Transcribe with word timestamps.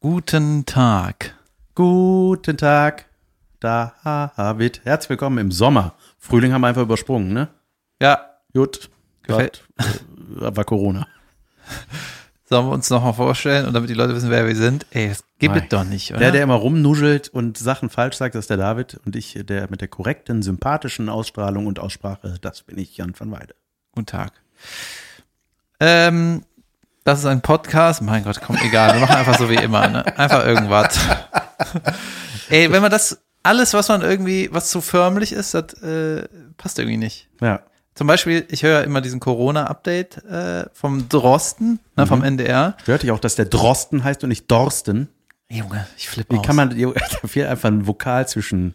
Guten 0.00 0.66
Tag. 0.66 1.34
Guten 1.74 2.56
Tag, 2.56 3.06
David. 3.60 4.80
Herzlich 4.84 5.10
willkommen 5.10 5.38
im 5.38 5.50
Sommer. 5.50 5.94
Frühling 6.18 6.52
haben 6.52 6.60
wir 6.62 6.68
einfach 6.68 6.82
übersprungen, 6.82 7.32
ne? 7.32 7.48
Ja, 8.00 8.30
Gut. 8.54 8.90
Gefällt- 9.22 9.64
Grad, 9.76 10.52
äh, 10.52 10.56
war 10.56 10.64
Corona. 10.64 11.06
sollen 12.44 12.66
wir 12.66 12.72
uns 12.72 12.88
nochmal 12.90 13.12
vorstellen 13.14 13.66
und 13.66 13.74
damit 13.74 13.90
die 13.90 13.94
Leute 13.94 14.14
wissen, 14.14 14.30
wer 14.30 14.46
wir 14.46 14.54
sind? 14.54 14.86
Ey, 14.92 15.08
das 15.08 15.24
gibt 15.38 15.56
es 15.56 15.68
doch 15.68 15.84
nicht, 15.84 16.10
oder? 16.12 16.20
Der, 16.20 16.30
der 16.32 16.42
immer 16.44 16.54
rumnuschelt 16.54 17.28
und 17.28 17.58
Sachen 17.58 17.90
falsch 17.90 18.16
sagt, 18.16 18.34
das 18.34 18.44
ist 18.44 18.50
der 18.50 18.56
David. 18.56 19.00
Und 19.04 19.16
ich, 19.16 19.38
der 19.44 19.68
mit 19.70 19.80
der 19.80 19.88
korrekten, 19.88 20.42
sympathischen 20.42 21.08
Ausstrahlung 21.08 21.66
und 21.66 21.80
Aussprache, 21.80 22.36
das 22.40 22.62
bin 22.62 22.78
ich, 22.78 22.96
Jan 22.96 23.12
van 23.18 23.32
Weide. 23.32 23.54
Guten 23.92 24.06
Tag. 24.06 24.32
Ähm, 25.80 26.44
das 27.06 27.20
ist 27.20 27.26
ein 27.26 27.40
Podcast. 27.40 28.02
Mein 28.02 28.24
Gott, 28.24 28.40
komm, 28.44 28.56
egal. 28.56 28.94
Wir 28.94 29.00
machen 29.00 29.14
einfach 29.14 29.38
so 29.38 29.48
wie 29.48 29.54
immer, 29.54 29.86
ne? 29.86 30.18
Einfach 30.18 30.44
irgendwas. 30.44 30.98
Ey, 32.50 32.72
wenn 32.72 32.82
man 32.82 32.90
das, 32.90 33.22
alles, 33.44 33.74
was 33.74 33.88
man 33.88 34.02
irgendwie, 34.02 34.48
was 34.52 34.70
zu 34.70 34.80
förmlich 34.80 35.32
ist, 35.32 35.54
das 35.54 35.72
äh, 35.74 36.26
passt 36.56 36.80
irgendwie 36.80 36.96
nicht. 36.96 37.28
Ja. 37.40 37.60
Zum 37.94 38.08
Beispiel, 38.08 38.44
ich 38.50 38.64
höre 38.64 38.82
immer 38.82 39.00
diesen 39.02 39.20
Corona-Update 39.20 40.24
äh, 40.24 40.64
vom 40.72 41.08
Drosten, 41.08 41.78
ne, 41.94 42.08
vom 42.08 42.24
NDR. 42.24 42.76
Hörte 42.86 43.06
ich 43.06 43.12
auch, 43.12 43.20
dass 43.20 43.36
der 43.36 43.46
Drosten 43.46 44.02
heißt 44.02 44.24
und 44.24 44.30
nicht 44.30 44.50
Dorsten. 44.50 45.08
Junge, 45.48 45.86
ich 45.96 46.08
flippe 46.08 46.34
Wie 46.34 46.40
aus. 46.40 46.44
kann 46.44 46.56
man, 46.56 46.70
da 46.76 47.28
fehlt 47.28 47.46
einfach 47.46 47.68
ein 47.68 47.86
Vokal 47.86 48.26
zwischen, 48.26 48.74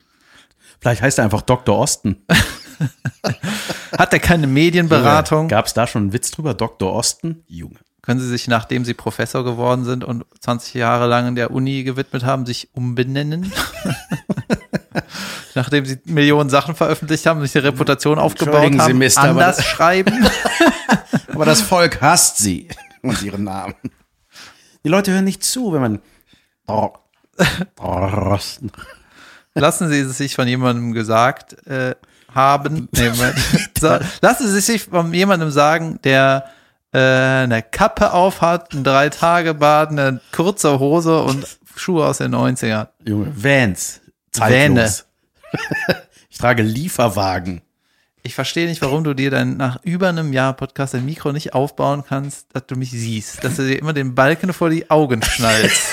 vielleicht 0.79 1.01
heißt 1.01 1.17
er 1.17 1.25
einfach 1.25 1.41
Dr. 1.41 1.77
Osten. 1.77 2.25
Hat 3.97 4.13
er 4.13 4.19
keine 4.19 4.47
Medienberatung? 4.47 5.49
Gab 5.49 5.65
es 5.65 5.73
da 5.73 5.85
schon 5.85 6.03
einen 6.03 6.13
Witz 6.13 6.31
drüber? 6.31 6.53
Dr. 6.53 6.93
Osten? 6.93 7.43
Junge. 7.47 7.75
Können 8.01 8.19
Sie 8.19 8.27
sich, 8.27 8.47
nachdem 8.47 8.83
Sie 8.83 8.93
Professor 8.93 9.43
geworden 9.43 9.85
sind 9.85 10.03
und 10.03 10.25
20 10.39 10.73
Jahre 10.73 11.07
lang 11.07 11.27
in 11.27 11.35
der 11.35 11.51
Uni 11.51 11.83
gewidmet 11.83 12.23
haben, 12.23 12.45
sich 12.45 12.69
umbenennen? 12.73 13.51
nachdem 15.55 15.85
Sie 15.85 15.99
Millionen 16.05 16.49
Sachen 16.49 16.75
veröffentlicht 16.75 17.25
haben, 17.25 17.41
sich 17.41 17.55
eine 17.55 17.67
Reputation 17.67 18.17
aufgebaut 18.17 18.77
haben, 18.77 18.97
Mister, 18.97 19.21
aber 19.21 19.29
anders 19.31 19.57
das- 19.57 19.65
schreiben? 19.65 20.27
Aber 21.33 21.45
das 21.45 21.61
Volk 21.61 22.01
hasst 22.01 22.37
sie 22.37 22.67
und 23.01 23.21
ihren 23.21 23.45
Namen. 23.45 23.73
Die 24.83 24.89
Leute 24.89 25.11
hören 25.11 25.23
nicht 25.23 25.43
zu, 25.43 25.71
wenn 25.73 25.81
man. 25.81 26.01
Lassen 29.53 29.89
Sie 29.89 29.99
es 29.99 30.17
sich 30.17 30.35
von 30.35 30.47
jemandem 30.47 30.91
gesagt 30.93 31.65
äh, 31.67 31.95
haben. 32.33 32.89
Nee, 32.91 33.11
lassen 34.21 34.47
Sie 34.47 34.59
sich 34.59 34.83
von 34.83 35.13
jemandem 35.13 35.51
sagen, 35.51 35.99
der 36.03 36.45
äh, 36.93 36.97
eine 36.99 37.61
Kappe 37.61 38.13
aufhat, 38.13 38.73
ein 38.73 38.83
Drei-Tage-Bad, 38.83 39.89
eine 39.91 40.19
kurze 40.31 40.79
Hose 40.79 41.21
und 41.23 41.45
Schuhe 41.75 42.05
aus 42.05 42.17
den 42.19 42.35
90ern. 42.35 42.87
Junge, 43.05 43.31
Vans. 43.35 44.01
Zeitlos. 44.31 45.05
Ich 46.29 46.37
trage 46.37 46.63
Lieferwagen. 46.63 47.61
Ich 48.23 48.35
verstehe 48.35 48.67
nicht, 48.67 48.81
warum 48.81 49.03
du 49.03 49.13
dir 49.13 49.29
dann 49.31 49.57
nach 49.57 49.79
über 49.83 50.07
einem 50.09 50.31
Jahr 50.31 50.53
Podcast 50.53 50.95
ein 50.95 51.03
Mikro 51.05 51.33
nicht 51.33 51.53
aufbauen 51.53 52.03
kannst, 52.07 52.47
dass 52.53 52.67
du 52.67 52.75
mich 52.75 52.91
siehst, 52.91 53.43
dass 53.43 53.57
du 53.57 53.67
dir 53.67 53.77
immer 53.77 53.91
den 53.93 54.15
Balken 54.15 54.53
vor 54.53 54.69
die 54.69 54.89
Augen 54.89 55.21
schnallst. 55.21 55.81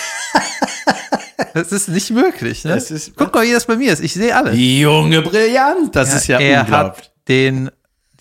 Das 1.55 1.73
ist 1.73 1.89
nicht 1.89 2.11
möglich, 2.11 2.65
ne? 2.65 2.75
Ist- 2.77 3.13
Guck 3.17 3.35
mal, 3.35 3.45
wie 3.45 3.53
das 3.53 3.67
bei 3.67 3.77
mir 3.77 3.93
ist. 3.93 4.01
Ich 4.01 4.13
sehe 4.13 4.35
alles. 4.37 4.55
Junge, 4.57 5.23
brillant. 5.23 5.95
Das 5.97 6.15
ist 6.15 6.27
ja 6.27 6.39
er 6.39 6.61
unglaublich. 6.63 7.07
hat 7.07 7.13
den, 7.29 7.71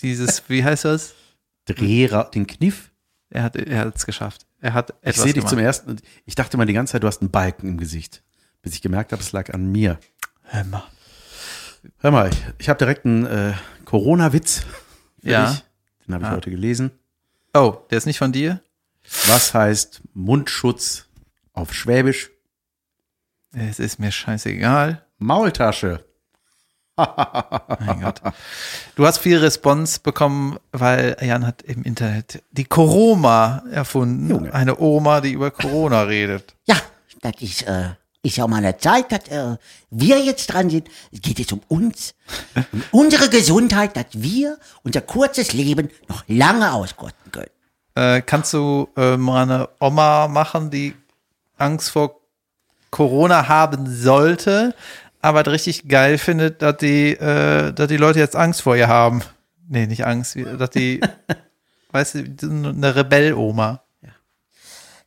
dieses, 0.02 0.44
wie 0.48 0.64
heißt 0.64 0.86
das? 0.86 1.14
Drehra 1.68 2.24
den 2.26 2.48
Kniff. 2.48 2.92
Er 3.30 3.44
hat, 3.44 3.56
er 3.56 3.80
hat 3.80 3.96
es 3.96 4.06
geschafft. 4.06 4.46
Er 4.62 4.74
hat 4.74 4.92
Ich 5.02 5.10
etwas 5.10 5.24
sehe 5.24 5.34
dich 5.34 5.46
zum 5.46 5.60
ersten. 5.60 5.98
Ich 6.26 6.36
dachte 6.36 6.58
mal 6.58 6.66
die 6.66 6.74
ganze 6.74 6.94
Zeit, 6.94 7.04
du 7.04 7.08
hast 7.08 7.22
einen 7.22 7.30
Balken 7.32 7.68
im 7.68 7.78
Gesicht. 7.78 8.24
Bis 8.62 8.74
ich 8.74 8.82
gemerkt 8.82 9.12
habe, 9.12 9.22
es 9.22 9.32
lag 9.34 9.54
an 9.54 9.72
mir. 9.72 10.00
Hör 10.44 10.64
mal. 10.64 10.84
Hör 12.00 12.12
mal, 12.12 12.30
ich, 12.30 12.38
ich 12.58 12.70
habe 12.70 12.78
direkt 12.80 13.06
einen 13.06 13.26
äh, 13.26 13.54
Corona-Witz. 13.86 14.66
für 15.22 15.30
Ja. 15.30 15.50
dich. 15.52 15.64
Den 16.08 16.14
habe 16.16 16.24
ich 16.24 16.30
Ah. 16.30 16.36
heute 16.36 16.50
gelesen. 16.52 16.92
Oh, 17.54 17.78
der 17.90 17.98
ist 17.98 18.06
nicht 18.06 18.18
von 18.18 18.32
dir? 18.32 18.62
Was 19.28 19.54
heißt 19.54 20.02
Mundschutz 20.14 21.08
auf 21.54 21.74
Schwäbisch? 21.74 22.30
Es 23.54 23.80
ist 23.80 24.00
mir 24.00 24.12
scheißegal. 24.12 25.06
Maultasche. 25.18 26.06
Mein 26.98 28.02
Gott. 28.02 28.22
Du 28.96 29.06
hast 29.06 29.20
viel 29.20 29.38
Response 29.38 30.00
bekommen, 30.02 30.58
weil 30.72 31.16
Jan 31.22 31.46
hat 31.46 31.62
im 31.62 31.84
Internet 31.84 32.44
die 32.52 32.66
Corona 32.66 33.64
erfunden. 33.72 34.30
Junge. 34.30 34.54
Eine 34.54 34.80
Oma, 34.80 35.22
die 35.22 35.32
über 35.32 35.52
Corona 35.52 36.04
redet. 36.04 36.56
Ja, 36.66 36.78
das 37.22 37.34
ist, 37.42 37.64
äh, 37.64 37.90
ist 38.24 38.38
ja 38.38 38.46
auch 38.46 38.48
mal 38.48 38.58
eine 38.58 38.78
Zeit, 38.78 39.12
dass 39.12 39.28
äh, 39.28 39.58
wir 39.92 40.20
jetzt 40.20 40.48
dran 40.48 40.70
sind. 40.70 40.88
Es 41.12 41.22
geht 41.22 41.40
jetzt 41.40 41.54
um 41.54 41.62
uns, 41.68 42.16
um 42.72 42.84
unsere 43.02 43.30
Gesundheit, 43.30 43.96
dass 43.96 44.08
wir 44.14 44.58
unser 44.84 45.02
kurzes 45.02 45.54
Leben 45.54 45.90
noch 46.08 46.24
lange 46.28 46.74
auskosten 46.74 47.32
können. 47.32 47.52
Äh, 47.96 48.22
kannst 48.22 48.54
du 48.54 48.90
äh, 48.98 49.18
mal 49.18 49.44
eine 49.44 49.70
Oma 49.80 50.28
machen, 50.28 50.72
die 50.72 50.96
Angst 51.58 51.90
vor 51.90 52.20
Corona 52.90 53.48
haben 53.48 53.86
sollte, 53.88 54.74
aber 55.22 55.44
das 55.44 55.54
richtig 55.54 55.88
geil 55.88 56.18
findet, 56.18 56.62
dass 56.62 56.78
die, 56.78 57.14
äh, 57.14 57.74
dass 57.74 57.88
die 57.88 57.98
Leute 57.98 58.20
jetzt 58.20 58.36
Angst 58.36 58.62
vor 58.62 58.76
ihr 58.76 58.88
haben. 58.88 59.22
Nee, 59.68 59.88
nicht 59.88 60.06
Angst, 60.06 60.38
dass 60.58 60.70
die, 60.70 61.02
weißt 61.92 62.16
du, 62.16 62.50
eine 62.50 62.96
Rebell-Oma. 62.96 63.82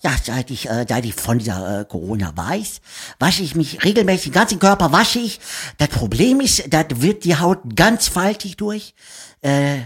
Ja, 0.03 0.12
seit 0.22 0.50
ich, 0.50 0.69
äh, 0.69 0.87
seit 0.88 1.04
ich 1.04 1.15
von 1.15 1.38
dieser 1.38 1.81
äh, 1.81 1.84
Corona 1.84 2.32
weiß, 2.34 2.81
wasche 3.19 3.43
ich 3.43 3.54
mich 3.54 3.84
regelmäßig, 3.84 4.25
den 4.25 4.32
ganzen 4.32 4.59
Körper 4.59 4.93
wasche 4.93 5.19
ich. 5.19 5.41
Das 5.76 5.88
Problem 5.88 6.41
ist, 6.41 6.72
da 6.72 6.84
wird 6.88 7.25
die 7.25 7.37
Haut 7.37 7.59
ganz 7.76 8.09
faltig 8.09 8.56
durch. 8.56 8.94
Äh, 9.43 9.81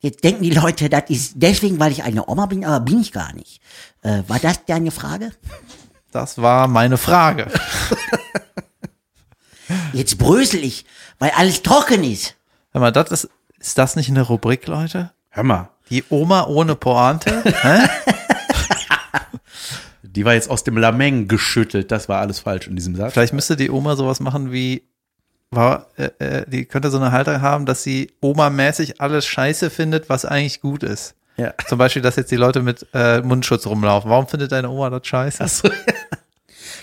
jetzt 0.00 0.22
denken 0.22 0.42
die 0.42 0.50
Leute, 0.50 0.90
das 0.90 1.04
ist 1.08 1.32
deswegen, 1.36 1.80
weil 1.80 1.92
ich 1.92 2.02
eine 2.02 2.28
Oma 2.28 2.44
bin, 2.44 2.66
aber 2.66 2.84
bin 2.84 3.00
ich 3.00 3.10
gar 3.10 3.32
nicht. 3.32 3.62
Äh, 4.02 4.22
war 4.28 4.38
das 4.38 4.66
deine 4.66 4.90
Frage? 4.90 5.32
Das 6.12 6.36
war 6.36 6.68
meine 6.68 6.98
Frage. 6.98 7.50
Jetzt 9.92 10.18
brösel 10.18 10.62
ich, 10.62 10.84
weil 11.18 11.30
alles 11.36 11.62
trocken 11.62 12.04
ist. 12.04 12.34
Hör 12.72 12.80
mal, 12.80 12.90
das 12.92 13.10
ist, 13.10 13.28
ist 13.58 13.78
das 13.78 13.96
nicht 13.96 14.08
eine 14.10 14.22
Rubrik, 14.22 14.66
Leute? 14.66 15.12
Hör 15.30 15.42
mal, 15.42 15.68
Die 15.90 16.04
Oma 16.10 16.46
ohne 16.46 16.74
Pointe? 16.74 17.42
Die 20.02 20.24
war 20.24 20.34
jetzt 20.34 20.48
aus 20.48 20.62
dem 20.62 20.76
Lameng 20.76 21.26
geschüttelt. 21.26 21.90
Das 21.90 22.08
war 22.08 22.20
alles 22.20 22.38
falsch 22.40 22.68
in 22.68 22.76
diesem 22.76 22.94
Satz. 22.94 23.14
Vielleicht 23.14 23.32
müsste 23.32 23.56
die 23.56 23.70
Oma 23.70 23.96
sowas 23.96 24.20
machen 24.20 24.52
wie, 24.52 24.84
war, 25.50 25.86
äh, 25.96 26.10
äh, 26.18 26.44
die 26.48 26.66
könnte 26.66 26.90
so 26.90 26.98
eine 26.98 27.10
Haltung 27.10 27.40
haben, 27.40 27.66
dass 27.66 27.82
sie 27.82 28.12
Oma-mäßig 28.20 29.00
alles 29.00 29.26
scheiße 29.26 29.70
findet, 29.70 30.08
was 30.08 30.24
eigentlich 30.24 30.60
gut 30.60 30.84
ist. 30.84 31.16
Ja. 31.36 31.52
Zum 31.66 31.78
Beispiel, 31.78 32.02
dass 32.02 32.14
jetzt 32.14 32.30
die 32.30 32.36
Leute 32.36 32.62
mit 32.62 32.86
äh, 32.94 33.20
Mundschutz 33.22 33.66
rumlaufen. 33.66 34.08
Warum 34.08 34.28
findet 34.28 34.52
deine 34.52 34.70
Oma 34.70 34.88
das 34.90 35.04
scheiße? 35.04 35.42
Ja, 35.42 35.72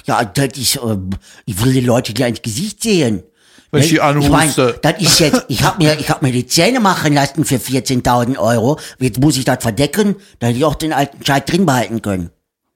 das 0.05 0.57
ist, 0.57 0.79
ähm, 0.83 1.11
ich 1.45 1.63
will 1.63 1.73
die 1.73 1.81
Leute 1.81 2.13
gleich 2.13 2.29
ins 2.29 2.41
Gesicht 2.41 2.83
sehen. 2.83 3.23
Wenn 3.71 3.83
ich 3.83 3.89
die 3.89 3.97
mein, 3.97 4.17
anhuste. 4.17 4.77
das 4.81 5.01
ist 5.01 5.19
jetzt, 5.19 5.45
ich 5.47 5.63
hab 5.63 5.79
mir, 5.79 5.97
ich 5.97 6.09
hab 6.09 6.21
mir 6.21 6.31
die 6.33 6.45
Zähne 6.45 6.81
machen 6.81 7.13
lassen 7.13 7.45
für 7.45 7.55
14.000 7.55 8.37
Euro. 8.37 8.77
Jetzt 8.99 9.19
muss 9.19 9.37
ich 9.37 9.45
das 9.45 9.59
verdecken, 9.61 10.17
damit 10.39 10.57
ich 10.57 10.65
auch 10.65 10.75
den 10.75 10.91
alten 10.91 11.23
Scheit 11.25 11.49
drin 11.49 11.65
behalten 11.65 12.01
können. 12.01 12.31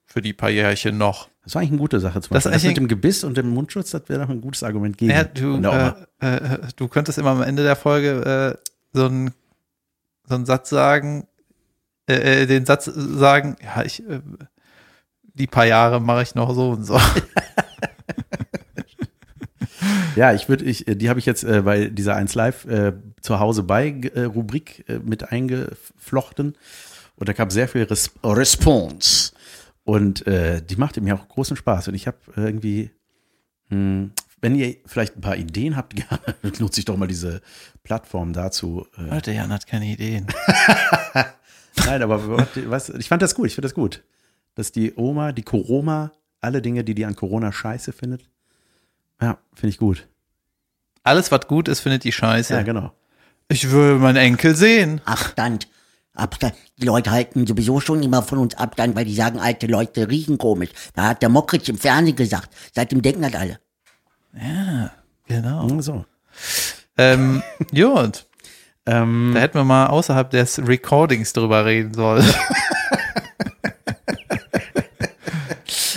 Für 0.06 0.22
die 0.22 0.32
paar 0.32 0.48
Jährchen 0.48 0.96
noch. 0.96 1.28
Das 1.44 1.54
war 1.54 1.60
eigentlich 1.60 1.72
eine 1.72 1.80
gute 1.80 2.00
Sache. 2.00 2.20
Zum 2.22 2.32
Das 2.32 2.44
Das 2.44 2.62
mit 2.64 2.76
dem 2.78 2.88
Gebiss 2.88 3.24
und 3.24 3.36
dem 3.36 3.50
Mundschutz, 3.50 3.90
das 3.90 4.08
wäre 4.08 4.22
doch 4.22 4.30
ein 4.30 4.40
gutes 4.40 4.62
Argument 4.62 4.96
gegen 4.96 5.12
Ja, 5.12 5.24
du, 5.24 5.56
Oma. 5.56 5.96
äh, 6.20 6.36
äh, 6.36 6.58
du 6.74 6.88
könntest 6.88 7.18
immer 7.18 7.30
am 7.30 7.42
Ende 7.42 7.62
der 7.62 7.76
Folge 7.76 8.56
äh, 8.56 8.68
so 8.94 9.04
einen 9.04 9.32
so 10.28 10.34
einen 10.34 10.46
Satz 10.46 10.70
sagen, 10.70 11.28
äh, 12.08 12.42
äh, 12.42 12.46
den 12.46 12.66
Satz 12.66 12.86
sagen, 12.86 13.56
ja, 13.62 13.82
ich, 13.84 14.00
äh, 14.08 14.20
die 15.38 15.46
paar 15.46 15.66
Jahre 15.66 16.00
mache 16.00 16.22
ich 16.22 16.34
noch 16.34 16.54
so 16.54 16.70
und 16.70 16.84
so. 16.84 17.00
Ja, 20.16 20.32
ich 20.32 20.48
würde, 20.48 20.64
ich, 20.64 20.86
die 20.88 21.10
habe 21.10 21.20
ich 21.20 21.26
jetzt 21.26 21.44
äh, 21.44 21.60
bei 21.62 21.88
dieser 21.88 22.16
1 22.16 22.34
Live 22.34 22.64
äh, 22.64 22.94
zu 23.20 23.38
Hause 23.38 23.62
bei 23.62 23.90
äh, 24.14 24.22
Rubrik 24.22 24.88
äh, 24.88 24.98
mit 24.98 25.30
eingeflochten. 25.30 26.56
Und 27.16 27.28
da 27.28 27.34
gab 27.34 27.52
sehr 27.52 27.68
viel 27.68 27.82
Res 27.82 28.12
Response. 28.24 29.32
Und 29.84 30.26
äh, 30.26 30.62
die 30.62 30.76
machte 30.76 31.02
mir 31.02 31.14
auch 31.14 31.28
großen 31.28 31.56
Spaß. 31.56 31.88
Und 31.88 31.94
ich 31.94 32.06
habe 32.06 32.16
irgendwie, 32.34 32.90
mh, 33.68 34.08
wenn 34.40 34.54
ihr 34.54 34.76
vielleicht 34.86 35.16
ein 35.16 35.20
paar 35.20 35.36
Ideen 35.36 35.76
habt, 35.76 35.94
gerne 36.42 36.58
nutze 36.58 36.80
ich 36.80 36.86
doch 36.86 36.96
mal 36.96 37.08
diese 37.08 37.42
Plattform 37.84 38.32
dazu. 38.32 38.86
Äh, 38.96 39.10
Leute, 39.10 39.32
Jan 39.32 39.52
hat 39.52 39.66
keine 39.66 39.86
Ideen. 39.86 40.28
nein, 41.84 42.02
aber 42.02 42.48
was, 42.54 42.88
ich 42.88 43.08
fand 43.08 43.20
das 43.20 43.34
gut, 43.34 43.48
ich 43.48 43.54
finde 43.54 43.66
das 43.66 43.74
gut. 43.74 44.02
Dass 44.56 44.72
die 44.72 44.94
Oma, 44.96 45.30
die 45.30 45.42
Coroma, 45.42 46.10
alle 46.40 46.60
Dinge, 46.60 46.82
die 46.82 46.94
die 46.96 47.04
an 47.06 47.14
Corona 47.14 47.52
scheiße 47.52 47.92
findet. 47.92 48.28
Ja, 49.22 49.38
finde 49.54 49.68
ich 49.68 49.78
gut. 49.78 50.08
Alles, 51.04 51.30
was 51.30 51.46
gut 51.46 51.68
ist, 51.68 51.80
findet 51.80 52.02
die 52.02 52.10
scheiße. 52.10 52.52
Ja, 52.54 52.62
genau. 52.62 52.92
Ich 53.48 53.70
will 53.70 53.98
meinen 53.98 54.16
Enkel 54.16 54.56
sehen. 54.56 55.00
Abstand. 55.04 55.68
Abstand. 56.14 56.54
Die 56.78 56.84
Leute 56.86 57.10
halten 57.12 57.46
sowieso 57.46 57.80
schon 57.80 58.02
immer 58.02 58.22
von 58.22 58.38
uns 58.38 58.56
Abstand, 58.56 58.96
weil 58.96 59.04
die 59.04 59.14
sagen, 59.14 59.38
alte 59.38 59.66
Leute 59.66 60.08
riechen 60.08 60.38
komisch. 60.38 60.70
Da 60.94 61.08
hat 61.10 61.22
der 61.22 61.28
Mockritsch 61.28 61.68
im 61.68 61.78
Fernsehen 61.78 62.16
gesagt. 62.16 62.50
Seitdem 62.74 63.02
denken 63.02 63.22
das 63.22 63.34
alle. 63.34 63.60
Genau. 65.26 65.80
So. 65.80 66.04
Ähm, 66.98 67.42
gut. 67.70 68.26
Ähm, 68.86 69.32
Da 69.34 69.40
hätten 69.40 69.58
wir 69.58 69.64
mal 69.64 69.86
außerhalb 69.86 70.30
des 70.30 70.58
Recordings 70.66 71.32
drüber 71.32 71.64
reden 71.64 71.94
sollen. 71.94 72.24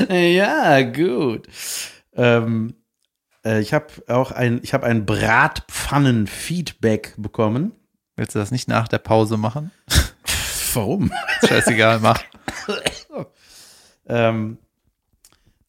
ja, 0.09 0.81
gut. 0.81 1.47
Ähm, 2.13 2.75
äh, 3.45 3.61
ich 3.61 3.73
habe 3.73 3.87
auch 4.07 4.31
ein, 4.31 4.59
ich 4.63 4.73
habe 4.73 4.85
ein 4.85 5.05
Bratpfannen-Feedback 5.05 7.13
bekommen. 7.17 7.73
Willst 8.15 8.35
du 8.35 8.39
das 8.39 8.51
nicht 8.51 8.67
nach 8.67 8.87
der 8.87 8.99
Pause 8.99 9.37
machen? 9.37 9.71
Warum? 10.73 11.11
Scheißegal, 11.47 11.99
mach. 11.99 12.21
Ähm, 14.07 14.57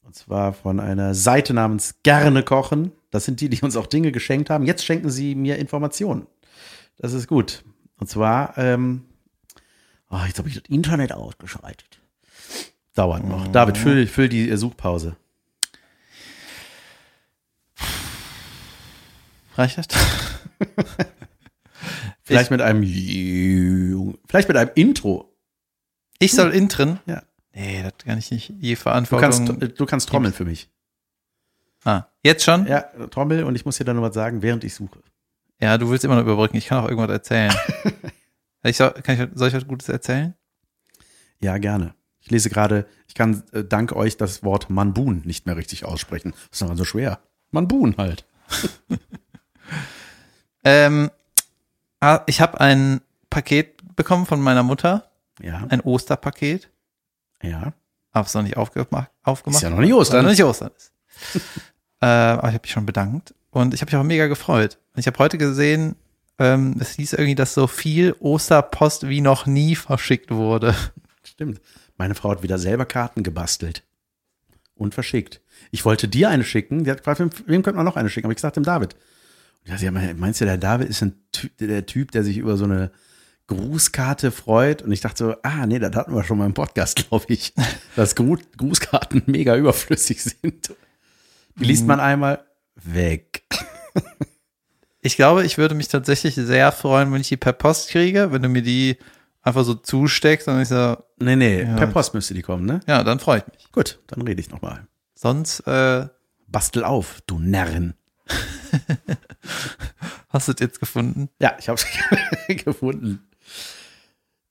und 0.02 0.16
zwar 0.16 0.52
von 0.52 0.80
einer 0.80 1.14
Seite 1.14 1.54
namens 1.54 2.02
Gerne 2.02 2.42
Kochen. 2.42 2.92
Das 3.10 3.24
sind 3.24 3.40
die, 3.40 3.48
die 3.48 3.62
uns 3.62 3.76
auch 3.76 3.86
Dinge 3.86 4.10
geschenkt 4.10 4.50
haben. 4.50 4.66
Jetzt 4.66 4.84
schenken 4.84 5.10
sie 5.10 5.34
mir 5.34 5.58
Informationen. 5.58 6.26
Das 6.96 7.12
ist 7.12 7.28
gut. 7.28 7.64
Und 7.98 8.08
zwar, 8.08 8.58
ähm, 8.58 9.04
oh, 10.10 10.20
jetzt 10.26 10.38
habe 10.38 10.48
ich 10.48 10.54
das 10.54 10.64
Internet 10.68 11.12
ausgeschaltet. 11.12 11.99
Dauert 12.94 13.24
noch. 13.24 13.48
David, 13.48 13.78
füll, 13.78 14.06
füll 14.06 14.28
die 14.28 14.48
äh, 14.50 14.56
Suchpause. 14.56 15.16
Reicht 19.56 19.78
das? 19.78 19.86
Vielleicht 22.22 22.50
mit 22.52 22.60
einem, 22.60 22.84
vielleicht 24.28 24.46
mit 24.46 24.56
einem 24.56 24.70
Intro. 24.76 25.34
Ich 26.20 26.32
soll 26.32 26.52
intren? 26.52 27.00
Ja. 27.06 27.22
Nee, 27.52 27.82
das 27.82 27.94
kann 28.06 28.18
ich 28.18 28.30
nicht. 28.30 28.52
Je 28.60 28.74
Du 28.74 28.80
Verantwortung. 28.80 29.46
kannst, 29.46 29.62
äh, 29.62 29.68
du 29.68 29.86
kannst 29.86 30.08
trommeln 30.08 30.32
für 30.32 30.44
mich. 30.44 30.70
ah, 31.84 32.04
jetzt 32.22 32.44
schon? 32.44 32.66
Ja, 32.68 32.82
Trommel 33.10 33.42
und 33.42 33.56
ich 33.56 33.64
muss 33.64 33.78
dir 33.78 33.84
dann 33.84 33.96
noch 33.96 34.02
was 34.02 34.14
sagen, 34.14 34.42
während 34.42 34.62
ich 34.62 34.74
suche. 34.74 35.00
Ja, 35.60 35.76
du 35.76 35.90
willst 35.90 36.04
immer 36.04 36.14
noch 36.14 36.22
überbrücken. 36.22 36.56
Ich 36.56 36.66
kann 36.66 36.78
auch 36.84 36.88
irgendwas 36.88 37.10
erzählen. 37.10 37.52
ich 38.62 38.76
soll, 38.76 38.92
kann 38.92 39.20
ich, 39.20 39.28
soll 39.36 39.48
ich 39.48 39.54
was 39.54 39.66
Gutes 39.66 39.88
erzählen? 39.88 40.34
Ja, 41.40 41.58
gerne. 41.58 41.94
Ich 42.30 42.32
lese 42.32 42.48
gerade, 42.48 42.86
ich 43.08 43.14
kann 43.14 43.42
äh, 43.50 43.64
dank 43.64 43.90
euch 43.90 44.16
das 44.16 44.44
Wort 44.44 44.70
Manbun 44.70 45.22
nicht 45.24 45.46
mehr 45.46 45.56
richtig 45.56 45.84
aussprechen. 45.84 46.32
Das 46.52 46.60
ist 46.60 46.70
doch 46.70 46.76
so 46.76 46.84
schwer. 46.84 47.18
Manbun 47.50 47.96
halt. 47.98 48.24
Ähm, 50.62 51.10
ah, 52.00 52.20
ich 52.26 52.42
habe 52.42 52.60
ein 52.60 53.00
Paket 53.30 53.96
bekommen 53.96 54.26
von 54.26 54.42
meiner 54.42 54.62
Mutter. 54.62 55.10
Ja, 55.40 55.66
Ein 55.70 55.80
Osterpaket. 55.80 56.68
ja. 57.42 57.72
Hab's 58.12 58.34
noch 58.34 58.42
nicht 58.42 58.58
aufgemacht. 58.58 59.10
aufgemacht 59.22 59.62
Ist 59.62 59.62
ja 59.62 59.70
noch 59.70 59.78
nicht 59.78 59.94
Ostern. 59.94 60.24
noch 60.24 60.30
nicht 60.30 60.44
Ostern 60.44 60.70
ist. 60.76 60.92
äh, 62.02 62.06
aber 62.06 62.48
ich 62.48 62.54
habe 62.54 62.62
mich 62.62 62.72
schon 62.72 62.84
bedankt. 62.84 63.34
Und 63.50 63.72
ich 63.72 63.80
habe 63.80 63.90
mich 63.90 63.98
auch 63.98 64.04
mega 64.04 64.26
gefreut. 64.26 64.78
Und 64.94 65.00
ich 65.00 65.06
habe 65.06 65.18
heute 65.18 65.38
gesehen, 65.38 65.96
ähm, 66.38 66.76
es 66.78 66.90
hieß 66.96 67.14
irgendwie, 67.14 67.36
dass 67.36 67.54
so 67.54 67.66
viel 67.66 68.14
Osterpost 68.20 69.08
wie 69.08 69.22
noch 69.22 69.46
nie 69.46 69.76
verschickt 69.76 70.30
wurde. 70.30 70.74
Stimmt. 71.22 71.62
Meine 72.00 72.14
Frau 72.14 72.30
hat 72.30 72.42
wieder 72.42 72.58
selber 72.58 72.86
Karten 72.86 73.22
gebastelt 73.22 73.82
und 74.74 74.94
verschickt. 74.94 75.42
Ich 75.70 75.84
wollte 75.84 76.08
dir 76.08 76.30
eine 76.30 76.44
schicken. 76.44 76.82
Die 76.84 76.90
hat 76.90 76.96
gefragt, 76.96 77.20
wem, 77.20 77.28
wem 77.44 77.62
könnte 77.62 77.76
man 77.76 77.84
noch 77.84 77.96
eine 77.96 78.08
schicken? 78.08 78.24
Aber 78.24 78.32
ich 78.32 78.38
gesagt 78.38 78.56
dem 78.56 78.62
David. 78.62 78.96
Ja, 79.66 79.76
sie 79.76 79.86
hat, 79.86 80.16
meinst 80.16 80.40
du, 80.40 80.46
der 80.46 80.56
David 80.56 80.88
ist 80.88 81.02
ein 81.02 81.12
Typ, 81.30 81.58
der 81.58 81.84
Typ, 81.84 82.10
der 82.12 82.24
sich 82.24 82.38
über 82.38 82.56
so 82.56 82.64
eine 82.64 82.90
Grußkarte 83.48 84.30
freut? 84.30 84.80
Und 84.80 84.92
ich 84.92 85.02
dachte 85.02 85.18
so, 85.18 85.34
ah, 85.42 85.66
nee, 85.66 85.78
das 85.78 85.94
hatten 85.94 86.14
wir 86.14 86.24
schon 86.24 86.38
mal 86.38 86.46
im 86.46 86.54
Podcast, 86.54 86.96
glaube 87.10 87.26
ich, 87.28 87.52
dass 87.96 88.14
Gru 88.14 88.38
Grußkarten 88.56 89.24
mega 89.26 89.54
überflüssig 89.54 90.22
sind. 90.22 90.74
Die 91.56 91.64
liest 91.64 91.86
man 91.86 92.00
einmal 92.00 92.46
weg. 92.76 93.42
Ich 95.02 95.16
glaube, 95.16 95.44
ich 95.44 95.58
würde 95.58 95.74
mich 95.74 95.88
tatsächlich 95.88 96.34
sehr 96.34 96.72
freuen, 96.72 97.12
wenn 97.12 97.20
ich 97.20 97.28
die 97.28 97.36
per 97.36 97.52
Post 97.52 97.90
kriege, 97.90 98.32
wenn 98.32 98.40
du 98.40 98.48
mir 98.48 98.62
die 98.62 98.96
einfach 99.42 99.64
so 99.64 99.74
zusteckst 99.74 100.48
und 100.48 100.60
ich 100.60 100.68
so, 100.68 100.96
Nee, 101.18 101.36
nee, 101.36 101.62
Ja. 101.62 101.76
per 101.76 101.86
Post 101.88 102.14
müsste 102.14 102.34
die 102.34 102.42
kommen, 102.42 102.66
ne? 102.66 102.80
ja, 102.86 103.02
dann 103.04 103.20
freue 103.20 103.38
ich 103.38 103.46
mich. 103.52 103.72
Gut, 103.72 103.98
dann 104.06 104.22
rede 104.22 104.40
ich 104.40 104.50
nochmal. 104.50 104.86
Sonst 105.14 105.60
äh, 105.66 106.06
Bastel 106.48 106.84
auf, 106.84 107.20
du 107.26 107.38
Närrin. 107.38 107.94
hast 110.28 110.48
du 110.48 110.52
es 110.52 110.60
jetzt 110.60 110.80
gefunden. 110.80 111.28
Ja, 111.40 111.56
ich 111.58 111.68
habe 111.68 111.80
es 112.48 112.56
gefunden. 112.64 113.28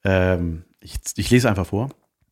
Ähm, 0.03 0.63
ich, 0.81 0.95
ich 1.15 1.29
lese 1.29 1.49
einfach 1.49 1.67
vor. 1.67 1.89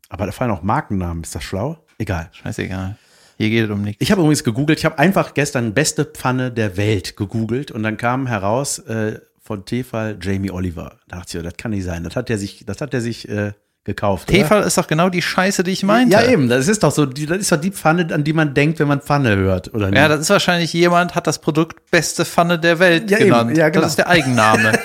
Aber 0.10 0.26
da 0.26 0.32
fallen 0.32 0.52
auch 0.52 0.64
Markennamen. 0.64 1.24
Ist 1.24 1.36
das 1.36 1.44
schlau? 1.44 1.78
Egal. 1.98 2.30
Scheißegal. 2.32 2.98
Hier 3.38 3.50
geht 3.50 3.66
es 3.66 3.70
um 3.70 3.82
nichts. 3.82 4.02
Ich 4.02 4.12
habe 4.12 4.22
übrigens 4.22 4.44
gegoogelt. 4.44 4.80
Ich 4.80 4.86
habe 4.86 4.98
einfach 5.00 5.34
gestern 5.34 5.74
beste 5.74 6.06
Pfanne 6.06 6.52
der 6.52 6.78
Welt 6.78 7.18
gegoogelt 7.18 7.72
und 7.72 7.84
dann 7.84 7.98
kam 7.98 8.28
heraus 8.28 8.80
äh, 8.80 9.20
von 9.48 9.64
Tefal 9.66 10.18
Jamie 10.22 10.52
Oliver. 10.52 10.98
Da 11.08 11.18
dachte 11.18 11.38
ich, 11.38 11.44
das 11.44 11.56
kann 11.58 11.72
nicht 11.72 11.86
sein. 11.86 12.04
Das 12.04 12.16
hat 12.16 12.28
der 12.30 12.38
sich, 12.38 12.66
das 12.66 12.82
hat 12.82 12.92
der 12.92 13.00
sich 13.02 13.28
äh, 13.30 13.54
gekauft. 13.86 14.28
Tefal 14.28 14.62
ist 14.64 14.78
doch 14.78 14.88
genau 14.88 15.10
die 15.10 15.22
Scheiße, 15.22 15.64
die 15.64 15.72
ich 15.72 15.84
meinte. 15.84 16.14
Ja, 16.14 16.28
eben. 16.30 16.50
Das 16.50 16.68
ist 16.68 16.84
doch 16.84 16.92
so. 16.92 17.06
Die, 17.06 17.26
das 17.26 17.38
ist 17.38 17.52
doch 17.52 17.58
die 17.60 17.72
Pfanne, 17.72 18.14
an 18.14 18.26
die 18.26 18.34
man 18.34 18.54
denkt, 18.54 18.78
wenn 18.80 18.90
man 18.90 19.00
Pfanne 19.02 19.38
hört, 19.38 19.74
oder 19.74 19.90
nicht? 19.90 19.98
Ja, 19.98 20.10
das 20.10 20.20
ist 20.20 20.30
wahrscheinlich 20.30 20.74
jemand, 20.74 21.16
hat 21.16 21.26
das 21.26 21.40
Produkt 21.40 21.90
beste 21.90 22.26
Pfanne 22.26 22.60
der 22.60 22.80
Welt 22.80 23.10
Ja, 23.10 23.20
eben. 23.20 23.30
genannt. 23.30 23.58
Ja, 23.58 23.70
genau. 23.70 23.84
Das 23.84 23.94
ist 23.94 23.98
der 23.98 24.10
Eigenname. 24.10 24.74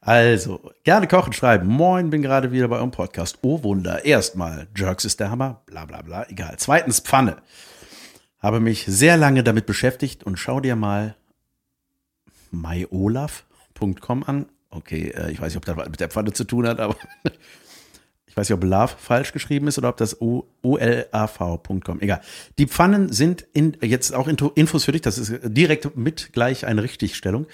Also, 0.00 0.72
gerne 0.84 1.06
kochen, 1.06 1.34
schreiben. 1.34 1.66
Moin, 1.68 2.08
bin 2.08 2.22
gerade 2.22 2.50
wieder 2.50 2.66
bei 2.68 2.76
eurem 2.76 2.92
Podcast. 2.92 3.40
Oh 3.42 3.62
Wunder. 3.62 4.06
Erstmal, 4.06 4.66
Jerks 4.74 5.04
ist 5.04 5.20
der 5.20 5.30
Hammer, 5.30 5.60
bla 5.66 5.84
bla 5.84 6.00
bla, 6.00 6.24
egal. 6.30 6.54
Zweitens, 6.56 7.00
Pfanne. 7.00 7.36
Habe 8.38 8.58
mich 8.60 8.86
sehr 8.86 9.18
lange 9.18 9.42
damit 9.42 9.66
beschäftigt 9.66 10.24
und 10.24 10.38
schau 10.38 10.60
dir 10.60 10.76
mal 10.76 11.14
myolaf.com 12.50 14.24
an. 14.24 14.46
Okay, 14.70 15.08
äh, 15.16 15.30
ich 15.30 15.40
weiß 15.40 15.54
nicht, 15.54 15.68
ob 15.68 15.76
das 15.76 15.88
mit 15.88 16.00
der 16.00 16.08
Pfanne 16.10 16.32
zu 16.32 16.44
tun 16.44 16.66
hat, 16.66 16.78
aber 16.78 16.96
ich 18.26 18.36
weiß 18.36 18.48
nicht, 18.50 18.54
ob 18.56 18.64
Love 18.64 18.92
falsch 18.98 19.32
geschrieben 19.32 19.66
ist 19.66 19.78
oder 19.78 19.88
ob 19.88 19.96
das 19.96 20.20
O- 20.20 20.44
olav.com. 20.62 22.00
Egal. 22.00 22.20
Die 22.58 22.66
Pfannen 22.66 23.10
sind 23.10 23.46
in, 23.54 23.76
jetzt 23.82 24.14
auch 24.14 24.28
Infos 24.28 24.84
für 24.84 24.92
dich, 24.92 25.00
das 25.00 25.16
ist 25.16 25.32
direkt 25.42 25.96
mit 25.96 26.32
gleich 26.34 26.66
eine 26.66 26.82
Richtigstellung. 26.82 27.46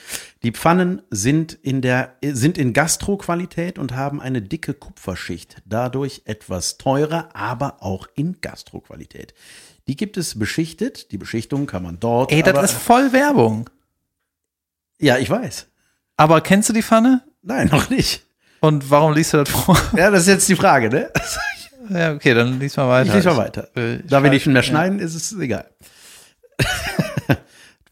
Die 0.42 0.50
Pfannen 0.50 1.02
sind 1.10 1.52
in 1.62 1.80
der, 1.82 2.16
sind 2.22 2.58
in 2.58 2.72
Gastroqualität 2.72 3.78
und 3.78 3.94
haben 3.94 4.20
eine 4.20 4.42
dicke 4.42 4.74
Kupferschicht. 4.74 5.62
Dadurch 5.64 6.22
etwas 6.24 6.78
teurer, 6.78 7.28
aber 7.32 7.76
auch 7.82 8.08
in 8.16 8.40
Gastroqualität. 8.40 9.34
Die 9.86 9.96
gibt 9.96 10.16
es 10.16 10.38
beschichtet. 10.38 11.12
Die 11.12 11.18
Beschichtung 11.18 11.66
kann 11.66 11.82
man 11.82 12.00
dort. 12.00 12.32
Ey, 12.32 12.42
das 12.42 12.72
ist 12.72 12.78
voll 12.80 13.12
Werbung. 13.12 13.68
Ja, 15.00 15.18
ich 15.18 15.28
weiß. 15.30 15.66
Aber 16.16 16.40
kennst 16.40 16.68
du 16.68 16.72
die 16.72 16.82
Pfanne? 16.82 17.22
Nein, 17.42 17.68
noch 17.72 17.90
nicht. 17.90 18.22
Und 18.60 18.90
warum 18.90 19.12
liest 19.12 19.32
du 19.32 19.38
das 19.38 19.50
vor? 19.50 19.76
Ja, 19.96 20.10
das 20.10 20.22
ist 20.22 20.28
jetzt 20.28 20.48
die 20.48 20.56
Frage, 20.56 20.88
ne? 20.88 21.10
ja, 21.90 22.12
okay, 22.14 22.34
dann 22.34 22.58
lies 22.58 22.76
mal 22.76 22.88
weiter. 22.88 23.08
Ich 23.08 23.14
lese 23.14 23.28
mal 23.30 23.36
weiter. 23.36 23.68
äh, 23.76 23.96
ich 23.96 24.06
da 24.06 24.22
wir 24.22 24.30
nicht 24.30 24.46
mehr 24.46 24.62
schneiden, 24.62 24.98
ist 25.00 25.14
es 25.14 25.38
egal. 25.38 25.68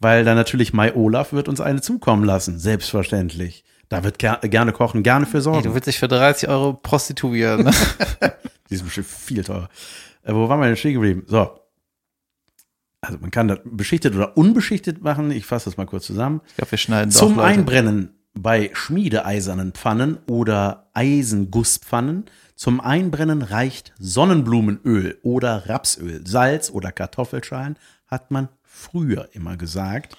Weil 0.01 0.25
dann 0.25 0.37
natürlich 0.37 0.73
Mai 0.73 0.95
Olaf 0.95 1.33
wird 1.33 1.49
uns 1.49 1.61
eine 1.61 1.81
zukommen 1.81 2.25
lassen, 2.25 2.59
selbstverständlich. 2.59 3.65
Da 3.89 4.03
wird 4.03 4.19
ger 4.19 4.39
gerne 4.43 4.73
kochen, 4.73 5.03
gerne 5.03 5.27
für 5.27 5.41
sorgen. 5.41 5.63
du 5.63 5.75
willst 5.75 5.87
dich 5.87 5.99
für 5.99 6.09
30 6.09 6.49
Euro 6.49 6.73
prostituieren. 6.73 7.65
Ne? 7.65 7.73
Die 8.69 8.75
ist 8.75 8.85
bestimmt 8.85 9.07
viel 9.07 9.45
teurer. 9.45 9.69
Äh, 10.25 10.33
wo 10.33 10.49
waren 10.49 10.59
wir 10.61 10.67
denn 10.67 10.77
stehen 10.77 10.95
geblieben? 10.95 11.25
So. 11.27 11.51
Also 13.03 13.19
man 13.19 13.33
kann 13.33 13.49
das 13.49 13.59
beschichtet 13.65 14.15
oder 14.15 14.37
unbeschichtet 14.37 15.03
machen. 15.03 15.33
Ich 15.33 15.45
fasse 15.45 15.67
das 15.67 15.77
mal 15.77 15.87
kurz 15.87 16.07
zusammen. 16.07 16.41
Ich 16.47 16.57
glaube, 16.57 16.71
wir 16.71 16.79
schneiden 16.79 17.11
Zum 17.11 17.35
Leute. 17.37 17.49
Einbrennen 17.49 18.15
bei 18.33 18.71
schmiedeeisernen 18.73 19.73
Pfannen 19.73 20.19
oder 20.29 20.89
Eisengusspfannen. 20.95 22.27
Zum 22.55 22.81
Einbrennen 22.81 23.43
reicht 23.43 23.93
Sonnenblumenöl 23.99 25.19
oder 25.23 25.69
Rapsöl. 25.69 26.25
Salz 26.27 26.71
oder 26.71 26.93
Kartoffelschalen 26.93 27.77
hat 28.07 28.31
man 28.31 28.49
früher 28.63 29.29
immer 29.33 29.57
gesagt. 29.57 30.17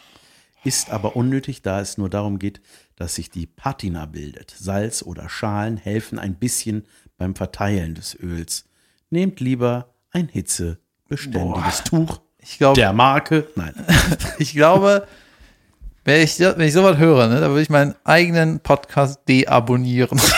Ist 0.65 0.91
aber 0.91 1.15
unnötig, 1.15 1.61
da 1.61 1.79
es 1.79 1.97
nur 1.97 2.09
darum 2.09 2.37
geht, 2.37 2.61
dass 2.97 3.15
sich 3.15 3.29
die 3.29 3.47
Patina 3.47 4.05
bildet. 4.05 4.53
Salz 4.57 5.03
oder 5.03 5.29
Schalen 5.29 5.77
helfen 5.77 6.19
ein 6.19 6.35
bisschen 6.35 6.83
beim 7.17 7.33
Verteilen 7.33 7.95
des 7.95 8.17
Öls. 8.19 8.65
Nehmt 9.09 9.39
lieber 9.39 9.93
ein 10.11 10.27
hitzebeständiges 10.27 11.85
Tuch 11.85 12.19
Ich 12.43 12.57
glaube, 12.57 12.79
der 12.79 12.93
Marke. 12.93 13.47
Nein. 13.55 13.73
ich 14.37 14.53
glaube, 14.53 15.07
wenn 16.03 16.21
ich, 16.21 16.39
wenn 16.39 16.61
ich 16.61 16.73
sowas 16.73 16.97
höre, 16.97 17.27
ne, 17.27 17.39
dann 17.39 17.51
würde 17.51 17.61
ich 17.61 17.69
meinen 17.69 17.95
eigenen 18.03 18.59
Podcast 18.59 19.21
deabonnieren. 19.27 20.19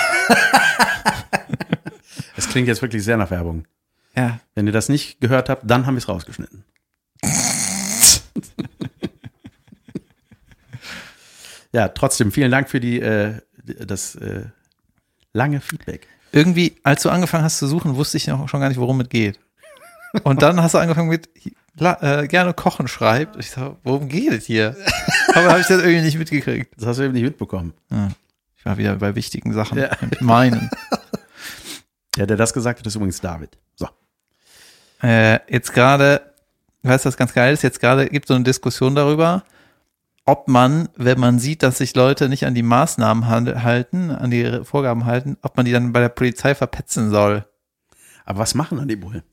Es 2.37 2.49
klingt 2.49 2.67
jetzt 2.67 2.81
wirklich 2.81 3.01
sehr 3.01 3.15
nach 3.15 3.31
Werbung. 3.31 3.65
ja. 4.15 4.41
Wenn 4.55 4.67
ihr 4.67 4.73
das 4.73 4.89
nicht 4.89 5.21
gehört 5.21 5.47
habt, 5.47 5.63
dann 5.69 5.85
haben 5.85 5.95
wir 5.95 5.99
es 5.99 6.09
rausgeschnitten. 6.09 6.65
ja, 11.71 11.87
trotzdem 11.87 12.33
vielen 12.33 12.51
Dank 12.51 12.69
für 12.69 12.81
die, 12.81 12.99
äh, 12.99 13.39
das 13.63 14.15
äh, 14.15 14.47
lange 15.31 15.61
Feedback. 15.61 16.07
Irgendwie, 16.33 16.75
als 16.83 17.03
du 17.03 17.09
angefangen 17.09 17.45
hast 17.45 17.59
zu 17.59 17.67
suchen, 17.67 17.95
wusste 17.95 18.17
ich 18.17 18.27
noch 18.27 18.49
schon 18.49 18.59
gar 18.59 18.67
nicht, 18.67 18.79
worum 18.79 18.99
es 18.99 19.07
geht. 19.07 19.39
Und 20.23 20.41
dann 20.41 20.61
hast 20.61 20.73
du 20.73 20.79
angefangen 20.79 21.09
mit 21.09 21.29
äh, 21.79 22.27
gerne 22.27 22.53
kochen 22.53 22.87
schreibt. 22.87 23.37
Ich 23.37 23.51
sag, 23.51 23.75
worum 23.83 24.07
geht 24.07 24.31
es 24.31 24.45
hier? 24.45 24.75
Aber 25.33 25.49
habe 25.49 25.59
ich 25.61 25.67
das 25.67 25.81
irgendwie 25.81 26.01
nicht 26.01 26.17
mitgekriegt. 26.17 26.73
Das 26.77 26.87
hast 26.87 26.97
du 26.97 27.03
eben 27.03 27.13
nicht 27.13 27.23
mitbekommen. 27.23 27.73
Ich 28.57 28.65
war 28.65 28.77
wieder 28.77 28.95
bei 28.95 29.15
wichtigen 29.15 29.53
Sachen. 29.53 29.77
Ja. 29.77 29.91
Mit 30.01 30.21
meinen. 30.21 30.69
Der, 32.17 32.27
der 32.27 32.37
das 32.37 32.53
gesagt 32.53 32.79
hat, 32.79 32.87
ist 32.87 32.95
übrigens 32.95 33.19
David. 33.19 33.57
So. 33.75 33.89
Äh, 35.03 35.39
jetzt 35.51 35.73
gerade, 35.73 36.33
weißt 36.83 37.03
du, 37.03 37.09
was 37.09 37.17
ganz 37.17 37.33
geil 37.33 37.53
ist? 37.53 37.61
Jetzt 37.61 37.81
gerade 37.81 38.07
gibt 38.07 38.25
es 38.25 38.27
so 38.29 38.35
eine 38.35 38.45
Diskussion 38.45 38.95
darüber, 38.95 39.43
ob 40.25 40.47
man, 40.47 40.89
wenn 40.95 41.19
man 41.19 41.39
sieht, 41.39 41.61
dass 41.61 41.79
sich 41.79 41.93
Leute 41.95 42.29
nicht 42.29 42.45
an 42.45 42.55
die 42.55 42.63
Maßnahmen 42.63 43.27
halten, 43.27 44.11
an 44.11 44.31
die 44.31 44.63
Vorgaben 44.63 45.05
halten, 45.05 45.37
ob 45.41 45.57
man 45.57 45.65
die 45.65 45.71
dann 45.71 45.93
bei 45.93 45.99
der 45.99 46.09
Polizei 46.09 46.55
verpetzen 46.55 47.09
soll. 47.09 47.45
Aber 48.25 48.39
was 48.39 48.55
machen 48.55 48.77
dann 48.77 48.87
die 48.87 48.95
Bullen? 48.95 49.23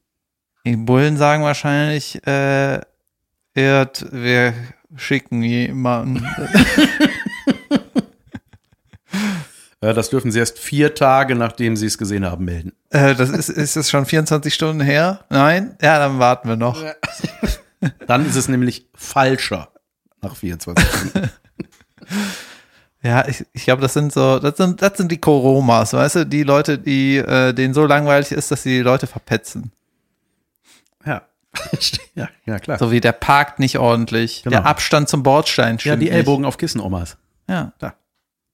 Die 0.64 0.76
Bullen 0.76 1.16
sagen 1.16 1.42
wahrscheinlich, 1.42 2.24
äh, 2.26 2.80
Erd, 3.54 4.06
wir 4.12 4.54
schicken 4.96 5.42
jemanden. 5.42 6.26
Das 9.80 10.10
dürfen 10.10 10.30
sie 10.30 10.38
erst 10.38 10.60
vier 10.60 10.94
Tage, 10.94 11.34
nachdem 11.34 11.74
sie 11.74 11.86
es 11.86 11.98
gesehen 11.98 12.24
haben, 12.24 12.44
melden. 12.44 12.72
äh, 12.90 13.16
das 13.16 13.30
ist, 13.30 13.48
ist 13.48 13.74
das 13.74 13.90
schon 13.90 14.06
24 14.06 14.54
Stunden 14.54 14.80
her? 14.80 15.24
Nein? 15.28 15.76
Ja, 15.82 15.98
dann 15.98 16.20
warten 16.20 16.48
wir 16.48 16.54
noch. 16.54 16.80
Dann 18.06 18.24
ist 18.24 18.36
es 18.36 18.46
nämlich 18.46 18.86
falscher 18.94 19.70
nach 20.20 20.36
24 20.36 20.86
Stunden. 20.86 21.30
Ja, 23.04 23.26
ich, 23.26 23.44
ich 23.52 23.64
glaube, 23.64 23.82
das 23.82 23.94
sind 23.94 24.12
so, 24.12 24.38
das 24.38 24.56
sind, 24.56 24.80
das 24.80 24.96
sind 24.96 25.10
die 25.10 25.18
Koromas, 25.18 25.92
weißt 25.92 26.14
du, 26.14 26.24
die 26.26 26.44
Leute, 26.44 26.78
die, 26.78 27.16
äh, 27.16 27.52
denen 27.52 27.74
so 27.74 27.84
langweilig 27.84 28.30
ist, 28.30 28.52
dass 28.52 28.62
sie 28.62 28.76
die 28.76 28.82
Leute 28.82 29.08
verpetzen. 29.08 29.72
Ja. 31.54 31.78
ja, 32.14 32.28
ja, 32.46 32.58
klar. 32.58 32.78
So 32.78 32.90
wie 32.90 33.00
der 33.00 33.12
parkt 33.12 33.58
nicht 33.58 33.78
ordentlich, 33.78 34.42
Genau. 34.42 34.56
der 34.58 34.66
Abstand 34.66 35.08
zum 35.08 35.22
Bordstein 35.22 35.74
ja, 35.76 35.80
stimmt 35.80 36.02
die 36.02 36.06
nicht. 36.06 36.14
Ellbogen 36.14 36.44
auf 36.44 36.56
Kissen, 36.58 36.80
Omas. 36.80 37.16
Ja. 37.48 37.72
Da. 37.78 37.94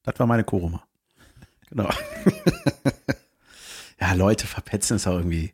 Das 0.05 0.19
war 0.19 0.27
meine 0.27 0.45
Koroma. 0.45 0.83
Genau. 1.69 1.89
ja, 4.01 4.13
Leute 4.15 4.47
verpetzen 4.47 4.97
ist 4.97 5.07
auch 5.07 5.17
irgendwie. 5.17 5.53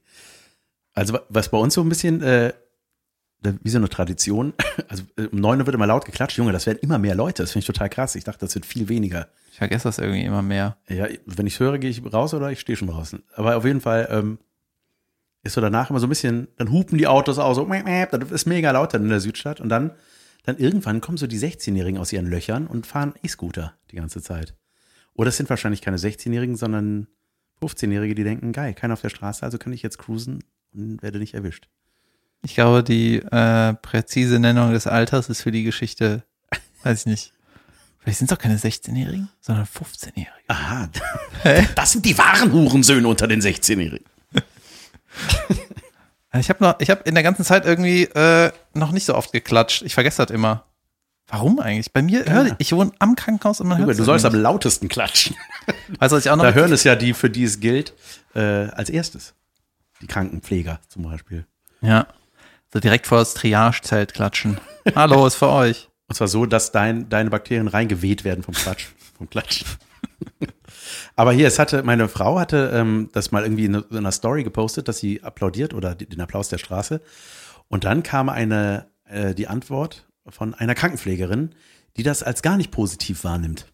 Also, 0.95 1.15
wa- 1.15 1.23
was 1.29 1.49
bei 1.49 1.59
uns 1.59 1.75
so 1.75 1.81
ein 1.83 1.89
bisschen, 1.89 2.23
äh, 2.23 2.53
wie 3.43 3.69
so 3.71 3.79
eine 3.79 3.89
Tradition, 3.89 4.55
also 4.89 5.03
äh, 5.17 5.27
um 5.27 5.41
neun 5.41 5.59
Uhr 5.61 5.67
wird 5.67 5.75
immer 5.75 5.87
laut 5.87 6.05
geklatscht. 6.05 6.39
Junge, 6.39 6.53
das 6.53 6.67
werden 6.67 6.79
immer 6.83 6.99
mehr 6.99 7.15
Leute. 7.15 7.43
Das 7.43 7.53
finde 7.53 7.65
ich 7.65 7.67
total 7.67 7.89
krass. 7.89 8.15
Ich 8.15 8.25
dachte, 8.25 8.41
das 8.41 8.55
wird 8.55 8.65
viel 8.67 8.89
weniger. 8.89 9.29
Ich 9.51 9.59
vergesse 9.59 9.85
das 9.85 9.99
irgendwie 9.99 10.25
immer 10.25 10.43
mehr. 10.43 10.77
Ja, 10.89 11.07
wenn 11.27 11.47
ich 11.47 11.59
höre, 11.61 11.79
gehe 11.79 11.91
ich 11.91 12.03
raus 12.13 12.33
oder 12.35 12.51
ich 12.51 12.61
stehe 12.61 12.77
schon 12.77 12.89
draußen. 12.89 13.23
Aber 13.35 13.57
auf 13.57 13.65
jeden 13.65 13.81
Fall 13.81 14.09
ähm, 14.11 14.39
ist 15.45 15.53
so 15.53 15.61
danach 15.61 15.91
immer 15.91 16.01
so 16.01 16.07
ein 16.07 16.09
bisschen, 16.09 16.49
dann 16.57 16.73
hupen 16.73 16.99
die 16.99 17.07
Autos 17.07 17.39
auch 17.39 17.55
so, 17.55 17.65
das 17.67 18.31
ist 18.31 18.47
mega 18.47 18.71
laut 18.71 18.95
dann 18.95 19.03
in 19.03 19.11
der 19.11 19.21
Südstadt. 19.21 19.61
Und 19.61 19.69
dann, 19.69 19.93
dann 20.45 20.57
irgendwann 20.57 21.01
kommen 21.01 21.19
so 21.19 21.27
die 21.27 21.39
16-Jährigen 21.39 22.01
aus 22.01 22.13
ihren 22.13 22.27
Löchern 22.27 22.67
und 22.67 22.87
fahren 22.87 23.15
E-Scooter 23.23 23.75
die 23.91 23.97
ganze 23.97 24.23
Zeit. 24.23 24.55
Oder 25.13 25.29
es 25.29 25.37
sind 25.37 25.51
wahrscheinlich 25.51 25.83
keine 25.83 25.99
16-Jährigen, 25.99 26.57
sondern 26.57 27.07
15-Jährige, 27.63 28.15
die 28.15 28.25
denken, 28.25 28.53
geil, 28.53 28.75
keiner 28.75 28.95
auf 28.95 29.03
der 29.03 29.11
Straße, 29.11 29.45
also 29.45 29.59
kann 29.59 29.73
ich 29.73 29.83
jetzt 29.83 29.99
cruisen 29.99 30.43
und 30.73 31.03
werde 31.03 31.19
nicht 31.19 31.35
erwischt. 31.35 31.69
Ich 32.43 32.55
glaube, 32.55 32.83
die 32.83 33.17
äh, 33.19 33.75
präzise 33.75 34.39
Nennung 34.39 34.73
des 34.73 34.87
Alters 34.87 35.29
ist 35.29 35.43
für 35.43 35.53
die 35.53 35.63
Geschichte, 35.63 36.25
weiß 36.83 37.01
ich 37.01 37.07
nicht. 37.07 37.33
Vielleicht 38.01 38.19
sind 38.19 38.31
es 38.31 38.37
auch 38.37 38.41
keine 38.41 38.59
16-Jährigen, 38.59 39.29
sondern 39.41 39.67
15-Jährige. 39.67 40.31
Aha, 40.49 40.91
das 41.75 41.93
sind 41.93 42.05
die 42.05 42.17
wahren 42.19 42.53
Hurensöhne 42.53 43.09
unter 43.09 43.27
den 43.27 43.41
16-Jährigen. 43.41 44.05
Ich 46.41 46.49
habe 46.49 46.65
noch, 46.65 46.81
ich 46.81 46.91
habe 46.91 47.03
in 47.05 47.15
der 47.15 47.23
ganzen 47.23 47.45
Zeit 47.45 47.65
irgendwie 47.65 48.05
äh, 48.05 48.51
noch 48.75 48.91
nicht 48.91 49.05
so 49.05 49.15
oft 49.15 49.31
geklatscht. 49.31 49.83
Ich 49.83 49.95
vergesse 49.95 50.25
das 50.25 50.35
immer. 50.35 50.65
Warum 51.29 51.59
eigentlich? 51.59 51.93
Bei 51.93 52.03
mir, 52.03 52.25
hör, 52.27 52.55
ich 52.59 52.73
wohne 52.73 52.93
am 52.99 53.17
Krankenhaus 53.17 53.61
und 53.61 53.69
man 53.69 53.79
hört 53.79 53.87
Junge, 53.87 53.97
du 53.97 54.05
sollst 54.05 54.27
am 54.27 54.35
lautesten 54.35 54.89
klatschen. 54.89 55.37
Weißt 55.99 56.13
du, 56.13 56.17
was 56.17 56.27
ich 56.27 56.31
auch 56.31 56.37
noch 56.37 56.45
Da 56.45 56.53
hören 56.53 56.73
es 56.73 56.85
ja 56.85 56.97
die, 56.97 57.15
für 57.15 57.31
die 57.31 57.45
es 57.45 57.61
gilt, 57.61 57.95
äh, 58.35 58.41
als 58.41 58.91
erstes. 58.91 59.35
Die 60.03 60.07
Krankenpfleger 60.07 60.81
zum 60.89 61.05
Beispiel. 61.05 61.47
Ja. 61.81 62.09
So 62.73 62.81
direkt 62.81 63.07
vor 63.07 63.19
das 63.19 63.35
Triagezelt 63.35 64.13
klatschen. 64.13 64.59
Hallo, 64.95 65.27
ist 65.27 65.37
für 65.37 65.49
euch. 65.49 65.89
Und 66.09 66.17
zwar 66.17 66.29
so, 66.29 66.45
dass 66.45 66.73
dein, 66.73 67.09
deine 67.09 67.31
Bakterien 67.31 67.69
reingeweht 67.69 68.25
werden 68.25 68.43
vom 68.43 68.55
Klatsch. 68.55 68.89
Vom 69.17 69.31
Klatschen. 69.31 69.67
Aber 71.17 71.33
hier, 71.33 71.47
es 71.47 71.59
hatte, 71.59 71.83
meine 71.83 72.09
Frau 72.09 72.39
hatte 72.39 72.71
ähm, 72.75 73.11
das 73.13 73.33
mal 73.33 73.43
irgendwie 73.43 73.67
in 73.67 73.85
einer 73.91 74.13
Story 74.13 74.45
gepostet, 74.45 74.89
dass 74.89 74.99
sie 74.99 75.23
applaudiert 75.23 75.75
oder 75.75 75.95
den 75.95 76.21
Applaus 76.21 76.49
der 76.49 76.59
Straße. 76.59 77.01
Und 77.69 77.85
dann 77.85 78.03
kam 78.03 78.29
eine, 78.29 78.87
äh, 79.05 79.35
die 79.35 79.49
Antwort 79.49 80.07
von 80.29 80.55
einer 80.55 80.75
Krankenpflegerin, 80.75 81.55
die 81.97 82.03
das 82.03 82.23
als 82.23 82.43
gar 82.43 82.57
nicht 82.57 82.71
positiv 82.71 83.25
wahrnimmt. 83.25 83.67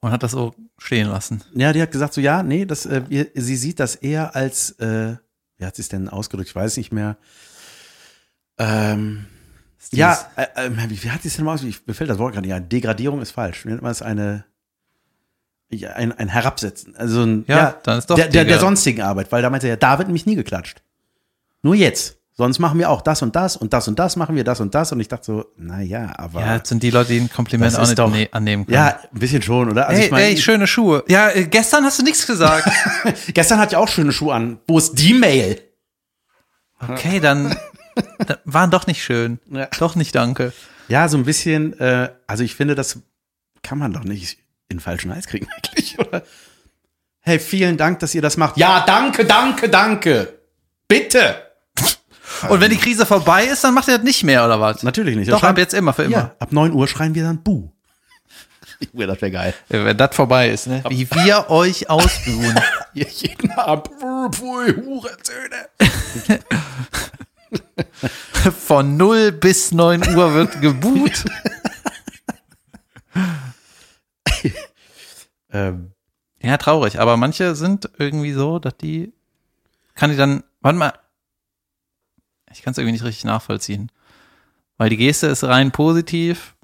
Und 0.00 0.10
hat 0.10 0.22
das 0.22 0.32
so 0.32 0.54
stehen 0.78 1.08
lassen. 1.08 1.42
Ja, 1.54 1.72
die 1.72 1.80
hat 1.80 1.90
gesagt 1.90 2.14
so, 2.14 2.20
ja, 2.20 2.42
nee, 2.42 2.66
das, 2.66 2.84
äh, 2.86 3.02
ihr, 3.08 3.28
sie 3.34 3.56
sieht 3.56 3.80
das 3.80 3.94
eher 3.94 4.36
als, 4.36 4.72
äh, 4.72 5.16
wie 5.56 5.64
hat 5.64 5.76
sie 5.76 5.82
es 5.82 5.88
denn 5.88 6.08
ausgedrückt? 6.08 6.50
Ich 6.50 6.54
weiß 6.54 6.76
nicht 6.76 6.92
mehr. 6.92 7.16
Ähm, 8.58 9.26
ja, 9.92 10.18
äh, 10.36 10.66
äh, 10.66 10.90
wie, 10.90 11.02
wie 11.02 11.10
hat 11.10 11.22
sie 11.22 11.28
es 11.28 11.36
denn 11.36 11.44
mal 11.44 11.54
ausgedrückt? 11.54 11.86
Mir 11.86 11.94
fällt 11.94 12.10
das 12.10 12.18
Wort 12.18 12.34
gerade 12.34 12.46
nicht 12.46 12.54
ein. 12.54 12.68
Degradierung 12.68 13.22
ist 13.22 13.32
falsch. 13.32 13.64
Nennt 13.64 13.82
man 13.82 13.92
es 13.92 14.02
eine, 14.02 14.44
ja, 14.44 14.44
ein, 15.86 16.12
ein 16.12 16.28
Herabsetzen. 16.28 16.96
Also 16.96 17.22
ein, 17.22 17.44
Ja, 17.48 17.76
dann 17.82 17.98
ist 17.98 18.08
doch 18.10 18.16
der, 18.16 18.28
der, 18.28 18.44
der 18.44 18.58
sonstigen 18.58 19.02
Arbeit, 19.02 19.30
weil 19.32 19.42
da 19.42 19.50
meinte 19.50 19.66
er, 19.66 19.70
ja, 19.74 19.76
da 19.76 19.98
wird 19.98 20.08
mich 20.08 20.26
nie 20.26 20.34
geklatscht. 20.36 20.82
Nur 21.62 21.74
jetzt. 21.74 22.16
Sonst 22.36 22.58
machen 22.58 22.80
wir 22.80 22.90
auch 22.90 23.00
das 23.00 23.22
und 23.22 23.36
das 23.36 23.56
und 23.56 23.72
das 23.72 23.86
und 23.86 23.96
das 23.96 24.16
machen 24.16 24.34
wir 24.34 24.42
das 24.42 24.58
und 24.60 24.74
das. 24.74 24.90
Und 24.90 24.98
ich 24.98 25.06
dachte 25.06 25.24
so, 25.24 25.44
na 25.56 25.80
ja, 25.80 26.12
aber. 26.18 26.40
Ja, 26.40 26.58
das 26.58 26.68
sind 26.68 26.82
die 26.82 26.90
Leute, 26.90 27.12
die 27.12 27.20
ein 27.20 27.30
Kompliment 27.30 27.76
auch 27.76 27.82
nicht 27.86 27.96
doch- 27.98 28.10
ne 28.10 28.28
annehmen 28.32 28.66
können. 28.66 28.74
ja, 28.74 28.98
ein 29.12 29.18
bisschen 29.20 29.40
schon, 29.40 29.70
oder? 29.70 29.88
Also 29.88 30.00
Ey, 30.00 30.06
ich 30.06 30.10
meine, 30.10 30.24
ey, 30.26 30.36
schöne 30.36 30.66
Schuhe. 30.66 31.04
Ja, 31.06 31.30
äh, 31.30 31.44
gestern 31.46 31.84
hast 31.84 32.00
du 32.00 32.02
nichts 32.02 32.26
gesagt. 32.26 32.68
gestern 33.34 33.60
hatte 33.60 33.74
ich 33.74 33.76
auch 33.76 33.86
schöne 33.86 34.10
Schuhe 34.12 34.34
an. 34.34 34.58
Wo 34.66 34.78
ist 34.78 34.94
die 34.94 35.14
Mail? 35.14 35.60
Okay, 36.80 37.20
dann, 37.20 37.56
dann 38.26 38.38
waren 38.44 38.70
doch 38.72 38.88
nicht 38.88 39.02
schön. 39.02 39.38
Ja. 39.50 39.68
Doch 39.78 39.94
nicht, 39.94 40.12
danke. 40.14 40.52
Ja, 40.88 41.08
so 41.08 41.16
ein 41.16 41.24
bisschen, 41.24 41.78
äh, 41.78 42.10
also 42.26 42.42
ich 42.42 42.56
finde, 42.56 42.74
das 42.74 42.98
kann 43.62 43.78
man 43.78 43.92
doch 43.92 44.04
nicht 44.04 44.38
den 44.74 44.80
falschen 44.80 45.12
Hals 45.12 45.26
kriegen, 45.26 45.48
eigentlich, 45.56 45.98
oder? 45.98 46.22
Hey, 47.20 47.38
vielen 47.38 47.76
Dank, 47.76 48.00
dass 48.00 48.14
ihr 48.14 48.22
das 48.22 48.36
macht. 48.36 48.56
Ja, 48.58 48.84
danke, 48.86 49.24
danke, 49.24 49.68
danke. 49.68 50.38
Bitte. 50.88 51.36
Und 52.48 52.60
wenn 52.60 52.70
die 52.70 52.76
Krise 52.76 53.06
vorbei 53.06 53.44
ist, 53.46 53.64
dann 53.64 53.72
macht 53.74 53.88
ihr 53.88 53.96
das 53.96 54.04
nicht 54.04 54.22
mehr, 54.24 54.44
oder 54.44 54.60
was? 54.60 54.82
Natürlich 54.82 55.16
nicht. 55.16 55.30
Doch, 55.30 55.40
Schreiben- 55.40 55.52
ab 55.52 55.58
jetzt 55.58 55.72
immer, 55.74 55.92
für 55.94 56.02
immer. 56.04 56.16
Ja, 56.16 56.34
ab 56.38 56.52
9 56.52 56.72
Uhr 56.72 56.86
schreien 56.88 57.14
wir 57.14 57.22
dann 57.22 57.42
Buh. 57.42 57.70
Ja, 58.92 59.06
das 59.06 59.22
wäre 59.22 59.30
geil. 59.30 59.54
Ja, 59.70 59.84
Wenn 59.84 59.96
das 59.96 60.14
vorbei 60.14 60.50
ist, 60.50 60.66
ne? 60.66 60.82
Wie 60.88 61.08
wir 61.10 61.46
euch 61.48 61.88
ausbuhen. 61.88 62.60
Jeden 62.92 63.50
Abend. 63.52 63.88
Pfui, 64.34 64.74
Hurensöhne. 64.74 65.68
Von 68.66 68.96
0 68.96 69.32
bis 69.32 69.72
9 69.72 70.14
Uhr 70.14 70.34
wird 70.34 70.60
gebuht. 70.60 71.24
Ähm, 75.54 75.92
Ja, 76.42 76.58
traurig. 76.58 77.00
Aber 77.00 77.16
manche 77.16 77.54
sind 77.54 77.88
irgendwie 77.98 78.32
so, 78.32 78.58
dass 78.58 78.76
die, 78.76 79.14
kann 79.94 80.10
die 80.10 80.16
dann, 80.16 80.44
warte 80.60 80.78
mal, 80.78 80.92
ich 82.52 82.62
kann 82.62 82.72
es 82.72 82.78
irgendwie 82.78 82.92
nicht 82.92 83.04
richtig 83.04 83.24
nachvollziehen. 83.24 83.90
Weil 84.76 84.90
die 84.90 84.96
Geste 84.96 85.28
ist 85.28 85.44
rein 85.44 85.72
positiv. 85.72 86.54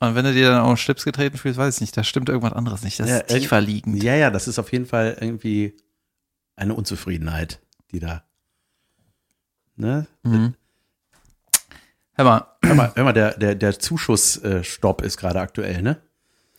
Und 0.00 0.14
wenn 0.14 0.24
du 0.24 0.32
dir 0.32 0.48
dann 0.50 0.60
auf 0.62 0.68
den 0.70 0.76
Schlips 0.76 1.04
getreten 1.04 1.36
fühlst, 1.36 1.58
weiß 1.58 1.76
ich 1.76 1.80
nicht, 1.80 1.96
da 1.96 2.04
stimmt 2.04 2.28
irgendwas 2.28 2.52
anderes 2.52 2.82
nicht. 2.82 2.98
Das 3.00 3.08
Ja, 3.10 3.18
ist 3.18 3.36
tiefer 3.36 3.60
liegend. 3.60 4.02
ja, 4.02 4.14
ja, 4.14 4.30
das 4.30 4.48
ist 4.48 4.58
auf 4.58 4.72
jeden 4.72 4.86
Fall 4.86 5.16
irgendwie 5.20 5.76
eine 6.56 6.74
Unzufriedenheit, 6.74 7.60
die 7.90 7.98
da. 8.00 8.24
Ne? 9.76 10.06
Mhm. 10.22 10.54
Hör 12.14 12.24
mal, 12.24 12.46
Hör 12.62 12.74
mal, 12.74 12.92
hör 12.94 13.04
mal 13.04 13.12
der, 13.12 13.36
der, 13.36 13.54
der 13.56 13.78
Zuschussstopp 13.78 15.02
ist 15.02 15.16
gerade 15.16 15.40
aktuell, 15.40 15.82
ne? 15.82 16.00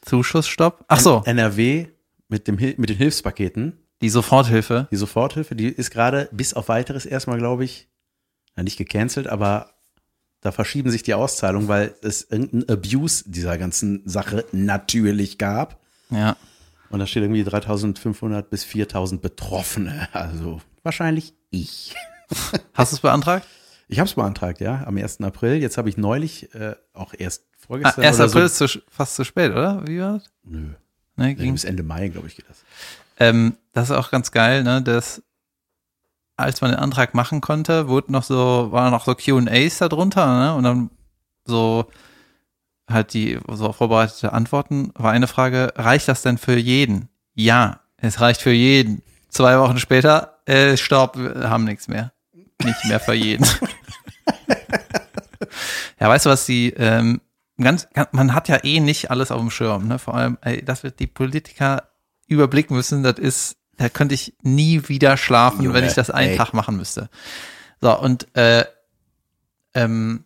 Zuschussstopp. 0.05 0.85
Ach 0.87 0.99
so, 0.99 1.23
NRW 1.25 1.87
mit, 2.27 2.47
dem, 2.47 2.55
mit 2.55 2.89
den 2.89 2.97
Hilfspaketen, 2.97 3.79
die 4.01 4.09
Soforthilfe. 4.09 4.87
die 4.91 4.95
Soforthilfe, 4.95 5.55
die 5.55 5.67
ist 5.67 5.91
gerade 5.91 6.29
bis 6.31 6.53
auf 6.53 6.69
weiteres 6.69 7.05
erstmal, 7.05 7.37
glaube 7.37 7.65
ich, 7.65 7.87
na, 8.55 8.63
nicht 8.63 8.77
gecancelt, 8.77 9.27
aber 9.27 9.71
da 10.41 10.51
verschieben 10.51 10.91
sich 10.91 11.03
die 11.03 11.13
Auszahlungen, 11.13 11.67
weil 11.67 11.95
es 12.01 12.21
irgendein 12.29 12.69
Abuse 12.69 13.23
dieser 13.25 13.57
ganzen 13.57 14.07
Sache 14.07 14.45
natürlich 14.51 15.37
gab. 15.37 15.81
Ja. 16.11 16.37
Und 16.89 16.99
da 16.99 17.07
steht 17.07 17.23
irgendwie 17.23 17.43
3500 17.43 18.49
bis 18.49 18.63
4000 18.63 19.21
Betroffene. 19.21 20.07
Also 20.13 20.61
wahrscheinlich 20.83 21.33
ich. 21.49 21.95
Hast 22.73 22.91
du 22.91 22.97
es 22.97 23.01
beantragt? 23.01 23.47
Ich 23.87 23.99
habe 23.99 24.07
es 24.07 24.15
beantragt, 24.15 24.61
ja, 24.61 24.83
am 24.85 24.97
1. 24.97 25.21
April. 25.21 25.55
Jetzt 25.55 25.77
habe 25.77 25.89
ich 25.89 25.97
neulich, 25.97 26.53
äh, 26.55 26.75
auch 26.93 27.13
erst 27.17 27.43
Ah, 27.65 27.67
vorgestern 27.67 28.05
1. 28.05 28.15
oder 28.17 28.25
April 28.25 28.49
so. 28.49 28.65
ist 28.65 28.73
zu, 28.73 28.79
fast 28.89 29.15
zu 29.15 29.23
spät, 29.23 29.51
oder? 29.51 29.85
Wie 29.87 29.99
war 29.99 30.13
das? 30.13 30.23
Nö. 30.43 30.59
Ne, 30.59 30.75
Nee, 31.17 31.33
ging, 31.35 31.53
bis 31.53 31.63
Ende 31.63 31.83
Mai, 31.83 32.09
glaube 32.09 32.27
ich, 32.27 32.35
geht 32.35 32.49
das. 32.49 32.63
ähm, 33.19 33.55
das 33.73 33.89
ist 33.89 33.95
auch 33.95 34.11
ganz 34.11 34.31
geil, 34.31 34.63
ne? 34.63 34.81
Dass 34.81 35.21
als 36.37 36.59
man 36.59 36.71
den 36.71 36.79
Antrag 36.79 37.13
machen 37.13 37.39
konnte, 37.39 37.87
wurde 37.87 38.11
noch 38.11 38.23
so, 38.23 38.69
waren 38.73 38.91
noch 38.91 39.05
so 39.05 39.15
QAs 39.15 39.77
da 39.77 39.87
drunter, 39.87 40.25
ne? 40.39 40.53
Und 40.55 40.63
dann 40.63 40.89
so 41.45 41.89
halt 42.89 43.13
die 43.13 43.39
so 43.49 43.71
vorbereitete 43.71 44.33
Antworten 44.33 44.91
war 44.95 45.11
eine 45.11 45.27
Frage, 45.27 45.71
reicht 45.75 46.07
das 46.09 46.21
denn 46.21 46.37
für 46.37 46.57
jeden? 46.57 47.07
Ja, 47.33 47.79
es 47.97 48.19
reicht 48.19 48.41
für 48.41 48.51
jeden. 48.51 49.01
Zwei 49.29 49.57
Wochen 49.59 49.79
später, 49.79 50.39
äh, 50.45 50.75
stopp, 50.77 51.17
wir 51.17 51.49
haben 51.49 51.63
nichts 51.63 51.87
mehr. 51.87 52.11
Nicht 52.63 52.85
mehr 52.85 52.99
für 52.99 53.13
jeden. 53.13 53.45
ja, 55.99 56.09
weißt 56.09 56.25
du, 56.25 56.29
was 56.29 56.45
die, 56.45 56.71
ähm, 56.73 57.21
ganz, 57.57 57.87
ganz, 57.93 58.09
man 58.11 58.33
hat 58.33 58.47
ja 58.47 58.63
eh 58.63 58.79
nicht 58.79 59.11
alles 59.11 59.31
auf 59.31 59.39
dem 59.39 59.51
Schirm, 59.51 59.87
ne? 59.87 59.99
Vor 59.99 60.15
allem, 60.15 60.37
ey, 60.41 60.63
das 60.63 60.83
wird 60.83 60.99
die 60.99 61.07
Politiker 61.07 61.89
überblicken 62.27 62.75
müssen, 62.75 63.03
das 63.03 63.19
ist, 63.19 63.57
da 63.77 63.89
könnte 63.89 64.15
ich 64.15 64.35
nie 64.41 64.87
wieder 64.87 65.17
schlafen, 65.17 65.63
Junge, 65.63 65.75
wenn 65.75 65.85
ich 65.85 65.93
das 65.93 66.09
einen 66.09 66.31
ey. 66.31 66.37
Tag 66.37 66.53
machen 66.53 66.77
müsste. 66.77 67.09
So, 67.81 67.97
und 67.99 68.35
äh, 68.35 68.65
ähm, 69.73 70.25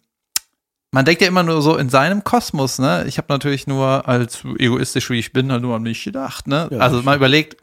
man 0.92 1.06
denkt 1.06 1.22
ja 1.22 1.28
immer 1.28 1.44
nur 1.44 1.62
so 1.62 1.78
in 1.78 1.90
seinem 1.90 2.24
Kosmos, 2.24 2.80
ne? 2.80 3.06
Ich 3.08 3.18
habe 3.18 3.28
natürlich 3.30 3.68
nur 3.68 4.08
als 4.08 4.44
egoistisch 4.58 5.10
wie 5.10 5.20
ich 5.20 5.34
bin, 5.34 5.52
halt 5.52 5.62
nur 5.62 5.76
an 5.76 5.84
mich 5.84 6.04
gedacht, 6.04 6.48
ne? 6.48 6.68
Ja, 6.72 6.80
also 6.80 7.02
mal 7.04 7.18
überlegt, 7.18 7.58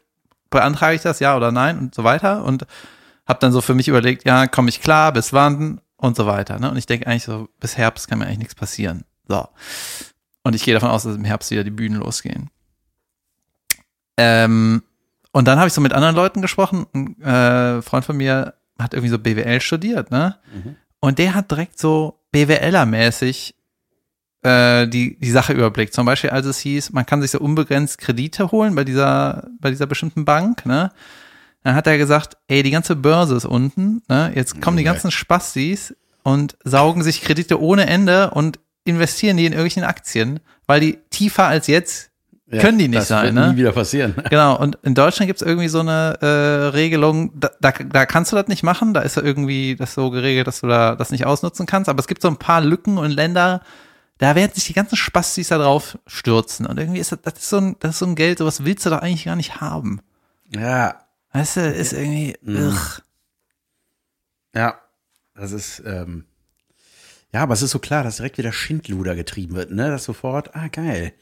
beantrage 0.51 0.95
ich 0.95 1.03
das, 1.03 1.19
ja 1.19 1.37
oder 1.37 1.51
nein 1.51 1.79
und 1.79 1.95
so 1.95 2.05
weiter 2.05 2.45
und 2.45 2.67
habe 3.27 3.41
dann 3.41 3.53
so 3.53 3.61
für 3.61 3.75
mich 3.75 3.89
überlegt, 3.89 4.25
ja, 4.25 4.47
komme 4.47 4.69
ich 4.69 4.81
klar, 4.81 5.13
bis 5.13 5.33
wann 5.33 5.81
und 5.97 6.17
so 6.17 6.27
weiter, 6.27 6.61
ne? 6.61 6.71
Und 6.71 6.77
ich 6.77 6.87
denke 6.87 7.09
eigentlich 7.09 7.25
so, 7.25 7.49
bis 7.59 7.77
Herbst 7.77 8.07
kann 8.09 8.21
mir 8.21 8.27
eigentlich 8.27 8.39
nichts 8.39 8.55
passieren. 8.55 9.05
So. 9.29 9.49
Und 10.43 10.55
ich 10.55 10.63
gehe 10.65 10.75
davon 10.75 10.91
aus, 10.91 11.03
dass 11.03 11.17
im 11.17 11.25
Herbst 11.25 11.51
wieder 11.51 11.65
die 11.65 11.71
Bühnen 11.71 11.99
losgehen. 11.99 12.51
Ähm, 14.17 14.83
und 15.33 15.47
dann 15.47 15.59
habe 15.59 15.69
ich 15.69 15.75
so 15.75 15.81
mit 15.81 15.93
anderen 15.93 16.15
Leuten 16.17 16.41
gesprochen. 16.43 16.87
Ein 16.95 17.21
äh, 17.23 17.83
Freund 17.83 18.05
von 18.05 18.17
mir 18.17 18.55
hat 18.79 18.95
irgendwie 18.95 19.11
so 19.11 19.19
BWL 19.19 19.61
studiert, 19.61 20.11
ne? 20.11 20.37
Und 21.01 21.19
der 21.19 21.35
hat 21.35 21.51
direkt 21.51 21.79
so 21.79 22.19
BWLer-mäßig 22.33 23.55
äh, 24.43 24.87
die, 24.89 25.19
die 25.19 25.31
Sache 25.31 25.53
überblickt. 25.53 25.93
Zum 25.95 26.07
Beispiel, 26.07 26.31
als 26.31 26.47
es 26.47 26.59
hieß, 26.61 26.93
man 26.93 27.05
kann 27.07 27.21
sich 27.23 27.31
so 27.33 27.39
unbegrenzt 27.41 27.99
Kredite 27.99 28.51
holen 28.51 28.75
bei 28.75 28.85
dieser, 28.85 29.49
bei 29.61 29.71
dieser 29.71 29.87
bestimmten 29.87 30.25
Bank, 30.25 30.65
ne? 30.67 30.91
Dann 31.63 31.75
hat 31.75 31.87
er 31.89 31.99
gesagt, 31.99 32.37
ey, 32.47 32.63
die 32.63 32.71
ganze 32.71 32.95
Börse 32.97 33.35
ist 33.35 33.45
unten, 33.45 34.03
ne? 34.09 34.33
Jetzt 34.35 34.61
kommen 34.61 34.77
die 34.77 34.85
Okay. 34.85 34.93
ganzen 34.93 35.11
Spastis 35.11 35.95
und 36.23 36.57
saugen 36.65 37.03
sich 37.03 37.23
Kredite 37.23 37.61
ohne 37.61 37.87
Ende 37.87 38.31
und 38.31 38.59
investieren 38.87 39.37
die 39.37 39.47
in 39.47 39.53
irgendwelchen 39.53 39.85
Aktien, 39.85 40.41
weil 40.67 40.81
die 40.81 40.99
tiefer 41.11 41.45
als 41.47 41.67
jetzt 41.67 42.11
Ja, 42.51 42.61
können 42.61 42.79
die 42.79 42.89
nicht 42.89 43.01
das 43.01 43.09
sein, 43.09 43.25
wird 43.25 43.35
ne? 43.35 43.53
nie 43.53 43.57
wieder 43.59 43.73
passieren. 43.73 44.15
Genau, 44.31 44.59
und 44.59 44.79
in 44.83 44.95
Deutschland 44.95 45.29
gibt's 45.29 45.43
irgendwie 45.43 45.69
so 45.69 45.81
eine 45.81 46.19
äh, 46.21 46.67
Regelung, 46.69 47.33
da, 47.39 47.51
da, 47.61 47.73
da 47.73 48.07
kannst 48.07 48.33
du 48.33 48.37
das 48.37 48.49
nicht 48.49 48.63
machen, 48.63 48.95
da 48.95 49.01
ist 49.03 49.17
ja 49.17 49.23
irgendwie 49.23 49.77
das 49.77 49.95
so 49.95 50.11
geregelt, 50.11 50.47
dass 50.47 50.61
du 50.61 50.67
da 50.69 50.95
das 50.95 51.11
nicht 51.11 51.27
ausnutzen 51.27 51.67
kannst, 51.67 51.89
aber 51.89 52.01
es 52.01 52.07
gibt 52.07 52.23
so 52.23 52.29
ein 52.29 52.37
paar 52.39 52.61
Lücken 52.61 52.99
und 52.99 53.11
Länder, 53.11 53.63
da 54.19 54.35
werden 54.35 54.53
sich 54.55 54.65
die 54.67 54.73
ganzen 54.73 54.97
Spastis 54.97 55.49
da 55.49 55.59
drauf 55.59 55.99
stürzen. 56.07 56.65
Und 56.67 56.79
irgendwie 56.79 57.01
ist 57.01 57.13
das, 57.13 57.21
das 57.23 57.35
ist 57.35 57.49
so 57.51 57.59
ein, 57.59 57.77
das 57.81 57.91
ist 57.93 57.99
so 57.99 58.07
ein 58.07 58.15
Geld, 58.15 58.39
sowas 58.39 58.65
willst 58.65 58.87
du 58.87 58.91
doch 58.91 59.03
eigentlich 59.03 59.25
gar 59.27 59.37
nicht 59.37 59.61
haben. 59.61 60.01
Ja, 60.55 61.01
Weißt 61.33 61.57
du, 61.59 61.61
ist 61.71 61.93
irgendwie, 61.93 62.35
ugh. 62.47 63.03
ja. 64.55 64.79
Das 65.35 65.53
ist, 65.53 65.83
ähm, 65.85 66.25
ja, 67.33 67.43
aber 67.43 67.55
es 67.55 67.63
ist 67.63 67.71
so 67.73 67.79
klar, 67.79 68.03
dass 68.05 68.17
direkt 68.17 68.39
wieder 68.39 68.53
Schindluder 68.53 69.15
getrieben 69.15 69.55
wird, 69.57 69.71
ne? 69.71 69.91
Dass 69.91 70.05
sofort, 70.05 70.55
ah, 70.55 70.69
geil. 70.69 71.13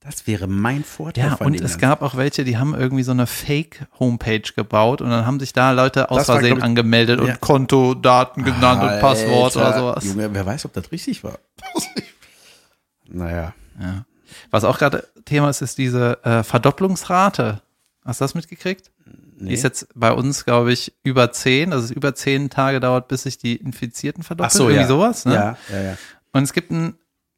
Das 0.00 0.26
wäre 0.26 0.48
mein 0.48 0.82
Vorteil 0.82 1.24
Ja, 1.26 1.34
und 1.36 1.60
es 1.60 1.78
gab 1.78 2.02
auch 2.02 2.16
welche, 2.16 2.42
die 2.42 2.56
haben 2.58 2.74
irgendwie 2.74 3.04
so 3.04 3.12
eine 3.12 3.28
Fake-Homepage 3.28 4.42
gebaut 4.56 5.00
und 5.00 5.10
dann 5.10 5.24
haben 5.26 5.38
sich 5.38 5.52
da 5.52 5.70
Leute 5.70 6.10
aus 6.10 6.18
Das 6.18 6.28
war, 6.28 6.36
Versehen 6.40 6.58
ich- 6.58 6.64
angemeldet 6.64 7.20
Ja. 7.20 7.26
und 7.34 7.40
Kontodaten 7.40 8.42
genannt 8.42 8.82
und 8.82 8.98
Passwort 9.00 9.54
oder 9.56 9.78
sowas. 9.78 10.04
Junge, 10.04 10.34
wer 10.34 10.44
weiß, 10.44 10.64
ob 10.64 10.72
das 10.72 10.90
richtig 10.90 11.22
war. 11.22 11.38
naja. 13.08 13.54
Ja. 13.80 14.04
Was 14.50 14.64
auch 14.64 14.78
gerade 14.78 15.06
Thema 15.24 15.50
ist, 15.50 15.62
ist 15.62 15.78
diese 15.78 16.18
äh, 16.24 16.42
Verdopplungsrate. 16.42 17.62
Hast 18.04 18.20
du 18.20 18.24
das 18.24 18.34
mitgekriegt? 18.34 18.90
Die 19.06 19.52
ist 19.52 19.62
jetzt 19.62 19.88
bei 19.94 20.12
uns, 20.12 20.44
glaube 20.44 20.72
ich, 20.72 20.92
über 21.02 21.32
zehn. 21.32 21.72
Also 21.72 21.84
es 21.86 21.90
über 21.90 22.14
zehn 22.14 22.50
Tage 22.50 22.80
dauert, 22.80 23.08
bis 23.08 23.22
sich 23.24 23.38
die 23.38 23.56
Infizierten 23.56 24.22
verdoppeln. 24.22 24.50
Ach 24.50 24.56
so, 24.56 24.64
Irgendwie 24.68 24.82
ja. 24.82 24.86
sowas. 24.88 25.24
Ne? 25.24 25.34
Ja, 25.34 25.56
ja, 25.70 25.82
ja. 25.82 25.96
Und 26.32 26.44
es 26.44 26.52
gibt 26.52 26.70
ein, 26.70 26.94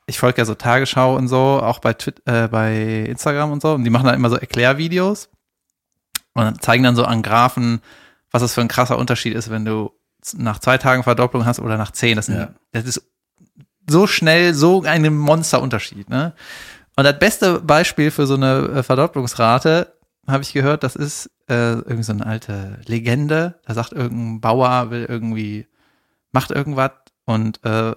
ich 0.07 0.19
folge 0.19 0.39
ja 0.39 0.45
so 0.45 0.55
Tagesschau 0.55 1.17
und 1.17 1.29
so, 1.29 1.37
auch 1.39 1.79
bei, 1.79 1.95
Twit 1.95 2.23
äh, 2.27 2.49
bei 2.49 3.05
Instagram 3.09 3.53
und 3.53 3.63
so. 3.63 3.73
Und 3.73 3.85
die 3.85 3.91
machen 3.91 4.07
da 4.07 4.13
immer 4.13 4.31
so 4.31 4.37
Erklärvideos 4.37 5.29
und 6.35 6.63
zeigen 6.63 6.85
dann 6.85 6.97
so 6.97 7.05
an 7.05 7.23
Graphen, 7.23 7.81
was 8.31 8.43
das 8.43 8.55
für 8.55 8.61
ein 8.61 8.69
krasser 8.69 8.99
Unterschied 8.99 9.35
ist, 9.35 9.51
wenn 9.51 9.65
du 9.65 9.93
nach 10.37 10.59
zwei 10.59 10.79
Tagen 10.79 11.03
Verdopplung 11.03 11.45
hast 11.47 11.61
oder 11.61 11.77
nach 11.77 11.91
zehn. 11.93 12.17
Das, 12.17 12.29
Ja. 12.29 12.51
das 12.73 12.85
ist 12.85 13.03
so 13.89 14.07
schnell 14.07 14.55
so 14.55 14.83
ein 14.83 15.15
Monsterunterschied. 15.15 16.09
Ne? 16.09 16.33
Und 16.97 17.05
das 17.05 17.19
beste 17.19 17.61
Beispiel 17.61 18.11
für 18.11 18.27
so 18.27 18.35
eine 18.35 18.69
äh, 18.77 18.83
Verdopplungsrate, 18.83 19.94
habe 20.27 20.43
ich 20.43 20.53
gehört, 20.53 20.83
das 20.83 20.97
ist 20.97 21.31
äh, 21.49 21.73
irgendwie 21.73 22.03
so 22.03 22.13
eine 22.13 22.27
alte 22.27 22.81
Legende. 22.87 23.61
Da 23.67 23.75
sagt 23.75 23.93
irgendein 23.93 24.41
Bauer, 24.41 24.91
will 24.91 25.07
irgendwie, 25.09 25.67
macht 26.33 26.51
irgendwas 26.51 26.93
und 27.25 27.65
äh, 27.65 27.95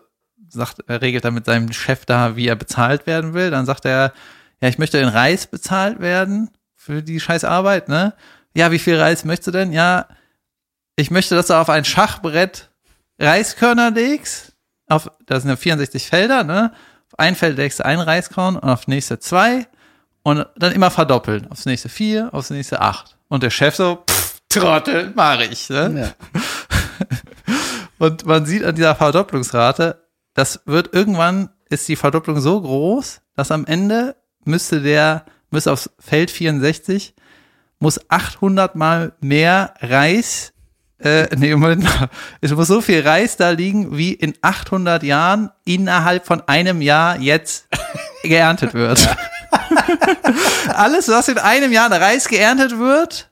sagt, 0.50 0.84
er 0.88 1.02
regelt 1.02 1.26
dann 1.26 1.34
mit 1.34 1.46
seinem 1.46 1.72
Chef 1.74 2.06
da, 2.06 2.36
wie 2.36 2.48
er 2.48 2.56
bezahlt 2.56 3.08
werden 3.08 3.34
will. 3.34 3.52
Dann 3.52 3.66
sagt 3.66 3.86
er, 3.86 4.14
ja, 4.62 4.70
ich 4.70 4.78
möchte 4.78 4.98
in 4.98 5.08
Reis 5.08 5.48
bezahlt 5.48 6.00
werden 6.00 6.50
für 6.76 7.02
die 7.04 7.20
scheiß 7.20 7.44
Arbeit, 7.44 7.90
ne? 7.90 8.14
Ja, 8.54 8.72
wie 8.72 8.80
viel 8.80 8.98
Reis 9.00 9.24
möchtest 9.24 9.48
du 9.48 9.52
denn? 9.52 9.72
Ja, 9.72 10.08
ich 10.96 11.12
möchte, 11.12 11.36
dass 11.36 11.48
du 11.48 11.54
auf 11.54 11.70
ein 11.70 11.86
Schachbrett 11.86 12.72
Reiskörner 13.20 13.92
legst. 13.92 14.54
Auf, 14.88 15.12
das 15.26 15.44
sind 15.44 15.50
ja 15.50 15.58
64 15.58 16.08
Felder, 16.08 16.44
ne? 16.44 16.72
Auf 17.08 17.20
ein 17.20 17.36
Feld 17.36 17.58
legst 17.58 17.80
du 17.80 17.86
ein 17.86 18.00
Reiskorn 18.00 18.56
und 18.56 18.70
auf 18.70 18.88
nächste 18.88 19.20
zwei 19.20 19.68
und 20.28 20.46
dann 20.58 20.74
immer 20.74 20.92
verdoppeln. 20.92 21.50
Aufs 21.50 21.66
nächste 21.66 21.88
vier, 21.88 22.34
aufs 22.34 22.50
nächste 22.50 22.82
acht. 22.82 23.16
Und 23.30 23.44
der 23.44 23.50
Chef 23.50 23.76
so, 23.76 24.04
pff, 24.10 24.42
Trottel, 24.50 25.14
mach 25.16 25.40
ich, 25.40 25.70
ne? 25.70 26.14
ja. 26.18 26.28
Und 27.98 28.26
man 28.26 28.46
sieht 28.46 28.66
an 28.66 28.76
dieser 28.76 28.94
Verdopplungsrate, 28.94 30.04
das 30.34 30.60
wird 30.66 30.94
irgendwann, 30.94 31.50
ist 31.70 31.88
die 31.88 31.96
Verdopplung 31.96 32.42
so 32.42 32.60
groß, 32.60 33.22
dass 33.38 33.52
am 33.52 33.66
Ende 33.66 34.18
müsste 34.44 34.82
der, 34.82 35.24
müsste 35.50 35.72
aufs 35.72 35.92
Feld 35.98 36.30
64, 36.30 37.16
muss 37.80 37.98
800 38.10 38.76
mal 38.76 39.14
mehr 39.22 39.76
Reis, 39.80 40.52
äh, 41.00 41.28
nee, 41.38 41.56
Moment 41.56 41.86
mal, 41.86 42.10
es 42.42 42.52
muss 42.52 42.68
so 42.68 42.82
viel 42.82 43.00
Reis 43.00 43.38
da 43.38 43.52
liegen, 43.52 43.98
wie 43.98 44.12
in 44.12 44.34
800 44.42 45.04
Jahren 45.04 45.52
innerhalb 45.64 46.26
von 46.26 46.42
einem 46.50 46.82
Jahr 46.82 47.18
jetzt 47.18 47.70
geerntet 48.24 48.74
wird. 48.74 49.08
Alles, 50.74 51.08
was 51.10 51.28
in 51.28 51.38
einem 51.38 51.72
Jahr 51.72 51.92
an 51.92 51.94
Reis 52.02 52.28
geerntet 52.28 52.78
wird, 52.78 53.30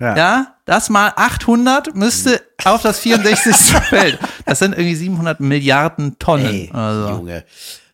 Ja. 0.00 0.16
ja, 0.16 0.56
das 0.64 0.88
mal 0.90 1.12
800 1.16 1.94
müsste 1.94 2.40
auf 2.64 2.82
das 2.82 2.98
64. 3.00 3.54
Feld. 3.88 4.18
Das 4.44 4.58
sind 4.58 4.72
irgendwie 4.72 4.94
700 4.96 5.40
Milliarden 5.40 6.18
Tonnen. 6.18 6.46
Ey, 6.46 6.70
also. 6.72 7.08
Junge. 7.10 7.44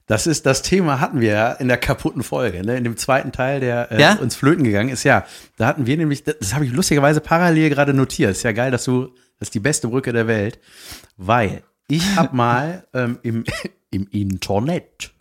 Das 0.06 0.26
ist 0.26 0.44
das 0.46 0.62
Thema 0.62 1.00
hatten 1.00 1.20
wir 1.20 1.32
ja 1.32 1.52
in 1.52 1.68
der 1.68 1.78
kaputten 1.78 2.22
Folge, 2.22 2.66
ne? 2.66 2.76
in 2.76 2.84
dem 2.84 2.96
zweiten 2.96 3.32
Teil, 3.32 3.60
der 3.60 3.92
äh, 3.92 4.00
Ja? 4.00 4.14
uns 4.14 4.34
flöten 4.34 4.64
gegangen 4.64 4.90
ist. 4.90 5.04
Ja, 5.04 5.24
da 5.56 5.66
hatten 5.66 5.86
wir 5.86 5.96
nämlich, 5.96 6.24
das, 6.24 6.36
das 6.38 6.54
habe 6.54 6.66
ich 6.66 6.72
lustigerweise 6.72 7.20
parallel 7.20 7.70
gerade 7.70 7.94
notiert. 7.94 8.32
Ist 8.32 8.42
ja 8.42 8.52
geil, 8.52 8.70
dass 8.70 8.84
du, 8.84 9.06
das 9.38 9.46
ist 9.48 9.54
die 9.54 9.60
beste 9.60 9.88
Brücke 9.88 10.12
der 10.12 10.26
Welt, 10.26 10.58
weil 11.16 11.62
ich 11.88 12.16
habe 12.16 12.34
mal 12.36 12.84
ähm, 12.92 13.20
im, 13.22 13.44
im 13.90 14.06
Internet, 14.10 15.12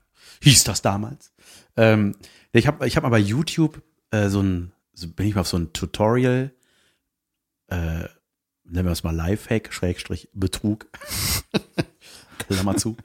hieß 0.41 0.63
das 0.65 0.81
damals, 0.81 1.31
ähm, 1.77 2.15
ich 2.53 2.67
habe 2.67 2.85
ich 2.87 2.95
hab 2.95 3.03
mal 3.03 3.09
bei 3.09 3.19
YouTube 3.19 3.81
äh, 4.11 4.29
so 4.29 4.41
ein, 4.41 4.71
so 4.93 5.07
bin 5.07 5.27
ich 5.27 5.35
mal 5.35 5.41
auf 5.41 5.47
so 5.47 5.57
ein 5.57 5.73
Tutorial, 5.73 6.51
äh, 7.67 8.05
nennen 8.63 8.85
wir 8.85 8.91
es 8.91 9.03
mal 9.03 9.15
Lifehack, 9.15 9.73
Schrägstrich 9.73 10.29
Betrug, 10.33 10.87
Klammer 12.39 12.75
zu, 12.77 12.97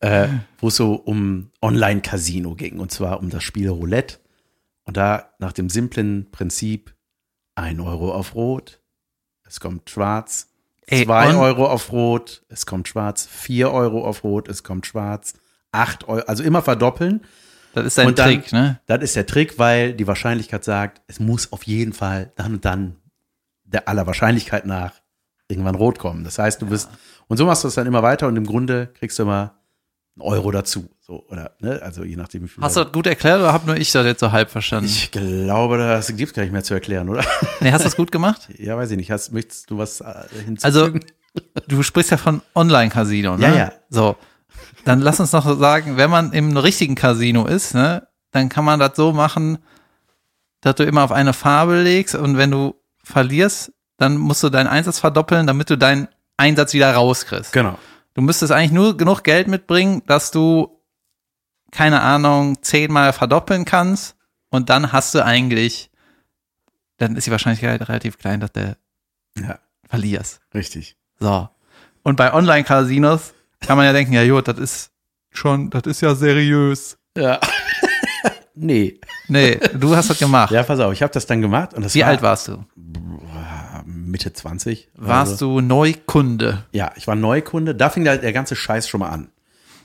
äh, 0.00 0.28
wo 0.58 0.68
es 0.68 0.76
so 0.76 0.94
um 0.94 1.50
Online-Casino 1.60 2.54
ging 2.54 2.78
und 2.78 2.90
zwar 2.92 3.20
um 3.20 3.30
das 3.30 3.42
Spiel 3.42 3.68
Roulette. 3.68 4.18
Und 4.84 4.96
da 4.96 5.32
nach 5.38 5.52
dem 5.52 5.68
simplen 5.68 6.30
Prinzip 6.32 6.94
ein 7.54 7.78
Euro 7.80 8.12
auf 8.12 8.34
Rot, 8.34 8.80
es 9.44 9.60
kommt 9.60 9.88
schwarz, 9.90 10.48
Ey, 10.86 11.04
zwei 11.04 11.28
on- 11.28 11.36
Euro 11.36 11.66
auf 11.66 11.92
Rot, 11.92 12.42
es 12.48 12.66
kommt 12.66 12.88
schwarz, 12.88 13.26
vier 13.26 13.70
Euro 13.70 14.04
auf 14.04 14.24
Rot, 14.24 14.48
es 14.48 14.64
kommt 14.64 14.86
schwarz, 14.86 15.34
acht 15.70 16.08
Euro, 16.08 16.24
also 16.26 16.42
immer 16.42 16.62
verdoppeln. 16.62 17.22
Das 17.74 17.86
ist 17.86 17.98
ein 17.98 18.08
Und 18.08 18.18
dann- 18.18 18.28
Trick, 18.42 18.52
ne? 18.52 18.80
Das 18.86 19.02
ist 19.02 19.16
der 19.16 19.26
Trick, 19.26 19.58
weil 19.58 19.94
die 19.94 20.06
Wahrscheinlichkeit 20.06 20.64
sagt, 20.64 21.00
es 21.06 21.20
muss 21.20 21.52
auf 21.52 21.62
jeden 21.64 21.92
Fall 21.92 22.32
dann 22.36 22.54
und 22.54 22.64
dann 22.64 22.96
der 23.64 23.88
aller 23.88 24.06
Wahrscheinlichkeit 24.06 24.66
nach 24.66 24.92
irgendwann 25.48 25.74
rot 25.74 25.98
kommen. 25.98 26.24
Das 26.24 26.38
heißt, 26.38 26.60
du 26.62 26.66
bist, 26.66 26.88
und 27.28 27.36
so 27.36 27.46
machst 27.46 27.64
du 27.64 27.68
es 27.68 27.74
dann 27.74 27.86
immer 27.86 28.02
weiter 28.02 28.26
und 28.28 28.36
im 28.36 28.46
Grunde 28.46 28.88
kriegst 28.98 29.18
du 29.18 29.22
immer 29.24 29.54
einen 30.16 30.22
Euro 30.22 30.50
dazu. 30.50 30.88
So, 31.00 31.24
oder, 31.28 31.52
ne? 31.60 31.80
Also 31.82 32.04
je 32.04 32.16
nachdem, 32.16 32.44
wie 32.44 32.48
viel. 32.48 32.62
Hast 32.62 32.76
du 32.76 32.84
das 32.84 32.92
gut 32.92 33.06
erklärt 33.06 33.40
oder 33.40 33.52
hab 33.52 33.66
nur 33.66 33.76
ich 33.76 33.90
das 33.92 34.04
jetzt 34.06 34.20
so 34.20 34.30
halb 34.32 34.50
verstanden? 34.50 34.86
ich 34.86 35.10
glaube, 35.10 35.78
das 35.78 36.14
gibt 36.14 36.34
gar 36.34 36.42
nicht 36.42 36.52
mehr 36.52 36.62
zu 36.64 36.74
erklären, 36.74 37.08
oder? 37.08 37.24
nee, 37.60 37.72
hast 37.72 37.80
du 37.80 37.84
das 37.86 37.96
gut 37.96 38.12
gemacht? 38.12 38.48
ja, 38.58 38.76
weiß 38.76 38.90
ich 38.90 38.96
nicht. 38.98 39.10
Hast, 39.10 39.32
möchtest 39.32 39.70
du 39.70 39.78
was 39.78 40.00
äh, 40.00 40.04
hinzufügen? 40.44 40.60
Also, 40.62 40.90
du 41.68 41.82
sprichst 41.82 42.10
ja 42.10 42.18
von 42.18 42.42
Online-Casino, 42.54 43.36
ne? 43.36 43.46
Ja, 43.46 43.54
ja. 43.54 43.72
So. 43.88 44.16
Dann 44.84 45.00
lass 45.00 45.20
uns 45.20 45.32
noch 45.32 45.58
sagen, 45.58 45.96
wenn 45.96 46.10
man 46.10 46.32
im 46.32 46.56
richtigen 46.56 46.94
Casino 46.94 47.46
ist, 47.46 47.74
ne, 47.74 48.06
dann 48.32 48.48
kann 48.48 48.64
man 48.64 48.80
das 48.80 48.96
so 48.96 49.12
machen, 49.12 49.58
dass 50.60 50.74
du 50.76 50.84
immer 50.84 51.02
auf 51.04 51.12
eine 51.12 51.32
Farbe 51.32 51.82
legst 51.82 52.14
und 52.14 52.36
wenn 52.36 52.50
du 52.50 52.74
verlierst, 53.04 53.72
dann 53.98 54.16
musst 54.16 54.42
du 54.42 54.48
deinen 54.48 54.66
Einsatz 54.68 54.98
verdoppeln, 54.98 55.46
damit 55.46 55.70
du 55.70 55.76
deinen 55.76 56.08
Einsatz 56.36 56.72
wieder 56.72 56.92
rauskriegst. 56.94 57.52
genau. 57.52 57.78
Du 58.14 58.20
müsstest 58.20 58.52
eigentlich 58.52 58.72
nur 58.72 58.96
genug 58.98 59.22
Geld 59.24 59.48
mitbringen, 59.48 60.02
dass 60.06 60.30
du, 60.30 60.82
keine 61.70 62.02
Ahnung, 62.02 62.62
zehnmal 62.62 63.12
verdoppeln 63.14 63.64
kannst 63.64 64.16
und 64.50 64.68
dann 64.68 64.92
hast 64.92 65.14
du 65.14 65.24
eigentlich, 65.24 65.90
dann 66.98 67.16
ist 67.16 67.26
die 67.26 67.30
Wahrscheinlichkeit 67.30 67.88
relativ 67.88 68.18
klein, 68.18 68.40
dass 68.40 68.52
du 68.52 68.76
Ja, 69.38 69.58
verlierst. 69.88 70.40
richtig. 70.54 70.96
So. 71.20 71.48
Und 72.02 72.16
bei 72.16 72.34
Online-Casinos 72.34 73.32
kann 73.66 73.76
man 73.76 73.86
ja 73.86 73.92
denken, 73.92 74.12
ja, 74.12 74.26
gut, 74.28 74.48
das 74.48 74.58
ist 74.58 74.90
schon, 75.30 75.70
das 75.70 75.82
ist 75.84 76.00
ja 76.00 76.14
seriös. 76.14 76.98
Ja. 77.16 77.40
nee. 78.54 79.00
Nee, 79.28 79.58
du 79.74 79.96
hast 79.96 80.10
das 80.10 80.18
gemacht. 80.18 80.50
Ja, 80.50 80.62
pass 80.62 80.80
auf, 80.80 80.92
ich 80.92 81.02
habe 81.02 81.12
das 81.12 81.26
dann 81.26 81.40
gemacht 81.40 81.74
und 81.74 81.84
das 81.84 81.94
Wie 81.94 82.00
war 82.00 82.08
alt 82.08 82.22
warst 82.22 82.48
du? 82.48 82.64
Mitte 83.84 84.32
20. 84.32 84.90
Warst 84.94 85.40
du 85.40 85.60
Neukunde? 85.60 86.64
Ja, 86.72 86.92
ich 86.96 87.06
war 87.06 87.14
Neukunde. 87.14 87.74
Da 87.74 87.88
fing 87.88 88.04
der, 88.04 88.18
der 88.18 88.32
ganze 88.32 88.54
Scheiß 88.54 88.88
schon 88.88 89.00
mal 89.00 89.08
an. 89.08 89.30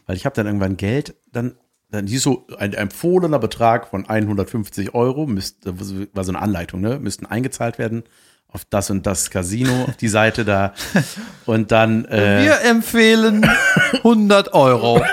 Weil 0.06 0.16
ich 0.16 0.26
habe 0.26 0.36
dann 0.36 0.46
irgendwann 0.46 0.78
Geld, 0.78 1.16
dann, 1.32 1.56
dann 1.90 2.08
hieß 2.08 2.24
so 2.24 2.46
ein 2.58 2.74
empfohlener 2.74 3.40
Betrag 3.40 3.88
von 3.88 4.06
150 4.08 4.94
Euro, 4.94 5.28
müsste, 5.28 5.80
war 6.14 6.24
so 6.24 6.32
eine 6.32 6.42
Anleitung, 6.42 6.82
ne? 6.82 7.00
Müssten 7.00 7.26
eingezahlt 7.26 7.78
werden 7.78 8.04
auf 8.50 8.66
das 8.70 8.90
und 8.90 9.06
das 9.06 9.30
Casino, 9.30 9.86
auf 9.88 9.98
die 9.98 10.08
Seite 10.08 10.46
da. 10.46 10.74
Und 11.46 11.72
dann 11.72 12.06
äh, 12.06 12.44
Wir 12.44 12.62
empfehlen 12.70 13.50
100 13.98 14.54
Euro. 14.54 15.02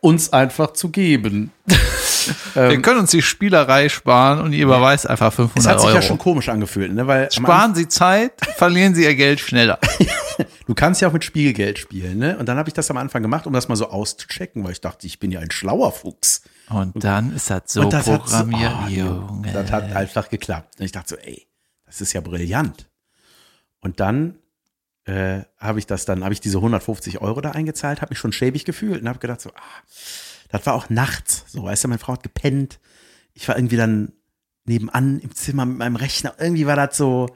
uns 0.00 0.32
einfach 0.32 0.72
zu 0.72 0.90
geben. 0.90 1.52
Wir 2.54 2.80
können 2.80 3.00
uns 3.00 3.10
die 3.10 3.22
Spielerei 3.22 3.88
sparen 3.88 4.40
und 4.40 4.52
ihr 4.52 4.64
überweist 4.64 5.08
einfach 5.08 5.28
Es 5.28 5.36
500 5.36 5.72
hat 5.72 5.80
sich 5.80 5.88
Euro. 5.88 5.96
ja 5.96 6.02
schon 6.02 6.18
komisch 6.18 6.48
angefühlt, 6.48 6.92
ne? 6.92 7.06
Weil 7.06 7.30
Sparen 7.30 7.74
Sie 7.74 7.86
Zeit, 7.88 8.32
verlieren 8.56 8.94
Sie 8.94 9.04
Ihr 9.04 9.14
Geld 9.14 9.40
schneller. 9.40 9.78
Du 10.66 10.74
kannst 10.74 11.00
ja 11.00 11.08
auch 11.08 11.12
mit 11.12 11.24
Spielgeld 11.24 11.78
spielen, 11.78 12.18
ne? 12.18 12.36
Und 12.38 12.46
dann 12.48 12.56
habe 12.58 12.68
ich 12.68 12.74
das 12.74 12.90
am 12.90 12.96
Anfang 12.96 13.22
gemacht, 13.22 13.46
um 13.46 13.52
das 13.52 13.68
mal 13.68 13.76
so 13.76 13.90
auszuchecken, 13.90 14.64
weil 14.64 14.72
ich 14.72 14.80
dachte, 14.80 15.06
ich 15.06 15.18
bin 15.18 15.30
ja 15.30 15.40
ein 15.40 15.50
schlauer 15.50 15.92
Fuchs. 15.92 16.42
Und 16.68 16.92
dann 17.04 17.34
ist 17.34 17.50
das 17.50 17.62
so 17.66 17.82
und 17.82 17.92
das 17.92 18.06
hat, 18.08 18.28
so, 18.28 18.38
programmiert, 18.38 18.72
oh, 18.84 18.88
Junge. 18.88 19.52
das 19.52 19.70
hat 19.70 19.94
einfach 19.94 20.28
geklappt. 20.28 20.74
Und 20.78 20.84
ich 20.84 20.92
dachte 20.92 21.10
so, 21.10 21.16
ey, 21.16 21.46
das 21.86 22.00
ist 22.00 22.12
ja 22.12 22.20
brillant. 22.20 22.88
Und 23.80 24.00
dann 24.00 24.38
äh, 25.04 25.42
habe 25.58 25.78
ich 25.78 25.86
das 25.86 26.04
dann, 26.04 26.24
habe 26.24 26.34
ich 26.34 26.40
diese 26.40 26.58
150 26.58 27.20
Euro 27.20 27.40
da 27.40 27.52
eingezahlt, 27.52 28.02
habe 28.02 28.10
mich 28.10 28.18
schon 28.18 28.32
schäbig 28.32 28.64
gefühlt 28.64 29.00
und 29.00 29.08
habe 29.08 29.20
gedacht 29.20 29.40
so, 29.40 29.50
ah, 29.50 29.82
das 30.48 30.66
war 30.66 30.74
auch 30.74 30.90
nachts. 30.90 31.44
So, 31.48 31.64
weißt 31.64 31.84
du, 31.84 31.88
meine 31.88 31.98
Frau 31.98 32.14
hat 32.14 32.22
gepennt. 32.22 32.80
Ich 33.32 33.46
war 33.48 33.56
irgendwie 33.56 33.76
dann 33.76 34.12
nebenan 34.64 35.20
im 35.20 35.34
Zimmer 35.34 35.64
mit 35.64 35.78
meinem 35.78 35.96
Rechner. 35.96 36.34
Irgendwie 36.38 36.66
war 36.66 36.76
das 36.76 36.96
so, 36.96 37.28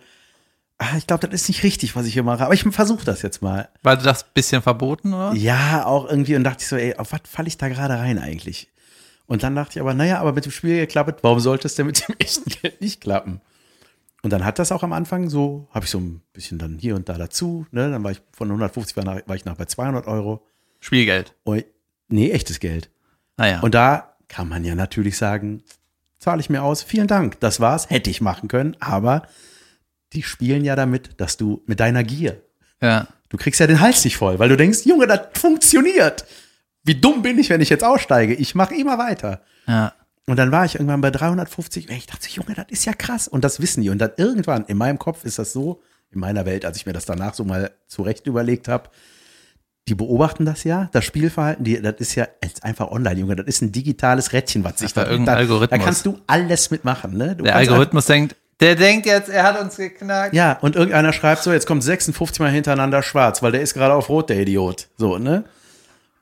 ah, 0.78 0.96
ich 0.96 1.06
glaube, 1.06 1.28
das 1.28 1.42
ist 1.42 1.48
nicht 1.48 1.62
richtig, 1.62 1.94
was 1.94 2.06
ich 2.06 2.14
hier 2.14 2.22
mache. 2.22 2.44
Aber 2.44 2.54
ich 2.54 2.62
versuche 2.62 3.04
das 3.04 3.22
jetzt 3.22 3.42
mal. 3.42 3.68
War 3.82 3.96
das 3.96 4.24
bisschen 4.24 4.62
verboten, 4.62 5.14
oder? 5.14 5.34
Ja, 5.34 5.86
auch 5.86 6.08
irgendwie. 6.08 6.34
Und 6.36 6.44
dachte 6.44 6.62
ich 6.62 6.68
so, 6.68 6.76
ey, 6.76 6.96
auf 6.96 7.12
was 7.12 7.20
falle 7.24 7.48
ich 7.48 7.58
da 7.58 7.68
gerade 7.68 7.94
rein 7.94 8.18
eigentlich? 8.18 8.68
Und 9.26 9.44
dann 9.44 9.54
dachte 9.54 9.78
ich 9.78 9.80
aber, 9.80 9.94
naja, 9.94 10.18
aber 10.18 10.32
mit 10.32 10.44
dem 10.44 10.52
Spiel 10.52 10.76
geklappt, 10.78 11.22
warum 11.22 11.38
sollte 11.38 11.68
es 11.68 11.76
denn 11.76 11.86
mit 11.86 12.08
dem 12.08 12.16
echten 12.18 12.50
Geld 12.50 12.80
nicht 12.80 13.00
klappen? 13.00 13.40
Und 14.22 14.32
dann 14.32 14.44
hat 14.44 14.58
das 14.58 14.70
auch 14.70 14.82
am 14.82 14.92
Anfang 14.92 15.30
so, 15.30 15.68
habe 15.70 15.86
ich 15.86 15.90
so 15.90 15.98
ein 15.98 16.20
bisschen 16.32 16.58
dann 16.58 16.78
hier 16.78 16.94
und 16.94 17.08
da 17.08 17.16
dazu, 17.16 17.66
ne? 17.70 17.90
Dann 17.90 18.04
war 18.04 18.10
ich 18.10 18.20
von 18.32 18.48
150 18.48 18.96
war, 18.96 19.04
nach, 19.04 19.20
war 19.26 19.36
ich 19.36 19.44
nach 19.44 19.56
bei 19.56 19.64
200 19.64 20.06
Euro. 20.06 20.44
Spielgeld. 20.80 21.34
Und, 21.44 21.64
nee, 22.08 22.30
echtes 22.30 22.60
Geld. 22.60 22.90
Naja. 23.36 23.60
Und 23.60 23.74
da 23.74 24.14
kann 24.28 24.48
man 24.48 24.64
ja 24.64 24.74
natürlich 24.74 25.16
sagen, 25.16 25.62
zahle 26.18 26.40
ich 26.40 26.50
mir 26.50 26.62
aus, 26.62 26.82
vielen 26.82 27.06
Dank, 27.06 27.40
das 27.40 27.60
war's, 27.60 27.88
hätte 27.88 28.10
ich 28.10 28.20
machen 28.20 28.48
können, 28.48 28.76
aber 28.78 29.26
die 30.12 30.22
spielen 30.22 30.64
ja 30.64 30.76
damit, 30.76 31.20
dass 31.20 31.36
du 31.36 31.62
mit 31.66 31.80
deiner 31.80 32.04
Gier, 32.04 32.42
ja. 32.80 33.08
du 33.28 33.36
kriegst 33.36 33.60
ja 33.60 33.66
den 33.66 33.80
Hals 33.80 34.04
nicht 34.04 34.16
voll, 34.16 34.38
weil 34.38 34.48
du 34.48 34.56
denkst, 34.56 34.84
Junge, 34.84 35.06
das 35.06 35.20
funktioniert. 35.34 36.24
Wie 36.84 36.94
dumm 36.94 37.22
bin 37.22 37.38
ich, 37.38 37.50
wenn 37.50 37.60
ich 37.60 37.68
jetzt 37.68 37.84
aussteige? 37.84 38.34
Ich 38.34 38.54
mache 38.54 38.74
immer 38.74 38.98
weiter. 38.98 39.42
Ja. 39.66 39.92
Und 40.30 40.36
dann 40.36 40.52
war 40.52 40.64
ich 40.64 40.76
irgendwann 40.76 41.00
bei 41.00 41.10
350. 41.10 41.90
ey, 41.90 41.96
Ich 41.96 42.06
dachte, 42.06 42.28
Junge, 42.30 42.54
das 42.54 42.66
ist 42.68 42.84
ja 42.84 42.92
krass. 42.92 43.26
Und 43.26 43.42
das 43.42 43.58
wissen 43.60 43.82
die. 43.82 43.90
Und 43.90 43.98
dann 43.98 44.12
irgendwann 44.16 44.64
in 44.66 44.78
meinem 44.78 44.96
Kopf 44.96 45.24
ist 45.24 45.40
das 45.40 45.52
so, 45.52 45.82
in 46.12 46.20
meiner 46.20 46.46
Welt, 46.46 46.64
als 46.64 46.76
ich 46.76 46.86
mir 46.86 46.92
das 46.92 47.04
danach 47.04 47.34
so 47.34 47.44
mal 47.44 47.72
zurecht 47.88 48.28
überlegt 48.28 48.68
habe, 48.68 48.90
die 49.88 49.96
beobachten 49.96 50.44
das 50.44 50.62
ja, 50.62 50.88
das 50.92 51.04
Spielverhalten, 51.04 51.64
die, 51.64 51.82
das 51.82 51.96
ist 51.98 52.14
ja 52.14 52.28
jetzt 52.44 52.62
einfach 52.62 52.92
online, 52.92 53.18
Junge. 53.18 53.34
Das 53.34 53.46
ist 53.46 53.60
ein 53.60 53.72
digitales 53.72 54.32
Rädchen, 54.32 54.62
was 54.62 54.78
sich 54.78 54.94
war 54.94 55.04
da 55.04 55.10
irgendein 55.10 55.34
da, 55.34 55.40
Algorithmus. 55.40 55.78
Da 55.80 55.84
kannst 55.84 56.06
du 56.06 56.20
alles 56.28 56.70
mitmachen, 56.70 57.16
ne? 57.16 57.34
Du 57.34 57.42
Der 57.42 57.56
Algorithmus 57.56 58.06
denkt, 58.06 58.36
der 58.60 58.76
denkt 58.76 59.06
jetzt, 59.06 59.30
er 59.30 59.42
hat 59.42 59.60
uns 59.60 59.78
geknackt. 59.78 60.32
ja, 60.32 60.58
und 60.60 60.76
irgendeiner 60.76 61.12
schreibt 61.12 61.42
so, 61.42 61.52
jetzt 61.52 61.66
kommt 61.66 61.82
56 61.82 62.38
Mal 62.38 62.52
hintereinander 62.52 63.02
schwarz, 63.02 63.42
weil 63.42 63.50
der 63.50 63.62
ist 63.62 63.74
gerade 63.74 63.94
auf 63.94 64.08
rot, 64.08 64.30
der 64.30 64.38
Idiot. 64.38 64.86
So, 64.96 65.18
ne? 65.18 65.42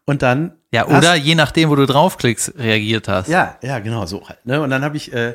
Und 0.09 0.23
dann. 0.23 0.53
Ja, 0.73 0.87
hast- 0.89 0.97
oder 0.97 1.15
je 1.17 1.35
nachdem, 1.35 1.69
wo 1.69 1.77
du 1.77 1.85
draufklickst, 1.85 2.55
reagiert 2.57 3.09
hast. 3.09 3.29
Ja, 3.29 3.59
ja, 3.63 3.79
genau, 3.79 4.07
so 4.07 4.27
halt. 4.27 4.45
Ne? 4.47 4.59
Und 4.63 4.71
dann 4.71 4.83
habe 4.83 4.97
ich, 4.97 5.13
äh, 5.13 5.35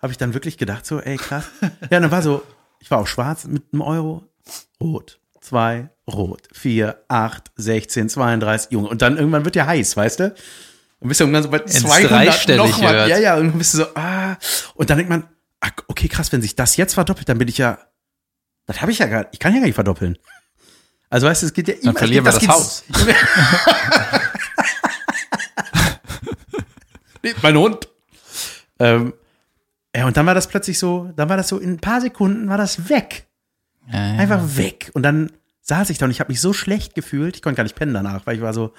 habe 0.00 0.12
ich 0.12 0.16
dann 0.18 0.32
wirklich 0.32 0.58
gedacht, 0.58 0.86
so, 0.86 1.00
ey, 1.00 1.16
krass. 1.16 1.44
ja, 1.90 1.98
dann 1.98 2.10
war 2.12 2.22
so, 2.22 2.44
ich 2.78 2.88
war 2.88 2.98
auch 2.98 3.06
schwarz 3.08 3.46
mit 3.46 3.64
einem 3.72 3.82
Euro, 3.82 4.22
rot, 4.80 5.18
zwei, 5.40 5.88
rot, 6.06 6.42
vier, 6.52 6.98
acht, 7.08 7.50
16, 7.56 8.08
32, 8.08 8.70
Junge. 8.70 8.88
Und 8.88 9.02
dann 9.02 9.16
irgendwann 9.16 9.44
wird 9.44 9.56
ja 9.56 9.66
heiß, 9.66 9.96
weißt 9.96 10.20
du? 10.20 10.34
Und 11.00 11.08
bist 11.08 11.18
du 11.18 11.24
irgendwann 11.24 11.42
so 11.42 11.50
bei 11.50 11.58
200 11.58 12.10
dreistellig 12.10 12.70
noch 12.70 12.80
mal. 12.80 12.94
wird. 12.94 13.08
Ja, 13.08 13.18
ja, 13.18 13.36
und 13.36 13.48
dann 13.48 13.58
bist 13.58 13.74
du 13.74 13.78
so, 13.78 13.86
ah. 13.96 14.36
Und 14.76 14.88
dann 14.88 14.98
denkt 14.98 15.10
man, 15.10 15.24
okay, 15.88 16.06
krass, 16.06 16.30
wenn 16.30 16.42
sich 16.42 16.54
das 16.54 16.76
jetzt 16.76 16.94
verdoppelt, 16.94 17.28
dann 17.28 17.38
bin 17.38 17.48
ich 17.48 17.58
ja, 17.58 17.78
das 18.66 18.80
habe 18.82 18.92
ich 18.92 19.00
ja 19.00 19.06
gar, 19.06 19.26
ich 19.32 19.40
kann 19.40 19.52
ja 19.52 19.58
gar 19.58 19.66
nicht 19.66 19.74
verdoppeln. 19.74 20.16
Also 21.12 21.26
weißt 21.26 21.42
du, 21.42 21.46
es 21.46 21.52
geht 21.52 21.68
ja 21.68 21.74
immer. 21.74 21.92
verlieren 21.92 22.26
es 22.26 22.36
wir 22.36 22.40
geht, 22.40 22.48
das 22.48 22.84
Nee, 27.22 27.34
mein 27.42 27.54
Hund. 27.54 27.86
Ähm, 28.78 29.12
ja, 29.94 30.06
und 30.06 30.16
dann 30.16 30.24
war 30.24 30.34
das 30.34 30.46
plötzlich 30.48 30.78
so, 30.78 31.12
dann 31.14 31.28
war 31.28 31.36
das 31.36 31.48
so, 31.48 31.58
in 31.58 31.74
ein 31.74 31.80
paar 31.80 32.00
Sekunden 32.00 32.48
war 32.48 32.56
das 32.56 32.88
weg. 32.88 33.26
Ja, 33.92 34.14
ja. 34.14 34.20
Einfach 34.20 34.56
weg. 34.56 34.90
Und 34.94 35.02
dann 35.02 35.30
saß 35.60 35.90
ich 35.90 35.98
da 35.98 36.06
und 36.06 36.12
ich 36.12 36.20
habe 36.20 36.32
mich 36.32 36.40
so 36.40 36.54
schlecht 36.54 36.94
gefühlt, 36.94 37.36
ich 37.36 37.42
konnte 37.42 37.58
gar 37.58 37.64
nicht 37.64 37.76
pennen 37.76 37.92
danach, 37.92 38.24
weil 38.24 38.36
ich 38.36 38.42
war 38.42 38.54
so, 38.54 38.72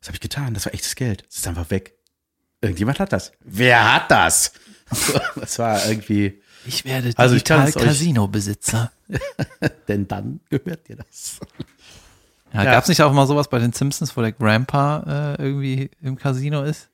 was 0.00 0.08
habe 0.08 0.16
ich 0.16 0.20
getan? 0.20 0.52
Das 0.52 0.66
war 0.66 0.74
echtes 0.74 0.94
Geld. 0.96 1.24
Das 1.28 1.38
ist 1.38 1.48
einfach 1.48 1.70
weg. 1.70 1.94
Irgendjemand 2.60 3.00
hat 3.00 3.14
das. 3.14 3.32
Wer 3.40 3.94
hat 3.94 4.10
das? 4.10 4.52
Das 5.36 5.58
war 5.58 5.86
irgendwie, 5.86 6.39
Ich 6.66 6.84
werde 6.84 7.12
Also 7.16 7.34
ich 7.36 7.44
digital 7.44 7.68
es 7.68 7.74
Casino-Besitzer. 7.74 8.92
denn 9.88 10.06
dann 10.08 10.40
gehört 10.50 10.88
dir 10.88 10.96
das. 10.96 11.40
Ja, 12.52 12.64
Ja. 12.64 12.72
Gab's 12.72 12.88
nicht 12.88 13.02
auch 13.02 13.12
mal 13.12 13.26
sowas 13.26 13.48
bei 13.48 13.58
den 13.58 13.72
Simpsons, 13.72 14.16
wo 14.16 14.20
der 14.20 14.32
Grandpa 14.32 15.36
äh, 15.38 15.42
irgendwie 15.42 15.90
im 16.02 16.16
Casino 16.16 16.62
ist? 16.62 16.88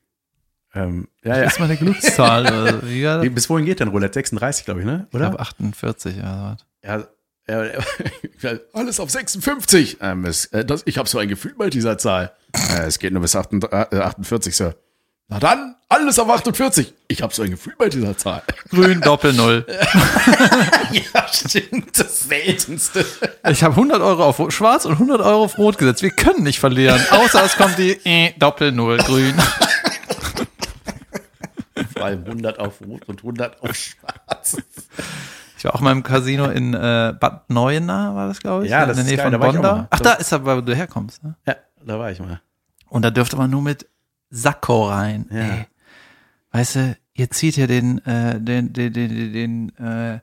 Ähm, 0.73 1.07
ja, 1.23 1.31
Das 1.33 1.37
ja. 1.39 1.43
ist 1.47 1.59
meine 1.59 1.77
Glückszahl. 1.77 2.43
das? 2.81 2.83
Wie- 3.23 3.29
Bis 3.29 3.49
wohin 3.49 3.65
geht 3.65 3.79
denn 3.79 3.87
Roulette? 3.87 4.13
36, 4.15 4.65
glaube 4.65 4.81
ich, 4.81 4.85
ne? 4.85 5.07
Ich 5.09 5.15
Oder? 5.15 5.29
glaube 5.29 5.39
48 5.41 6.17
oder 6.17 6.57
was. 6.57 6.65
Ja, 6.83 7.07
ja, 7.49 7.65
ja, 8.43 8.57
alles 8.73 8.99
auf 8.99 9.09
56. 9.09 9.97
Ähm, 10.01 10.25
es, 10.25 10.45
äh, 10.47 10.63
das, 10.65 10.83
ich 10.85 10.97
habe 10.97 11.07
so 11.09 11.17
ein 11.17 11.27
Gefühl 11.29 11.55
bei 11.57 11.69
dieser 11.69 11.97
Zahl. 11.97 12.31
Äh, 12.53 12.83
es 12.85 12.99
geht 12.99 13.13
nur 13.13 13.21
bis 13.21 13.35
48, 13.35 13.71
äh, 13.97 14.01
48, 14.01 14.55
Sir. 14.55 14.75
Na 15.29 15.39
dann, 15.39 15.75
alles 15.89 16.19
auf 16.19 16.29
48. 16.29 16.93
Ich 17.09 17.21
habe 17.21 17.33
so 17.33 17.43
ein 17.43 17.51
Gefühl 17.51 17.73
bei 17.77 17.89
dieser 17.89 18.17
Zahl. 18.17 18.43
Grün, 18.69 19.01
Doppel-Null. 19.01 19.65
ja, 20.91 21.27
stimmt. 21.27 21.99
Das 21.99 22.21
Seltenste. 22.21 23.05
Ich 23.49 23.61
habe 23.61 23.75
100 23.75 24.01
Euro 24.01 24.23
auf 24.23 24.41
Schwarz 24.51 24.85
und 24.85 24.93
100 24.93 25.19
Euro 25.19 25.43
auf 25.43 25.57
Rot 25.57 25.77
gesetzt. 25.77 26.01
Wir 26.01 26.11
können 26.11 26.43
nicht 26.43 26.59
verlieren. 26.59 27.01
Außer 27.11 27.43
es 27.43 27.57
kommt 27.57 27.77
die 27.77 27.99
äh, 28.05 28.31
Doppel-Null, 28.39 28.99
Grün. 28.99 29.35
Vor 31.93 32.05
allem 32.05 32.23
100 32.23 32.59
auf 32.59 32.79
Rot 32.87 33.09
und 33.09 33.19
100 33.19 33.61
auf 33.61 33.75
Schwarz. 33.75 34.57
Ich 35.57 35.65
war 35.65 35.75
auch 35.75 35.81
mal 35.81 35.91
im 35.91 36.03
Casino 36.03 36.45
in 36.45 36.73
äh, 36.73 37.13
Bad 37.19 37.49
Neuenahr, 37.49 38.15
war 38.15 38.27
das, 38.29 38.39
glaube 38.39 38.63
ich. 38.63 38.71
Ja, 38.71 38.85
das 38.85 38.97
in 38.97 39.07
der 39.07 39.15
Nähe 39.15 39.29
geil, 39.29 39.31
von 39.31 39.53
Bonda. 39.53 39.87
Ach, 39.89 39.99
da 39.99 40.13
ist 40.13 40.31
aber, 40.31 40.55
wo 40.55 40.61
du 40.61 40.73
herkommst. 40.73 41.21
Ne? 41.21 41.35
Ja, 41.45 41.55
da 41.83 41.99
war 41.99 42.11
ich 42.11 42.19
mal. 42.19 42.39
Und 42.87 43.01
da 43.01 43.09
dürfte 43.09 43.35
man 43.35 43.49
nur 43.49 43.61
mit 43.61 43.87
Sakko 44.29 44.89
rein. 44.89 45.27
Ja. 45.31 45.37
Ey. 45.39 45.67
Weißt 46.51 46.75
du, 46.75 46.97
ihr 47.13 47.29
zieht 47.29 47.55
hier 47.55 47.67
den, 47.67 48.03
äh, 48.05 48.39
den, 48.39 48.73
den, 48.73 48.93
den, 48.93 49.33
den, 49.33 49.75
äh, 49.77 50.19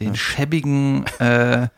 den 0.00 0.14
schäbigen, 0.16 1.04
äh, 1.18 1.68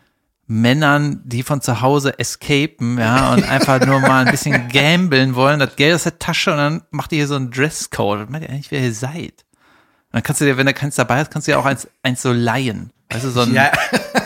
Männern, 0.47 1.23
die 1.25 1.43
von 1.43 1.63
zu 1.63 1.81
Hause 1.81 2.19
escapen, 2.19 2.99
ja, 2.99 3.33
und 3.33 3.49
einfach 3.49 3.85
nur 3.85 4.01
mal 4.01 4.27
ein 4.27 4.31
bisschen 4.31 4.69
gambeln 4.73 5.35
wollen, 5.35 5.59
das 5.59 5.75
Geld 5.77 5.95
aus 5.95 6.03
der 6.03 6.19
Tasche 6.19 6.51
und 6.53 6.59
dann 6.59 6.83
macht 6.91 7.13
ihr 7.13 7.19
hier 7.19 7.27
so 7.29 7.37
einen 7.37 7.51
Dresscode. 7.51 8.21
Was 8.21 8.29
meint 8.29 8.45
ihr 8.45 8.51
eigentlich, 8.51 8.71
wer 8.71 8.81
ihr 8.83 8.93
seid? 8.93 9.45
Und 10.11 10.13
dann 10.13 10.23
kannst 10.23 10.41
du 10.43 10.45
dir, 10.45 10.57
wenn 10.59 10.67
du 10.67 10.75
keins 10.75 10.97
dabei 10.97 11.21
hast, 11.21 11.31
kannst 11.31 11.49
du 11.49 11.53
dir 11.53 11.59
auch 11.59 11.65
eins, 11.65 11.89
eins 12.03 12.21
so 12.21 12.33
leihen. 12.33 12.93
Weißt 13.11 13.25
du, 13.25 13.31
so 13.31 13.41
ein, 13.41 13.55
Ja. 13.55 13.73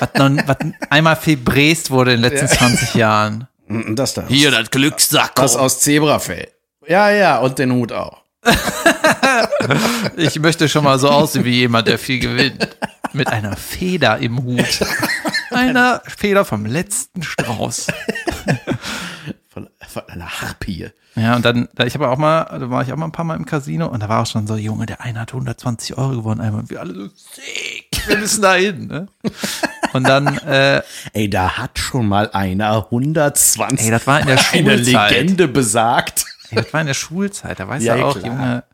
was, 0.01 0.15
noch, 0.15 0.47
was 0.49 0.57
einmal 0.91 1.17
febräst 1.17 1.91
wurde 1.91 2.15
in 2.15 2.21
den 2.23 2.31
letzten 2.33 2.49
20 2.49 2.95
Jahren. 2.95 3.47
Das 3.95 4.15
da. 4.15 4.23
das 4.23 4.71
Glückssacko. 4.71 5.43
Das 5.43 5.57
aus 5.57 5.81
Zebrafell. 5.81 6.49
Ja, 6.89 7.11
ja, 7.11 7.39
und 7.39 7.59
den 7.59 7.73
Hut 7.73 7.93
auch. 7.93 8.23
Ich 10.17 10.39
möchte 10.41 10.69
schon 10.69 10.85
mal 10.85 10.99
so 10.99 11.11
aussehen 11.11 11.45
wie 11.45 11.51
jemand, 11.55 11.87
der 11.87 11.99
viel 11.99 12.19
gewinnt. 12.19 12.77
Mit 13.13 13.29
einer 13.29 13.57
Feder 13.57 14.19
im 14.19 14.43
Hut. 14.43 14.81
Einer 15.51 16.03
Feder 16.07 16.45
vom 16.45 16.67
letzten 16.67 17.23
Strauß. 17.23 17.89
Von, 19.49 19.69
von 19.89 20.03
einer 20.09 20.41
Harpie. 20.41 20.91
Ja, 21.15 21.35
und 21.37 21.45
dann, 21.45 21.69
da 21.75 21.85
ich 21.85 21.95
habe 21.95 22.09
auch 22.09 22.17
mal, 22.17 22.45
da 22.45 22.71
war 22.71 22.83
ich 22.83 22.93
auch 22.93 22.97
mal 22.97 23.07
ein 23.07 23.13
paar 23.13 23.25
Mal 23.25 23.37
im 23.37 23.45
Casino 23.45 23.87
und 23.89 24.03
da 24.03 24.09
war 24.09 24.23
auch 24.23 24.27
schon 24.27 24.47
so, 24.47 24.57
Junge, 24.57 24.87
der 24.87 25.01
eine 25.01 25.21
hat 25.21 25.33
120 25.33 25.99
Euro 25.99 26.11
gewonnen 26.11 26.41
einmal. 26.41 26.61
Und 26.61 26.71
wir 26.71 26.81
alle 26.81 26.95
so, 26.95 27.09
sick, 27.09 28.07
wir 28.07 28.19
müssen 28.19 28.43
da 28.43 28.55
hin. 28.55 28.87
Ne? 28.87 29.09
Und 29.93 30.05
dann, 30.07 30.39
äh, 30.39 30.83
Ey, 31.13 31.29
da 31.29 31.59
hat 31.59 31.79
schon 31.79 32.07
mal 32.07 32.31
einer 32.31 32.85
120. 32.85 33.81
Ey, 33.87 33.91
das 33.91 34.07
war 34.07 34.21
in 34.21 34.27
der 34.27 34.39
Eine 34.53 34.79
Schulzeit. 34.79 35.11
Legende 35.11 35.49
besagt. 35.49 36.25
Ey, 36.51 36.57
das 36.63 36.73
war 36.73 36.81
in 36.81 36.87
der 36.87 36.95
Schulzeit, 36.95 37.59
da 37.61 37.69
weißt 37.69 37.85
Ja, 37.85 37.97
du 37.97 38.05
auch, 38.05 38.19
klar. 38.19 38.27
Junge. 38.27 38.65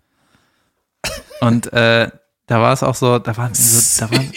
Und 1.40 1.72
äh, 1.72 2.10
da 2.46 2.60
war 2.60 2.72
es 2.72 2.82
auch 2.82 2.94
so, 2.94 3.18
da 3.18 3.37
waren 3.37 3.54
so, 3.54 4.04
da 4.06 4.10
waren, 4.10 4.32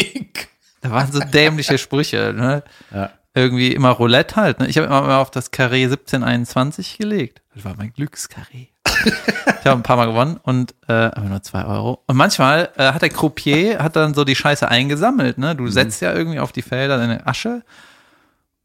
da 0.81 0.91
waren 0.91 1.11
so 1.11 1.19
dämliche 1.19 1.77
Sprüche, 1.77 2.33
ne? 2.35 2.63
Ja. 2.93 3.11
Irgendwie 3.33 3.71
immer 3.73 3.91
Roulette 3.91 4.35
halt. 4.35 4.59
Ne? 4.59 4.67
Ich 4.67 4.77
habe 4.77 4.87
immer 4.87 5.01
mal 5.03 5.17
auf 5.17 5.29
das 5.29 5.53
Carré 5.53 5.83
1721 5.83 6.97
gelegt. 6.97 7.41
Das 7.53 7.63
war 7.65 7.75
mein 7.77 7.93
Glückscarré. 7.93 8.69
ich 9.05 9.65
habe 9.65 9.79
ein 9.79 9.83
paar 9.83 9.97
Mal 9.97 10.07
gewonnen 10.07 10.39
und 10.41 10.73
äh, 10.87 10.93
aber 10.93 11.21
nur 11.29 11.43
zwei 11.43 11.63
Euro. 11.65 12.01
Und 12.07 12.15
manchmal 12.17 12.69
äh, 12.77 12.93
hat 12.93 13.03
der 13.03 13.09
Croupier 13.09 13.77
hat 13.77 13.95
dann 13.95 14.15
so 14.15 14.23
die 14.23 14.35
Scheiße 14.35 14.67
eingesammelt. 14.67 15.37
Ne? 15.37 15.55
Du 15.55 15.67
setzt 15.67 16.01
ja 16.01 16.13
irgendwie 16.13 16.39
auf 16.39 16.51
die 16.51 16.63
Felder 16.63 16.97
deine 16.97 17.27
Asche 17.27 17.63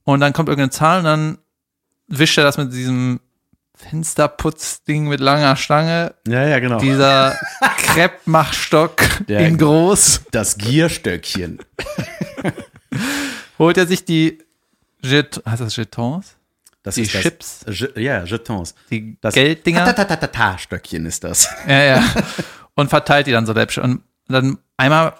und 0.05 0.21
dann 0.21 0.33
kommt 0.33 0.49
irgendeine 0.49 0.71
Zahl 0.71 1.01
und 1.01 1.05
dann 1.05 1.39
wischt 2.09 2.39
er 2.39 2.45
das 2.45 2.57
mit 2.57 2.73
diesem 2.73 3.21
Fensterputzding 3.89 5.09
mit 5.09 5.21
langer 5.21 5.57
Stange. 5.57 6.15
Ja, 6.27 6.47
ja, 6.47 6.59
genau. 6.59 6.79
Dieser 6.79 7.37
Kreppmachstock 7.79 9.03
in 9.29 9.59
groß. 9.59 10.23
das 10.31 10.57
Gierstöckchen. 10.59 11.59
Holt 13.59 13.77
er 13.77 13.87
sich 13.87 14.05
die 14.05 14.39
Jet 15.03 15.43
heißt 15.47 15.61
das 15.63 15.77
Jetons? 15.77 16.37
Das 16.83 16.97
Die 16.97 17.03
ist 17.03 17.15
das, 17.15 17.23
Chips. 17.23 17.65
Je, 17.69 17.89
ja, 18.03 18.25
Jetons. 18.25 18.75
Die 18.91 19.17
Das 19.21 19.35
Gelddinger. 19.35 19.85
Ta-ta-ta-ta-ta-Stöckchen 19.85 21.07
ist 21.07 21.23
das. 21.25 21.49
Ja, 21.69 21.83
ja. 21.83 22.05
Und 22.75 22.89
verteilt 22.89 23.27
die 23.27 23.33
dann 23.33 23.47
so 23.47 23.53
läppisch. 23.53 23.79
Und 23.79 24.03
dann 24.29 24.59
einmal 24.77 25.15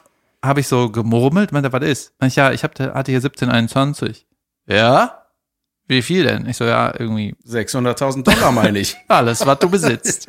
habe 0.45 0.61
ich 0.61 0.67
so 0.69 0.91
gemurmelt, 0.91 1.53
meinte, 1.53 1.73
was 1.73 1.83
ist? 1.85 2.13
Ich, 2.25 2.35
ja, 2.37 2.51
ich 2.53 2.65
hab, 2.65 2.79
hatte 2.79 3.13
hier 3.13 3.19
1721. 3.21 4.27
Ja? 4.67 5.22
Wie 5.93 6.03
viel 6.03 6.25
denn? 6.25 6.49
Ich 6.49 6.57
so, 6.57 6.65
ja, 6.65 6.93
irgendwie 6.99 7.37
600.000 7.47 8.23
Dollar 8.23 8.51
meine 8.51 8.79
ich. 8.79 8.97
alles, 9.09 9.45
was 9.47 9.59
du 9.59 9.69
besitzt. 9.69 10.27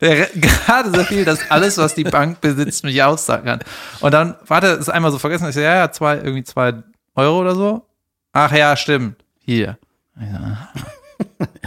Ja, 0.00 0.26
Gerade 0.34 0.94
so 0.94 1.04
viel, 1.04 1.24
dass 1.24 1.50
alles, 1.50 1.78
was 1.78 1.94
die 1.94 2.04
Bank 2.04 2.42
besitzt, 2.42 2.84
mich 2.84 3.02
aussagen 3.02 3.46
kann. 3.46 3.60
Und 4.00 4.12
dann, 4.12 4.36
warte, 4.46 4.66
ist 4.68 4.90
einmal 4.90 5.10
so 5.10 5.18
vergessen. 5.18 5.48
Ich 5.48 5.54
so, 5.54 5.60
ja, 5.60 5.74
ja, 5.74 5.90
zwei, 5.90 6.16
irgendwie 6.16 6.44
zwei 6.44 6.74
Euro 7.14 7.40
oder 7.40 7.54
so. 7.54 7.86
Ach 8.32 8.52
ja, 8.52 8.76
stimmt. 8.76 9.16
Hier. 9.38 9.78
Ich 10.20 10.28
so. 10.30 10.38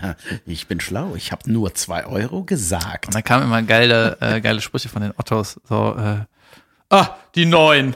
Ja, 0.02 0.16
ich 0.46 0.68
bin 0.68 0.80
schlau. 0.80 1.16
Ich 1.16 1.32
habe 1.32 1.52
nur 1.52 1.74
zwei 1.74 2.06
Euro 2.06 2.44
gesagt. 2.44 3.08
Und 3.08 3.16
dann 3.16 3.24
kamen 3.24 3.46
immer 3.46 3.64
geile, 3.64 4.18
äh, 4.20 4.42
geile 4.42 4.62
Sprüche 4.62 4.90
von 4.90 5.02
den 5.02 5.14
Ottos. 5.18 5.60
So, 5.68 5.96
äh, 5.98 6.26
ah, 6.90 7.16
die 7.34 7.46
neun. 7.46 7.96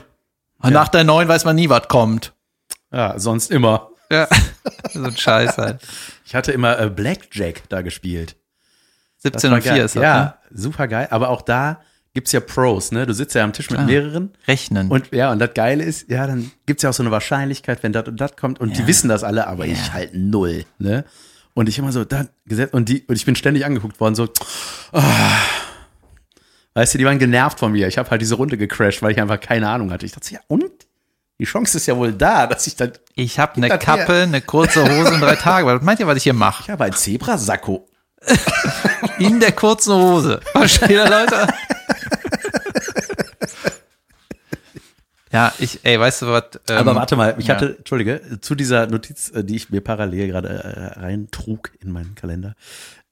Und 0.60 0.72
nach 0.72 0.88
der 0.88 1.04
neun 1.04 1.28
weiß 1.28 1.44
man 1.44 1.54
nie, 1.54 1.68
was 1.68 1.86
kommt. 1.88 2.32
Ja, 2.90 3.18
sonst 3.18 3.50
immer. 3.50 3.91
Ja, 4.12 4.28
so 4.92 5.02
ein 5.04 5.16
Scheiß 5.16 5.58
halt. 5.58 5.80
Ich 6.24 6.34
hatte 6.34 6.52
immer 6.52 6.78
äh, 6.78 6.90
Blackjack 6.90 7.68
da 7.68 7.82
gespielt. 7.82 8.36
17 9.18 9.52
und 9.52 9.62
4 9.62 9.84
ist 9.84 9.96
das, 9.96 10.02
Ja, 10.02 10.24
ne? 10.24 10.34
super 10.50 10.88
geil. 10.88 11.08
Aber 11.10 11.30
auch 11.30 11.42
da 11.42 11.80
gibt's 12.14 12.32
ja 12.32 12.40
Pros, 12.40 12.92
ne? 12.92 13.06
Du 13.06 13.14
sitzt 13.14 13.34
ja 13.34 13.44
am 13.44 13.52
Tisch 13.52 13.70
mit 13.70 13.78
Klar. 13.78 13.86
mehreren. 13.86 14.30
Rechnen. 14.46 14.90
Und 14.90 15.12
ja, 15.12 15.32
und 15.32 15.38
das 15.38 15.54
Geile 15.54 15.84
ist, 15.84 16.10
ja, 16.10 16.26
dann 16.26 16.50
gibt's 16.66 16.82
ja 16.82 16.90
auch 16.90 16.94
so 16.94 17.02
eine 17.02 17.10
Wahrscheinlichkeit, 17.10 17.82
wenn 17.82 17.92
das 17.92 18.06
und 18.08 18.20
das 18.20 18.36
kommt. 18.36 18.60
Und 18.60 18.76
die 18.76 18.86
wissen 18.86 19.08
das 19.08 19.24
alle, 19.24 19.46
aber 19.46 19.66
ich 19.66 19.92
halt 19.92 20.14
null, 20.14 20.64
ne? 20.78 21.04
Und 21.54 21.68
ich 21.68 21.78
immer 21.78 21.92
so, 21.92 22.04
da 22.04 22.26
gesetzt, 22.46 22.72
und 22.72 22.88
die, 22.88 23.02
und 23.02 23.14
ich 23.14 23.26
bin 23.26 23.36
ständig 23.36 23.66
angeguckt 23.66 24.00
worden, 24.00 24.14
so, 24.14 24.28
ah. 24.92 25.02
weißt 26.74 26.94
du, 26.94 26.98
die 26.98 27.04
waren 27.04 27.18
genervt 27.18 27.58
von 27.58 27.72
mir. 27.72 27.88
Ich 27.88 27.98
habe 27.98 28.10
halt 28.10 28.22
diese 28.22 28.36
Runde 28.36 28.56
gecrashed, 28.56 29.02
weil 29.02 29.12
ich 29.12 29.20
einfach 29.20 29.38
keine 29.38 29.68
Ahnung 29.68 29.90
hatte. 29.90 30.06
Ich 30.06 30.12
dachte, 30.12 30.28
so, 30.28 30.34
ja, 30.34 30.40
und? 30.48 30.81
Die 31.38 31.44
Chance 31.44 31.78
ist 31.78 31.86
ja 31.86 31.96
wohl 31.96 32.12
da, 32.12 32.46
dass 32.46 32.66
ich 32.66 32.76
dann, 32.76 32.92
ich 33.14 33.38
habe 33.38 33.56
eine 33.56 33.66
her. 33.66 33.78
Kappe, 33.78 34.14
eine 34.14 34.40
kurze 34.40 34.82
Hose 34.82 35.14
und 35.14 35.20
drei 35.20 35.36
Tage. 35.36 35.66
Was 35.66 35.82
meint 35.82 35.98
ihr, 36.00 36.06
was 36.06 36.16
ich 36.16 36.22
hier 36.24 36.34
mache? 36.34 36.62
ich 36.64 36.70
habe 36.70 36.84
ein 36.84 36.92
Zebrasacko. 36.92 37.88
In 39.18 39.40
der 39.40 39.52
kurzen 39.52 39.94
Hose. 39.94 40.40
Versteht 40.52 40.90
ihr, 40.90 41.08
Leute? 41.08 41.48
Ja, 45.32 45.52
ich, 45.58 45.80
ey, 45.82 45.98
weißt 45.98 46.22
du 46.22 46.26
was? 46.26 46.44
Ähm, 46.68 46.76
Aber 46.76 46.94
warte 46.94 47.16
mal, 47.16 47.34
ich 47.38 47.46
ja. 47.46 47.54
hatte, 47.54 47.76
entschuldige, 47.78 48.20
zu 48.42 48.54
dieser 48.54 48.86
Notiz, 48.86 49.30
äh, 49.30 49.42
die 49.42 49.56
ich 49.56 49.70
mir 49.70 49.80
parallel 49.80 50.28
gerade 50.28 50.48
äh, 50.48 51.00
reintrug 51.00 51.72
in 51.80 51.90
meinen 51.90 52.14
Kalender, 52.14 52.54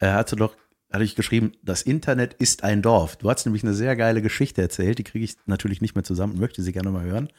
äh, 0.01 0.09
hatte 0.09 0.37
doch, 0.37 0.55
hatte 0.93 1.05
ich 1.05 1.17
geschrieben, 1.17 1.53
das 1.63 1.81
Internet 1.81 2.35
ist 2.35 2.63
ein 2.63 2.83
Dorf. 2.83 3.17
Du 3.17 3.31
hast 3.31 3.47
nämlich 3.47 3.65
eine 3.65 3.73
sehr 3.73 3.97
geile 3.97 4.21
Geschichte 4.21 4.61
erzählt, 4.61 4.99
die 4.99 5.05
kriege 5.05 5.25
ich 5.25 5.37
natürlich 5.47 5.81
nicht 5.81 5.95
mehr 5.95 6.05
zusammen, 6.05 6.39
möchte 6.39 6.63
sie 6.63 6.73
gerne 6.73 6.91
mal 6.91 7.05
hören, 7.05 7.31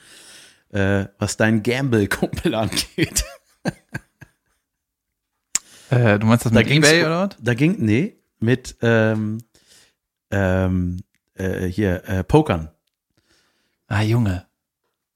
äh, 0.72 1.06
was 1.20 1.38
dein 1.38 1.64
Gamble-Kumpel 1.64 2.54
angeht. 2.56 3.24
Äh, 5.90 6.20
du 6.20 6.26
meinst 6.28 6.46
das 6.46 6.52
mit 6.54 6.68
ging's- 6.68 6.88
Ebay 6.90 7.06
oder 7.06 7.30
was? 7.30 7.38
Da 7.42 7.54
ging, 7.54 7.76
nee, 7.80 8.16
mit 8.40 8.78
ähm, 8.82 9.40
ähm, 10.32 11.02
äh, 11.36 11.66
hier, 11.66 12.04
äh, 12.08 12.24
Pokern. 12.24 12.70
Ah, 13.88 14.02
Junge. 14.02 14.48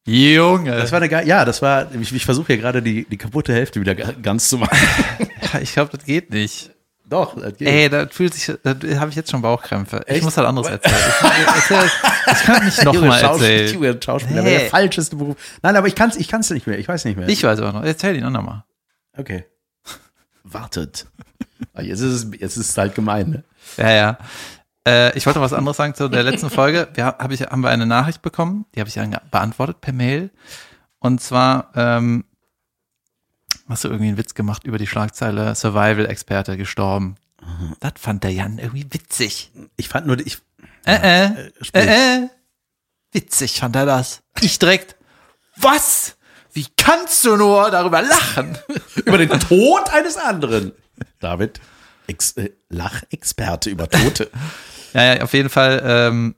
Junge. 0.06 0.72
Das 0.72 0.92
war 0.92 0.98
eine 1.00 1.10
geile, 1.10 1.28
ja, 1.28 1.46
das 1.46 1.62
war, 1.62 1.94
ich, 1.96 2.14
ich 2.14 2.26
versuche 2.26 2.48
hier 2.48 2.58
gerade 2.58 2.82
die, 2.82 3.06
die 3.06 3.18
kaputte 3.18 3.54
Hälfte 3.54 3.80
wieder 3.80 3.96
ga- 3.96 4.12
ganz 4.22 4.50
zu 4.50 4.58
machen. 4.58 4.78
Ja, 5.54 5.62
ich 5.62 5.72
glaube, 5.74 5.96
das 5.96 6.04
geht 6.06 6.32
nicht. 6.32 6.72
Doch, 7.08 7.40
das 7.40 7.56
geht. 7.58 7.68
Ey, 7.68 7.90
da 7.90 8.08
fühlt 8.08 8.34
sich, 8.34 8.52
da 8.64 8.72
habe 9.00 9.10
ich 9.12 9.16
jetzt 9.16 9.30
schon 9.30 9.42
Bauchkrämpfe. 9.42 10.02
Ich 10.08 10.16
Echt? 10.16 10.24
muss 10.24 10.38
halt 10.38 10.48
anderes 10.48 10.68
erzählen. 10.70 10.96
Ich, 11.22 11.56
erzähl, 11.56 11.92
ich 12.34 12.44
kann 12.44 12.66
nicht 12.66 12.84
nochmal 12.84 13.22
erzählen. 13.22 14.02
Schauspieler, 14.02 14.42
Nee. 14.42 14.58
der 14.58 14.70
falscheste 14.70 15.16
Beruf. 15.16 15.36
Nein, 15.62 15.76
aber 15.76 15.88
ich 15.88 15.94
kann 15.96 16.10
es 16.10 16.16
ich 16.16 16.28
kann's 16.28 16.50
nicht 16.50 16.66
mehr. 16.66 16.80
Ich 16.80 16.88
weiß 16.88 17.06
nicht 17.06 17.18
mehr. 17.18 17.28
Ich 17.30 17.44
weiß 17.44 17.60
aber 17.60 17.74
noch. 17.74 17.84
Erzähl 17.84 18.16
ihn 18.16 18.24
auch 18.26 18.30
nochmal. 18.32 18.64
okay. 19.18 19.46
Wartet. 20.44 21.08
Ah, 21.74 21.82
Jetzt 21.82 22.02
ist 22.02 22.14
es, 22.26 22.40
jetzt 22.40 22.58
ist 22.58 22.70
es 22.70 22.78
halt 22.78 22.94
gemein, 22.96 23.30
ne? 23.30 23.44
Ja, 23.78 23.92
ja. 23.92 24.18
Äh, 24.88 25.18
ich 25.18 25.26
wollte 25.26 25.42
was 25.42 25.54
anderes 25.54 25.78
sagen 25.78 25.96
zu 25.96 26.08
der 26.08 26.24
letzten 26.24 26.50
Folge. 26.50 26.88
Wir 26.94 27.06
hab 27.06 27.32
ich, 27.32 27.42
haben 27.42 27.62
wir 27.62 27.70
eine 27.70 27.86
Nachricht 27.88 28.22
bekommen, 28.22 28.66
die 28.76 28.80
habe 28.80 28.88
ich 28.88 28.94
dann 28.94 29.16
beantwortet 29.32 29.82
per 29.82 29.94
Mail. 29.94 30.30
Und 31.00 31.22
zwar 31.22 31.72
ähm, 31.76 32.26
hast 33.68 33.84
du 33.84 33.88
irgendwie 33.90 34.08
einen 34.10 34.18
Witz 34.18 34.34
gemacht 34.34 34.64
über 34.66 34.78
die 34.78 34.88
Schlagzeile 34.88 35.56
Survival-Experte 35.56 36.58
gestorben. 36.58 37.16
Das 37.80 37.94
fand 37.98 38.24
der 38.24 38.32
Jan 38.32 38.58
irgendwie 38.58 38.86
witzig. 38.92 39.52
Ich 39.78 39.90
fand 39.90 40.08
nur, 40.08 40.20
ich, 40.20 40.40
Äh, 40.86 41.26
äh, 41.26 41.52
sprich. 41.62 41.84
äh, 41.84 42.16
äh. 42.24 42.28
Witzig 43.12 43.60
fand 43.60 43.76
er 43.76 43.86
das. 43.86 44.22
Ich 44.42 44.60
direkt, 44.60 44.96
was? 45.56 46.18
Wie 46.54 46.66
kannst 46.78 47.24
du 47.26 47.36
nur 47.38 47.70
darüber 47.72 48.02
lachen? 48.02 48.58
über 49.06 49.18
den 49.18 49.30
Tod 49.40 49.90
eines 49.94 50.18
anderen. 50.18 50.72
David, 51.20 51.60
Ex, 52.08 52.32
äh, 52.34 52.52
Lachexperte 52.70 53.70
über 53.70 53.90
Tote. 53.90 54.30
Ja, 54.94 55.16
ja, 55.16 55.24
auf 55.24 55.34
jeden 55.34 55.50
Fall 55.50 55.82
ähm, 55.86 56.36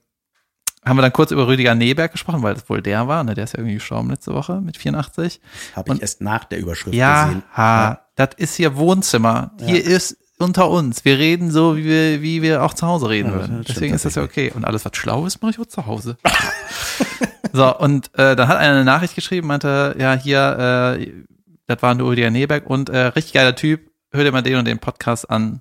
haben 0.88 0.96
wir 0.96 1.02
dann 1.02 1.12
kurz 1.12 1.30
über 1.30 1.46
Rüdiger 1.46 1.74
Neberg 1.74 2.12
gesprochen, 2.12 2.42
weil 2.42 2.54
das 2.54 2.68
wohl 2.68 2.82
der 2.82 3.06
war, 3.08 3.22
ne? 3.24 3.34
Der 3.34 3.44
ist 3.44 3.52
ja 3.52 3.58
irgendwie 3.60 3.74
gestorben 3.74 4.10
letzte 4.10 4.32
Woche 4.34 4.60
mit 4.60 4.76
84. 4.76 5.40
Habe 5.76 5.94
ich 5.94 6.00
erst 6.00 6.20
nach 6.20 6.44
der 6.44 6.58
Überschrift 6.58 6.94
Ja, 6.96 7.26
gesehen. 7.26 7.42
ha, 7.56 8.00
das 8.16 8.30
ist 8.36 8.54
hier 8.56 8.76
Wohnzimmer. 8.76 9.52
Hier 9.60 9.84
ist 9.84 10.16
unter 10.38 10.70
uns. 10.70 11.04
Wir 11.04 11.18
reden 11.18 11.50
so, 11.50 11.76
wie 11.76 11.84
wir, 11.84 12.22
wie 12.22 12.42
wir 12.42 12.62
auch 12.62 12.72
zu 12.74 12.86
Hause 12.86 13.08
reden 13.08 13.30
Ja, 13.30 13.34
würden. 13.34 13.64
Deswegen 13.68 13.94
ist 13.94 14.04
das 14.04 14.14
ja 14.14 14.22
okay. 14.22 14.52
Und 14.54 14.64
alles, 14.64 14.84
was 14.84 14.96
schlau 14.96 15.26
ist, 15.26 15.42
mache 15.42 15.50
ich 15.52 15.58
auch 15.58 15.66
zu 15.66 15.86
Hause. 15.86 16.16
so, 17.52 17.76
und 17.78 18.10
äh, 18.18 18.36
dann 18.36 18.48
hat 18.48 18.58
einer 18.58 18.74
eine 18.74 18.84
Nachricht 18.84 19.14
geschrieben, 19.14 19.46
meinte, 19.48 19.96
ja, 19.98 20.14
hier, 20.14 20.96
äh, 21.00 21.12
das 21.66 21.82
war 21.82 21.94
nur 21.94 22.10
Rüdiger 22.10 22.30
Neberg 22.30 22.66
und 22.68 22.88
äh, 22.88 22.98
richtig 23.06 23.34
geiler 23.34 23.54
Typ, 23.54 23.90
hör 24.12 24.24
dir 24.24 24.32
mal 24.32 24.42
den 24.42 24.56
und 24.56 24.64
den 24.64 24.78
Podcast 24.78 25.28
an, 25.28 25.60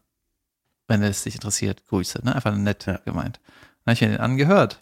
wenn 0.87 1.03
es 1.03 1.23
dich 1.23 1.35
interessiert. 1.35 1.83
Grüße, 1.87 2.21
ne? 2.23 2.35
Einfach 2.35 2.55
nett 2.55 2.85
Ja. 2.85 2.99
gemeint. 3.03 3.39
Dann 3.83 3.91
habe 3.91 3.93
ich 3.93 4.01
mir 4.01 4.09
den 4.09 4.19
angehört. 4.21 4.81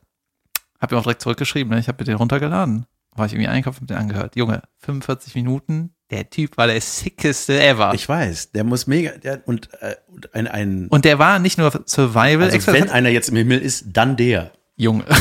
Hab 0.86 0.92
ihm 0.92 1.00
auch 1.00 1.04
direkt 1.04 1.24
zurückgeschrieben, 1.24 1.74
ne? 1.74 1.80
ich 1.80 1.88
habe 1.88 1.98
mir 2.00 2.06
den 2.06 2.18
runtergeladen. 2.18 2.86
War 3.16 3.26
ich 3.26 3.34
irgendwie 3.34 3.48
einkaufen, 3.48 3.82
hab 3.82 3.88
den 3.88 3.98
angehört. 3.98 4.36
Junge, 4.36 4.62
45 4.82 5.34
Minuten 5.34 5.96
der 6.12 6.30
Typ 6.30 6.58
war 6.58 6.68
der 6.68 6.80
sickeste 6.80 7.60
ever. 7.60 7.92
Ich 7.96 8.08
weiß, 8.08 8.52
der 8.52 8.64
muss 8.64 8.86
mega, 8.86 9.18
der, 9.18 9.42
und, 9.48 9.74
äh, 9.82 9.96
und 10.08 10.36
ein, 10.36 10.48
ein, 10.48 10.88
und 10.90 11.06
der 11.06 11.18
war 11.18 11.40
nicht 11.40 11.58
nur 11.58 11.72
Survival, 11.88 12.52
also 12.52 12.72
wenn 12.72 12.92
einer 12.92 13.10
jetzt 13.10 13.30
im 13.30 13.38
Himmel 13.38 13.60
ist, 13.60 13.86
dann 13.88 14.16
der. 14.16 14.52
Junge. 14.76 15.06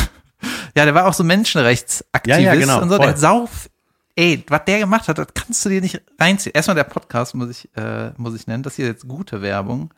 Ja, 0.77 0.83
der 0.83 0.93
war 0.93 1.07
auch 1.07 1.13
so 1.13 1.23
Menschenrechtsaktivist 1.23 2.41
Ja, 2.41 2.53
ja, 2.53 2.59
genau, 2.59 2.81
und 2.81 2.89
so. 2.89 2.97
Der 2.97 3.05
voll. 3.05 3.07
hat 3.07 3.17
sau, 3.17 3.49
ey, 4.17 4.43
was 4.49 4.65
der 4.65 4.79
gemacht 4.79 5.07
hat, 5.07 5.17
das 5.17 5.27
kannst 5.33 5.63
du 5.63 5.69
dir 5.69 5.79
nicht 5.79 6.01
reinziehen. 6.19 6.51
Erstmal 6.53 6.75
der 6.75 6.83
Podcast 6.83 7.33
muss 7.33 7.49
ich, 7.49 7.69
äh, 7.77 8.11
muss 8.17 8.35
ich 8.35 8.45
nennen. 8.45 8.61
Das 8.61 8.75
hier 8.75 8.85
ist 8.85 8.91
jetzt 8.91 9.07
gute 9.07 9.41
Werbung. 9.41 9.93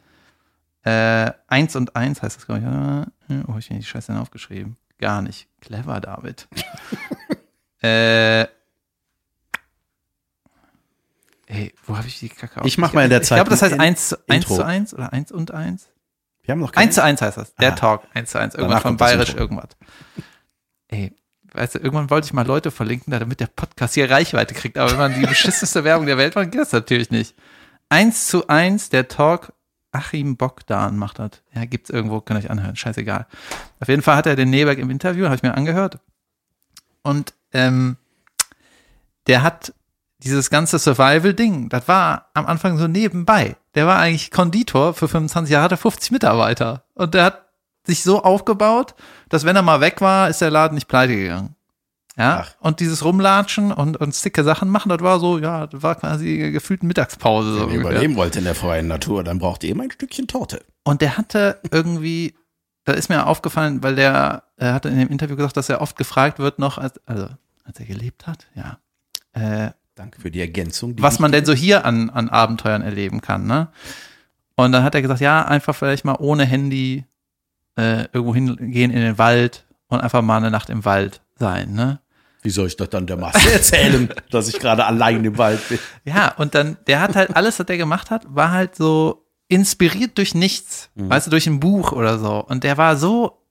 Äh, 0.84 1.32
eins 1.48 1.76
und 1.76 1.96
eins 1.96 2.22
heißt 2.22 2.38
das, 2.38 2.46
glaube 2.46 2.62
ich. 2.62 2.68
oder? 2.68 3.08
Oh, 3.48 3.58
ich 3.58 3.70
mir 3.72 3.80
die 3.80 3.86
Scheiße 3.86 4.18
aufgeschrieben? 4.18 4.78
Gar 5.00 5.22
nicht. 5.22 5.48
Clever, 5.62 6.00
David. 6.02 6.48
äh, 7.82 8.42
ey, 11.48 11.74
wo 11.86 11.98
habe 11.98 12.08
ich 12.08 12.20
die 12.20 12.30
Kacke 12.30 12.62
Ich 12.66 12.78
mach 12.78 12.94
mal 12.94 13.04
in 13.04 13.10
der 13.10 13.22
Ich 13.22 13.28
Zeit 13.28 13.38
glaube, 13.38 13.50
das 13.52 13.62
heißt 13.62 13.74
ein 13.74 13.80
eins 13.82 14.10
zu, 14.10 14.16
eins 14.28 14.44
Intro. 14.46 14.56
zu 14.56 14.66
eins 14.66 14.94
oder 14.94 15.14
eins 15.14 15.32
und 15.32 15.52
eins. 15.52 15.88
Wir 16.44 16.54
haben 16.54 16.60
noch 16.60 16.72
keinen. 16.72 16.86
1 16.88 16.96
zu 16.96 17.04
1 17.04 17.22
heißt 17.22 17.38
das. 17.38 17.56
Der 17.56 17.74
Ah. 17.74 17.76
Talk. 17.76 18.04
1 18.14 18.32
zu 18.32 18.40
1. 18.40 18.56
Irgendwas 18.56 18.70
Danach 18.70 18.82
von 18.84 18.98
Bayerisch 18.98 19.34
irgendwas. 19.34 19.68
Ey, 20.88 21.14
weißt 21.54 21.76
du, 21.76 21.80
irgendwann 21.80 22.10
wollte 22.10 22.26
ich 22.28 22.34
mal 22.34 22.46
Leute 22.48 22.72
verlinken, 22.72 23.12
damit 23.12 23.42
der 23.42 23.48
Podcast 23.48 23.96
hier 23.96 24.10
Reichweite 24.10 24.54
kriegt. 24.54 24.78
Aber 24.78 24.92
wenn 24.92 24.98
man 24.98 25.14
die 25.20 25.26
beschissenste 25.28 25.84
Werbung 25.84 26.06
der 26.06 26.18
Welt 26.18 26.36
macht, 26.36 26.52
geht 26.52 26.62
das 26.62 26.72
natürlich 26.72 27.12
nicht. 27.12 27.36
1 27.90 28.28
zu 28.28 28.48
1, 28.48 28.90
der 28.90 29.10
Talk. 29.10 29.52
Achim 29.98 30.38
Bogdan 30.38 30.98
macht 30.98 31.20
das. 31.20 31.32
Ja, 31.54 31.66
gibt's 31.66 31.90
irgendwo, 31.90 32.22
könnt 32.22 32.40
ihr 32.40 32.46
euch 32.46 32.52
anhören. 32.52 32.76
Scheißegal. 32.76 33.26
Auf 33.80 33.88
jeden 33.88 34.02
Fall 34.02 34.16
hat 34.16 34.28
er 34.28 34.36
den 34.36 34.50
Neberg 34.50 34.78
im 34.78 34.90
Interview, 34.90 35.26
habe 35.26 35.36
ich 35.36 35.44
mir 35.44 35.56
angehört. 35.56 36.00
Und 37.02 37.34
ähm, 37.52 37.98
der 39.28 39.42
hat 39.42 39.74
dieses 40.20 40.50
ganze 40.50 40.80
Survival-Ding, 40.80 41.70
das 41.70 41.88
war 41.88 42.30
am 42.34 42.46
Anfang 42.46 42.78
so 42.78 42.88
nebenbei. 42.88 43.56
Der 43.76 43.86
war 43.88 44.00
eigentlich 44.00 44.32
Konditor 44.32 44.94
für 44.94 45.08
25 45.08 45.52
Jahre, 45.52 45.66
hatte 45.66 45.78
50 45.78 46.12
Mitarbeiter. 46.12 46.84
Und 46.94 47.14
der 47.14 47.24
hat 47.26 47.46
sich 47.84 48.04
so 48.04 48.24
aufgebaut, 48.24 48.96
dass 49.30 49.46
wenn 49.46 49.56
er 49.56 49.62
mal 49.62 49.82
weg 49.82 50.02
war, 50.02 50.30
ist 50.30 50.42
der 50.42 50.52
Laden 50.52 50.76
nicht 50.76 50.88
pleite 50.88 51.16
gegangen. 51.16 51.56
Ja, 52.18 52.46
Ach. 52.46 52.56
und 52.60 52.80
dieses 52.80 53.06
Rumlatschen 53.06 53.72
und, 53.72 53.98
und 53.98 54.16
sicke 54.16 54.44
Sachen 54.44 54.70
machen, 54.70 54.90
das 54.90 55.02
war 55.02 55.20
so, 55.20 55.38
ja, 55.38 55.68
das 55.68 55.84
war 55.84 55.96
quasi 55.96 56.52
gefühlt 56.52 56.82
Mittagspause. 56.82 57.54
So 57.54 57.62
Wenn 57.68 57.76
ihr 57.76 57.80
überleben 57.82 58.16
wollt 58.16 58.36
in 58.36 58.44
der 58.44 58.56
freien 58.56 58.88
Natur, 58.88 59.24
dann 59.24 59.38
braucht 59.38 59.64
ihr 59.64 59.70
immer 59.70 59.84
ein 59.84 59.92
Stückchen 59.92 60.28
Torte. 60.28 60.66
Und 60.84 61.02
der 61.02 61.18
hatte 61.18 61.60
irgendwie, 61.70 62.34
da 62.86 62.94
ist 62.94 63.10
mir 63.10 63.28
aufgefallen, 63.28 63.84
weil 63.84 63.96
der, 63.96 64.44
er 64.56 64.74
hatte 64.74 64.90
in 64.90 64.98
dem 64.98 65.10
Interview 65.10 65.36
gesagt, 65.36 65.58
dass 65.58 65.70
er 65.70 65.80
oft 65.80 65.96
gefragt 65.96 66.40
wird 66.40 66.58
noch, 66.58 66.80
als, 66.80 67.00
also 67.06 67.28
als 67.64 67.80
er 67.80 67.86
gelebt 67.86 68.26
hat, 68.26 68.48
ja, 68.56 68.80
äh, 69.34 69.72
Danke 69.94 70.22
für 70.22 70.32
die 70.32 70.42
Ergänzung. 70.42 70.96
die 70.96 71.04
was 71.04 71.20
man 71.20 71.32
denn 71.32 71.46
so 71.46 71.54
hier 71.54 71.86
an, 71.86 72.10
an 72.10 72.30
Abenteuern 72.30 72.82
erleben 72.82 73.22
kann, 73.22 73.46
ne? 73.46 73.70
Und 74.56 74.72
dann 74.72 74.84
hat 74.84 74.96
er 74.96 75.04
gesagt, 75.04 75.22
ja, 75.22 75.46
einfach 75.46 75.76
vielleicht 75.76 76.04
mal 76.04 76.16
ohne 76.18 76.46
Handy 76.46 77.06
äh, 77.78 78.06
irgendwo 78.12 78.34
hingehen 78.34 78.90
in 78.90 79.02
den 79.02 79.18
Wald 79.20 79.66
und 79.88 80.02
einfach 80.02 80.24
mal 80.24 80.38
eine 80.38 80.50
Nacht 80.50 80.72
im 80.72 80.84
Wald 80.84 81.22
sein, 81.36 81.74
ne? 81.74 82.00
Wie 82.48 82.52
soll 82.52 82.68
ich 82.68 82.78
das 82.78 82.90
dann 82.90 83.06
der 83.06 83.18
Masse 83.18 83.52
erzählen, 83.54 84.08
dass 84.32 84.48
ich 84.48 84.58
gerade 84.58 84.86
allein 84.86 85.26
im 85.26 85.38
Wald 85.38 85.60
bin? 85.68 85.80
Ja, 86.06 86.34
und 86.38 86.56
dann, 86.56 86.78
der 86.88 87.02
hat 87.02 87.18
halt 87.18 87.36
alles, 87.36 87.60
was 87.60 87.66
der 87.66 87.78
gemacht 87.78 88.10
hat, 88.10 88.24
war 88.34 88.52
halt 88.52 88.74
so 88.74 89.28
inspiriert 89.50 90.18
durch 90.18 90.34
nichts, 90.34 90.90
weißt 90.96 91.28
du, 91.28 91.32
durch 91.32 91.46
ein 91.46 91.60
Buch 91.60 91.92
oder 91.92 92.20
so. 92.20 92.42
Und 92.46 92.64
der 92.64 92.78
war 92.78 92.96
so, 92.96 93.44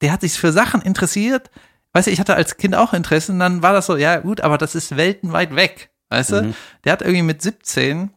der 0.00 0.12
hat 0.12 0.22
sich 0.22 0.32
für 0.32 0.50
Sachen 0.50 0.80
interessiert. 0.80 1.50
Weißt 1.92 2.06
du, 2.06 2.10
ich 2.10 2.20
hatte 2.20 2.34
als 2.36 2.56
Kind 2.56 2.74
auch 2.74 2.94
Interesse 2.94 3.32
und 3.32 3.38
dann 3.38 3.62
war 3.62 3.74
das 3.74 3.84
so, 3.84 3.98
ja 3.98 4.16
gut, 4.16 4.40
aber 4.40 4.56
das 4.56 4.74
ist 4.74 4.96
weltenweit 4.96 5.54
weg, 5.54 5.90
weißt 6.08 6.32
du? 6.32 6.54
Der 6.84 6.92
hat 6.92 7.02
irgendwie 7.02 7.20
mit 7.22 7.42
17, 7.42 8.08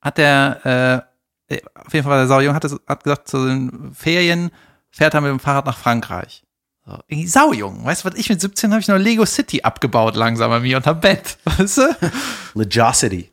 hat 0.00 0.16
der, 0.16 1.06
äh, 1.48 1.56
auf 1.74 1.92
jeden 1.92 2.04
Fall 2.04 2.12
war 2.12 2.18
der 2.18 2.28
saujung, 2.28 2.54
hat, 2.54 2.64
hat 2.86 3.02
gesagt, 3.02 3.26
zu 3.26 3.48
den 3.48 3.94
Ferien 3.94 4.52
fährt 4.90 5.14
er 5.14 5.22
mit 5.22 5.30
dem 5.30 5.40
Fahrrad 5.40 5.66
nach 5.66 5.78
Frankreich. 5.78 6.44
Irgendwie 7.08 7.28
saujung. 7.28 7.84
Weißt 7.84 8.04
du, 8.04 8.10
was 8.10 8.18
ich 8.18 8.28
mit 8.28 8.40
17 8.40 8.70
habe 8.70 8.80
ich 8.80 8.88
noch 8.88 8.98
Lego 8.98 9.24
City 9.26 9.62
abgebaut 9.62 10.16
langsam 10.16 10.50
bei 10.50 10.60
mir 10.60 10.76
unterm 10.76 11.00
Bett, 11.00 11.38
weißt 11.44 11.78
du? 11.78 11.96
Legosity. 12.54 13.30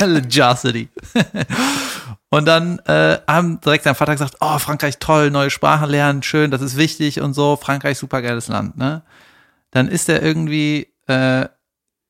Legosity. 0.00 0.88
Und 2.34 2.46
dann 2.46 2.80
äh, 2.80 3.18
haben 3.28 3.60
direkt 3.60 3.84
sein 3.84 3.94
Vater 3.94 4.12
gesagt, 4.12 4.38
oh, 4.40 4.58
Frankreich 4.58 4.98
toll, 4.98 5.30
neue 5.30 5.50
Sprachen 5.50 5.88
lernen, 5.88 6.24
schön, 6.24 6.50
das 6.50 6.62
ist 6.62 6.76
wichtig 6.76 7.20
und 7.20 7.32
so, 7.32 7.54
Frankreich 7.54 7.96
super 7.96 8.22
geiles 8.22 8.48
Land, 8.48 8.76
ne? 8.76 9.02
Dann 9.70 9.86
ist 9.86 10.08
er 10.08 10.20
irgendwie 10.20 10.88
äh, 11.06 11.46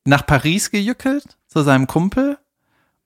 nach 0.05 0.27
Paris 0.27 0.71
gejückelt 0.71 1.37
zu 1.47 1.63
seinem 1.63 1.87
Kumpel 1.87 2.39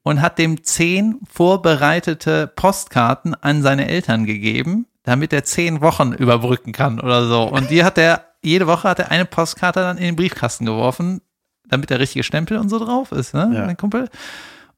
und 0.03 0.21
hat 0.21 0.39
dem 0.39 0.63
zehn 0.63 1.19
vorbereitete 1.29 2.47
Postkarten 2.47 3.35
an 3.35 3.63
seine 3.63 3.89
Eltern 3.89 4.25
gegeben, 4.25 4.87
damit 5.09 5.33
er 5.33 5.43
zehn 5.45 5.81
Wochen 5.81 6.13
überbrücken 6.13 6.73
kann 6.73 7.01
oder 7.01 7.27
so. 7.27 7.45
Und 7.45 7.71
die 7.71 7.83
hat 7.83 7.97
er, 7.99 8.27
jede 8.43 8.67
Woche 8.67 8.89
hat 8.89 8.99
er 8.99 9.11
eine 9.11 9.25
Postkarte 9.25 9.81
dann 9.81 9.97
in 9.97 10.05
den 10.05 10.17
Briefkasten 10.17 10.67
geworfen, 10.67 11.23
damit 11.67 11.89
der 11.91 11.99
richtige 11.99 12.23
Stempel 12.23 12.59
und 12.59 12.69
so 12.69 12.79
drauf 12.79 13.11
ist, 13.13 13.33
ne, 13.35 13.51
Ja. 13.55 13.65
mein 13.67 13.77
Kumpel. 13.77 14.09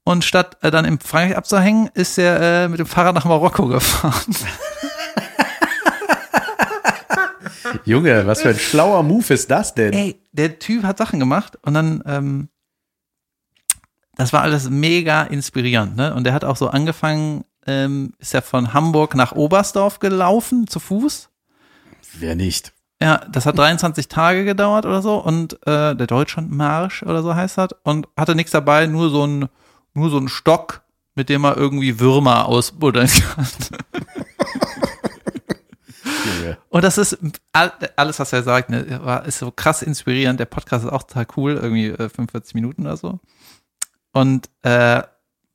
Und 0.05 0.25
statt 0.25 0.57
äh, 0.63 0.71
dann 0.71 0.85
in 0.85 0.99
Frankreich 1.01 1.37
abzuhängen, 1.37 1.91
ist 1.95 2.17
er 2.17 2.65
äh, 2.65 2.69
mit 2.69 2.79
dem 2.79 2.87
Fahrrad 2.87 3.15
nach 3.15 3.25
Marokko 3.25 3.67
gefahren. 3.67 4.35
Junge, 7.85 8.27
was 8.27 8.43
für 8.43 8.51
ein 8.51 8.59
schlauer 8.59 9.03
Move 9.03 9.35
ist 9.35 9.51
das 9.51 9.75
denn? 9.75 9.93
Ey, 9.93 10.21
der 10.33 10.59
Typ 10.59 10.85
hat 10.85 10.99
Sachen 10.99 11.19
gemacht 11.21 11.59
und 11.63 11.75
dann, 11.75 12.03
ähm, 12.07 12.49
das 14.17 14.33
war 14.33 14.43
alles 14.43 14.69
mega 14.71 15.23
inspirierend, 15.23 15.97
ne? 15.97 16.15
Und 16.15 16.25
der 16.25 16.33
hat 16.35 16.45
auch 16.45 16.57
so 16.57 16.69
angefangen, 16.69 17.45
ähm, 17.67 18.13
ist 18.19 18.35
er 18.35 18.43
von 18.43 18.73
Hamburg 18.75 19.15
nach 19.15 19.33
Oberstdorf 19.33 19.99
gelaufen, 19.99 20.67
zu 20.67 20.81
Fuß. 20.81 21.29
Wer 22.15 22.35
nicht? 22.35 22.73
Ja, 23.03 23.19
das 23.31 23.47
hat 23.47 23.57
23 23.59 24.09
Tage 24.09 24.45
gedauert 24.45 24.85
oder 24.85 25.01
so 25.03 25.17
und 25.19 25.55
äh, 25.67 25.95
der 25.97 26.07
Deutschlandmarsch 26.07 27.03
oder 27.03 27.23
so 27.23 27.35
heißt 27.35 27.57
das 27.59 27.71
und 27.83 28.09
hatte 28.17 28.35
nichts 28.35 28.53
dabei, 28.53 28.87
nur 28.87 29.09
so 29.11 29.27
ein 29.27 29.49
nur 29.95 30.11
so 30.11 30.19
ein 30.19 30.29
Stock, 30.29 30.83
mit 31.15 31.29
dem 31.29 31.45
er 31.45 31.57
irgendwie 31.57 31.99
Würmer 31.99 32.47
ausbuddeln 32.47 33.09
kann. 33.09 33.47
Und 36.69 36.85
das 36.85 36.99
ist 36.99 37.19
all- 37.53 37.73
alles, 37.97 38.19
was 38.19 38.33
er 38.33 38.43
sagt, 38.43 38.71
ne, 38.71 39.01
war, 39.03 39.25
ist 39.27 39.39
so 39.39 39.51
krass 39.51 39.83
inspirierend. 39.83 40.39
Der 40.41 40.47
Podcast 40.47 40.85
ist 40.85 40.93
auch 40.93 41.03
total 41.03 41.27
cool, 41.37 41.53
irgendwie 41.55 41.89
äh, 41.89 42.09
45 42.09 42.55
Minuten 42.55 42.83
oder 42.83 42.97
so. 42.97 43.19
Und 44.13 44.49
äh, 44.63 45.03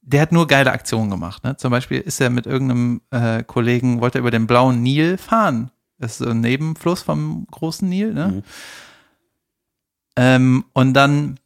der 0.06 0.22
hat 0.22 0.32
nur 0.32 0.48
geile 0.48 0.72
Aktionen 0.72 1.10
gemacht. 1.10 1.44
Ne? 1.44 1.58
Zum 1.58 1.72
Beispiel 1.72 2.00
ist 2.00 2.22
er 2.22 2.30
mit 2.30 2.46
irgendeinem 2.46 3.02
äh, 3.10 3.44
Kollegen, 3.44 4.02
wollte 4.02 4.20
er 4.20 4.22
über 4.22 4.32
den 4.32 4.48
blauen 4.48 4.84
Nil 4.84 5.18
fahren. 5.18 5.72
Das 5.98 6.14
ist 6.14 6.18
so 6.20 6.30
ein 6.30 6.42
Nebenfluss 6.42 7.02
vom 7.02 7.48
großen 7.50 7.90
Nil. 7.90 8.14
Ne? 8.14 8.28
Mhm. 8.28 8.44
Ähm, 10.18 10.66
und 10.74 10.94
dann 10.94 11.40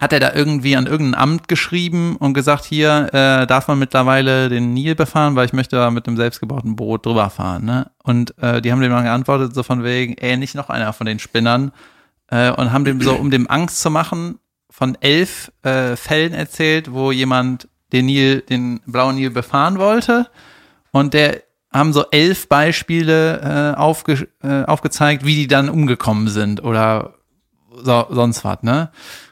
hat 0.00 0.12
er 0.12 0.20
da 0.20 0.34
irgendwie 0.34 0.76
an 0.76 0.86
irgendein 0.86 1.20
Amt 1.20 1.48
geschrieben 1.48 2.16
und 2.16 2.34
gesagt, 2.34 2.64
hier 2.64 3.08
äh, 3.14 3.46
darf 3.46 3.68
man 3.68 3.78
mittlerweile 3.78 4.48
den 4.48 4.74
Nil 4.74 4.94
befahren, 4.94 5.36
weil 5.36 5.46
ich 5.46 5.52
möchte 5.52 5.76
da 5.76 5.90
mit 5.90 6.06
einem 6.06 6.16
selbstgebauten 6.16 6.76
Boot 6.76 7.06
drüber 7.06 7.30
fahren. 7.30 7.64
Ne? 7.64 7.90
Und 8.02 8.36
äh, 8.42 8.60
die 8.60 8.72
haben 8.72 8.80
dem 8.80 8.90
dann 8.90 9.04
geantwortet, 9.04 9.54
so 9.54 9.62
von 9.62 9.84
wegen, 9.84 10.14
ey, 10.18 10.36
nicht 10.36 10.54
noch 10.54 10.68
einer 10.68 10.92
von 10.92 11.06
den 11.06 11.18
Spinnern. 11.18 11.72
Äh, 12.28 12.50
und 12.50 12.72
haben 12.72 12.84
dem 12.84 13.00
so, 13.00 13.14
um 13.14 13.30
dem 13.30 13.48
Angst 13.48 13.80
zu 13.80 13.90
machen, 13.90 14.40
von 14.76 14.94
elf 15.00 15.50
äh, 15.62 15.96
Fällen 15.96 16.34
erzählt, 16.34 16.92
wo 16.92 17.10
jemand 17.10 17.66
den 17.94 18.04
Nil, 18.04 18.42
den 18.42 18.80
blauen 18.84 19.14
Nil 19.16 19.30
befahren 19.30 19.78
wollte. 19.78 20.28
Und 20.92 21.14
der 21.14 21.44
haben 21.72 21.94
so 21.94 22.04
elf 22.10 22.46
Beispiele 22.46 23.72
äh, 23.74 23.78
aufge, 23.78 24.28
äh, 24.42 24.64
aufgezeigt, 24.64 25.24
wie 25.24 25.34
die 25.34 25.46
dann 25.46 25.70
umgekommen 25.70 26.28
sind 26.28 26.62
oder 26.62 27.14
so, 27.70 28.06
sonst 28.10 28.44
was, 28.44 28.62
ne? 28.62 28.90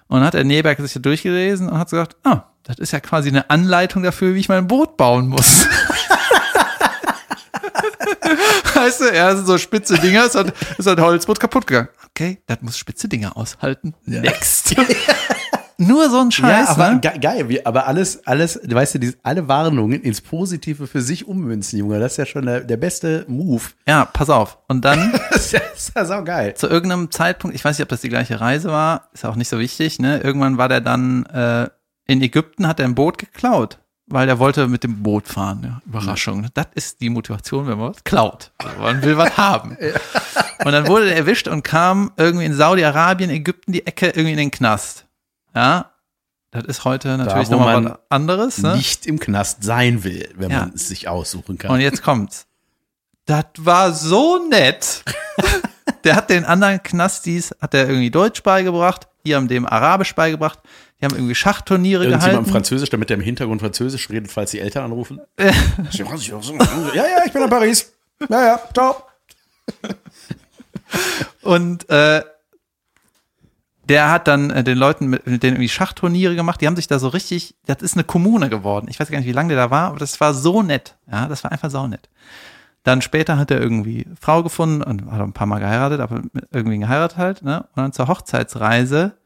Und 0.08 0.20
dann 0.20 0.26
hat 0.28 0.32
der 0.32 0.44
Neberg 0.44 0.78
sich 0.80 0.94
da 0.94 1.00
durchgelesen 1.00 1.68
und 1.68 1.78
hat 1.78 1.90
so 1.90 1.96
gesagt, 1.96 2.16
ah, 2.24 2.44
das 2.62 2.78
ist 2.78 2.92
ja 2.92 3.00
quasi 3.00 3.28
eine 3.28 3.50
Anleitung 3.50 4.02
dafür, 4.02 4.34
wie 4.34 4.40
ich 4.40 4.48
mein 4.48 4.66
Boot 4.66 4.96
bauen 4.96 5.28
muss. 5.28 5.68
weißt 8.74 9.00
du, 9.02 9.04
er 9.12 9.36
sind 9.36 9.46
so 9.46 9.58
spitze 9.58 9.98
Dinger, 9.98 10.24
ist 10.24 10.36
halt, 10.36 10.54
ist 10.78 10.86
halt 10.86 11.00
Holzboot 11.00 11.38
kaputt 11.38 11.66
gegangen. 11.66 11.88
Okay, 12.10 12.42
das 12.46 12.62
muss 12.62 12.78
spitze 12.78 13.08
Dinger 13.08 13.36
aushalten. 13.36 13.94
Next. 14.06 14.74
Nur 15.78 16.08
so 16.10 16.20
ein 16.20 16.30
Scheiß, 16.30 16.68
ja, 16.68 16.72
aber 16.74 16.90
ne? 16.94 17.00
ge 17.00 17.18
geil, 17.18 17.48
wie, 17.48 17.64
aber 17.64 17.86
alles, 17.86 18.26
alles, 18.26 18.60
weißt 18.64 18.94
du, 18.94 18.98
diese, 19.00 19.16
alle 19.22 19.48
Warnungen 19.48 20.00
ins 20.02 20.20
Positive 20.20 20.86
für 20.86 21.00
sich 21.00 21.26
ummünzen, 21.26 21.78
Junge. 21.78 21.98
Das 21.98 22.12
ist 22.12 22.18
ja 22.18 22.26
schon 22.26 22.46
der, 22.46 22.60
der 22.60 22.76
beste 22.76 23.24
Move. 23.28 23.62
Ja, 23.86 24.04
pass 24.04 24.30
auf. 24.30 24.58
Und 24.68 24.84
dann 24.84 25.12
Das 25.30 25.52
ist 25.52 25.94
ja, 25.94 26.04
saugeil. 26.04 26.54
zu 26.54 26.68
irgendeinem 26.68 27.10
Zeitpunkt, 27.10 27.56
ich 27.56 27.64
weiß 27.64 27.78
nicht, 27.78 27.84
ob 27.84 27.88
das 27.88 28.00
die 28.00 28.08
gleiche 28.08 28.40
Reise 28.40 28.68
war, 28.68 29.08
ist 29.12 29.24
auch 29.24 29.36
nicht 29.36 29.48
so 29.48 29.58
wichtig, 29.58 29.98
ne? 29.98 30.20
Irgendwann 30.20 30.58
war 30.58 30.68
der 30.68 30.80
dann 30.80 31.26
äh, 31.26 31.68
in 32.06 32.22
Ägypten, 32.22 32.66
hat 32.66 32.80
er 32.80 32.86
ein 32.86 32.94
Boot 32.94 33.18
geklaut, 33.18 33.78
weil 34.06 34.28
er 34.28 34.38
wollte 34.38 34.68
mit 34.68 34.84
dem 34.84 35.02
Boot 35.02 35.26
fahren. 35.26 35.60
Ja, 35.64 35.82
Überraschung. 35.86 36.42
Ne? 36.42 36.48
Das 36.54 36.66
ist 36.74 37.00
die 37.00 37.10
Motivation, 37.10 37.66
wenn 37.66 37.78
man 37.78 37.90
was 37.90 38.04
klaut. 38.04 38.52
Man 38.78 39.02
will 39.02 39.16
was 39.16 39.36
haben. 39.36 39.76
Und 40.64 40.72
dann 40.72 40.86
wurde 40.86 41.10
er 41.10 41.16
erwischt 41.16 41.48
und 41.48 41.62
kam 41.62 42.12
irgendwie 42.16 42.46
in 42.46 42.54
Saudi-Arabien, 42.54 43.28
Ägypten 43.28 43.72
die 43.72 43.86
Ecke 43.86 44.06
irgendwie 44.06 44.32
in 44.32 44.38
den 44.38 44.50
Knast. 44.50 45.03
Ja, 45.54 45.90
das 46.50 46.64
ist 46.64 46.84
heute 46.84 47.16
natürlich 47.16 47.50
nochmal 47.50 47.84
was 47.84 47.98
anderes. 48.08 48.58
Ne? 48.58 48.76
Nicht 48.76 49.06
im 49.06 49.18
Knast 49.18 49.64
sein 49.64 50.04
will, 50.04 50.28
wenn 50.36 50.50
Ja. 50.50 50.60
man 50.60 50.72
es 50.74 50.88
sich 50.88 51.08
aussuchen 51.08 51.58
kann. 51.58 51.70
Und 51.72 51.80
jetzt 51.80 52.02
kommt's. 52.02 52.46
Das 53.26 53.46
war 53.58 53.92
so 53.92 54.38
nett. 54.48 55.02
der 56.04 56.14
hat 56.16 56.30
den 56.30 56.44
anderen 56.44 56.82
Knastis, 56.82 57.54
hat 57.60 57.72
der 57.72 57.88
irgendwie 57.88 58.10
Deutsch 58.10 58.42
beigebracht, 58.42 59.08
die 59.26 59.34
haben 59.34 59.48
dem 59.48 59.66
Arabisch 59.66 60.14
beigebracht, 60.14 60.60
die 61.00 61.06
haben 61.06 61.14
irgendwie 61.14 61.34
Schachturniere 61.34 62.06
gehalten. 62.06 62.46
Französisch, 62.46 62.90
damit 62.90 63.10
der 63.10 63.16
im 63.16 63.22
Hintergrund 63.22 63.60
Französisch 63.60 64.10
redet, 64.10 64.30
falls 64.30 64.50
die 64.52 64.60
Eltern 64.60 64.84
anrufen. 64.84 65.20
ja, 66.94 67.06
ja, 67.06 67.24
ich 67.26 67.32
bin 67.32 67.42
in 67.42 67.50
Paris. 67.50 67.92
Ja, 68.28 68.46
ja, 68.46 68.60
ciao. 68.72 69.02
Und 71.42 71.88
äh, 71.90 72.22
der 73.88 74.10
hat 74.10 74.28
dann 74.28 74.50
äh, 74.50 74.64
den 74.64 74.78
Leuten 74.78 75.06
mit, 75.06 75.26
mit 75.26 75.42
denen 75.42 75.56
irgendwie 75.56 75.68
Schachturniere 75.68 76.34
gemacht. 76.34 76.60
Die 76.60 76.66
haben 76.66 76.76
sich 76.76 76.86
da 76.86 76.98
so 76.98 77.08
richtig, 77.08 77.54
das 77.66 77.82
ist 77.82 77.94
eine 77.94 78.04
Kommune 78.04 78.48
geworden. 78.48 78.86
Ich 78.88 78.98
weiß 78.98 79.10
gar 79.10 79.18
nicht, 79.18 79.28
wie 79.28 79.32
lange 79.32 79.48
der 79.48 79.64
da 79.64 79.70
war, 79.70 79.88
aber 79.88 79.98
das 79.98 80.20
war 80.20 80.34
so 80.34 80.62
nett. 80.62 80.96
Ja, 81.10 81.28
das 81.28 81.44
war 81.44 81.52
einfach 81.52 81.70
saunett. 81.70 82.08
Dann 82.82 83.02
später 83.02 83.38
hat 83.38 83.50
er 83.50 83.60
irgendwie 83.60 84.06
Frau 84.20 84.42
gefunden 84.42 84.82
und 84.82 85.10
hat 85.10 85.20
ein 85.20 85.32
paar 85.32 85.46
Mal 85.46 85.58
geheiratet, 85.58 86.00
aber 86.00 86.22
mit 86.32 86.46
irgendwie 86.52 86.78
geheiratet 86.78 87.16
halt. 87.16 87.42
Ne? 87.42 87.60
Und 87.74 87.82
dann 87.82 87.92
zur 87.92 88.08
Hochzeitsreise 88.08 89.16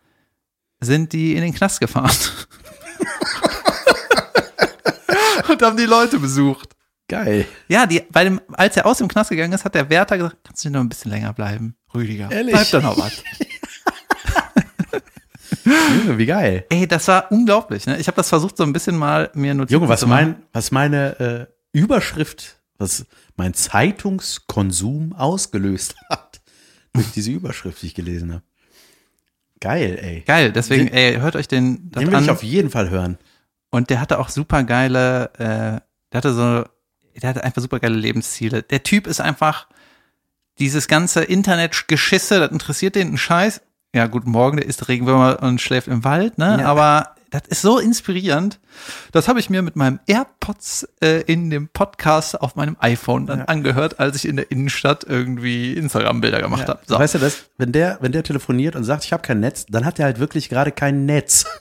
sind 0.81 1.13
die 1.13 1.35
in 1.35 1.43
den 1.43 1.55
Knast 1.55 1.81
gefahren. 1.81 2.11
und 5.49 5.63
haben 5.63 5.77
die 5.77 5.87
Leute 5.87 6.21
besucht. 6.21 6.77
Geil. 7.09 7.47
Ja, 7.69 7.87
die, 7.87 8.03
bei 8.11 8.25
dem, 8.25 8.41
als 8.53 8.77
er 8.77 8.87
aus 8.87 8.99
dem 8.99 9.09
Knast 9.09 9.31
gegangen 9.31 9.53
ist, 9.53 9.65
hat 9.65 9.75
der 9.75 9.91
Wärter 9.91 10.19
gesagt, 10.19 10.37
kannst 10.45 10.65
du 10.65 10.71
noch 10.71 10.81
ein 10.81 10.89
bisschen 10.89 11.11
länger 11.11 11.33
bleiben, 11.33 11.75
Rüdiger? 11.95 12.31
Ehrlich? 12.31 12.55
Bleibt 12.55 12.75
da 12.75 12.81
noch 12.81 12.99
was. 12.99 13.23
Junge, 15.65 16.19
wie 16.19 16.27
geil. 16.27 16.67
Ey, 16.69 16.87
das 16.87 17.09
war 17.09 17.31
unglaublich. 17.33 17.87
Ne? 17.87 17.99
Ich 17.99 18.07
habe 18.07 18.17
das 18.17 18.29
versucht, 18.29 18.57
so 18.57 18.65
ein 18.65 18.73
bisschen 18.73 18.97
mal 18.97 19.31
mir 19.35 19.55
Notizen 19.55 19.75
Junge, 19.75 19.89
was 19.89 20.01
zu 20.01 20.07
machen. 20.07 20.31
mein, 20.31 20.43
was 20.53 20.71
meine 20.71 21.21
äh, 21.21 21.47
Überschrift, 21.73 22.61
was 22.79 23.07
mein 23.37 23.55
Zeitungskonsum 23.55 25.13
ausgelöst 25.15 25.97
hat, 26.11 26.41
durch 26.93 27.11
diese 27.13 27.31
Überschrift, 27.31 27.83
die 27.83 27.87
ich 27.87 27.95
gelesen 27.95 28.33
habe. 28.33 28.43
Geil, 29.61 29.99
ey. 30.01 30.21
Geil, 30.21 30.53
deswegen, 30.53 30.89
ey, 30.89 31.17
hört 31.17 31.35
euch 31.35 31.49
den 31.49 31.91
Den 31.91 32.07
will 32.07 32.15
an. 32.15 32.25
ich 32.25 32.31
auf 32.31 32.43
jeden 32.43 32.71
Fall 32.71 32.91
hören. 32.91 33.19
Und 33.71 33.91
der 33.91 34.01
hatte 34.01 34.19
auch 34.19 34.29
super 34.29 34.63
geile, 34.65 35.31
äh, 35.35 35.81
der 36.13 36.15
hatte 36.15 36.33
so, 36.33 36.65
der 37.21 37.31
hatte 37.31 37.43
einfach 37.45 37.61
super 37.61 37.81
geile 37.81 37.97
Lebensziele. 37.97 38.63
Der 38.63 38.83
Typ 38.83 39.07
ist 39.07 39.21
einfach 39.21 39.67
dieses 40.59 40.89
ganze 40.89 41.23
Internetgeschisse, 41.25 42.41
das 42.41 42.51
interessiert 42.51 42.95
den 42.95 43.09
einen 43.09 43.19
Scheiß. 43.19 43.61
Ja, 43.95 44.07
guten 44.07 44.31
Morgen, 44.31 44.59
der 44.59 44.67
isst 44.67 44.89
Regenwürmer 44.89 45.43
und 45.43 45.61
schläft 45.61 45.89
im 45.89 46.05
Wald, 46.05 46.37
ne? 46.37 46.59
Ja. 46.61 46.67
Aber 46.67 47.15
das 47.31 47.43
ist 47.49 47.63
so 47.63 47.79
inspirierend. 47.79 48.61
Das 49.13 49.29
habe 49.29 49.41
ich 49.41 49.51
mir 49.51 49.63
mit 49.63 49.77
meinem 49.77 49.99
AirPods 50.07 50.89
äh, 51.01 51.23
in 51.23 51.51
dem 51.51 51.69
Podcast 51.69 52.41
auf 52.41 52.55
meinem 52.55 52.77
iPhone 52.81 53.27
dann 53.27 53.43
angehört, 53.43 53.99
als 53.99 54.17
ich 54.17 54.27
in 54.27 54.37
der 54.37 54.51
Innenstadt 54.51 55.05
irgendwie 55.05 55.75
Instagram-Bilder 55.75 56.41
gemacht 56.41 56.69
habe. 56.69 56.81
So. 56.87 56.99
Weißt 56.99 57.15
du 57.15 57.19
das, 57.19 57.45
wenn 57.57 57.73
der, 57.73 57.99
wenn 58.01 58.13
der 58.13 58.23
telefoniert 58.23 58.77
und 58.77 58.85
sagt, 58.85 59.05
ich 59.05 59.13
habe 59.13 59.23
kein 59.23 59.41
Netz, 59.41 59.67
dann 59.69 59.85
hat 59.85 59.99
er 59.99 60.07
halt 60.07 60.19
wirklich 60.19 60.49
gerade 60.49 60.73
kein 60.73 61.07
Netz. 61.07 61.45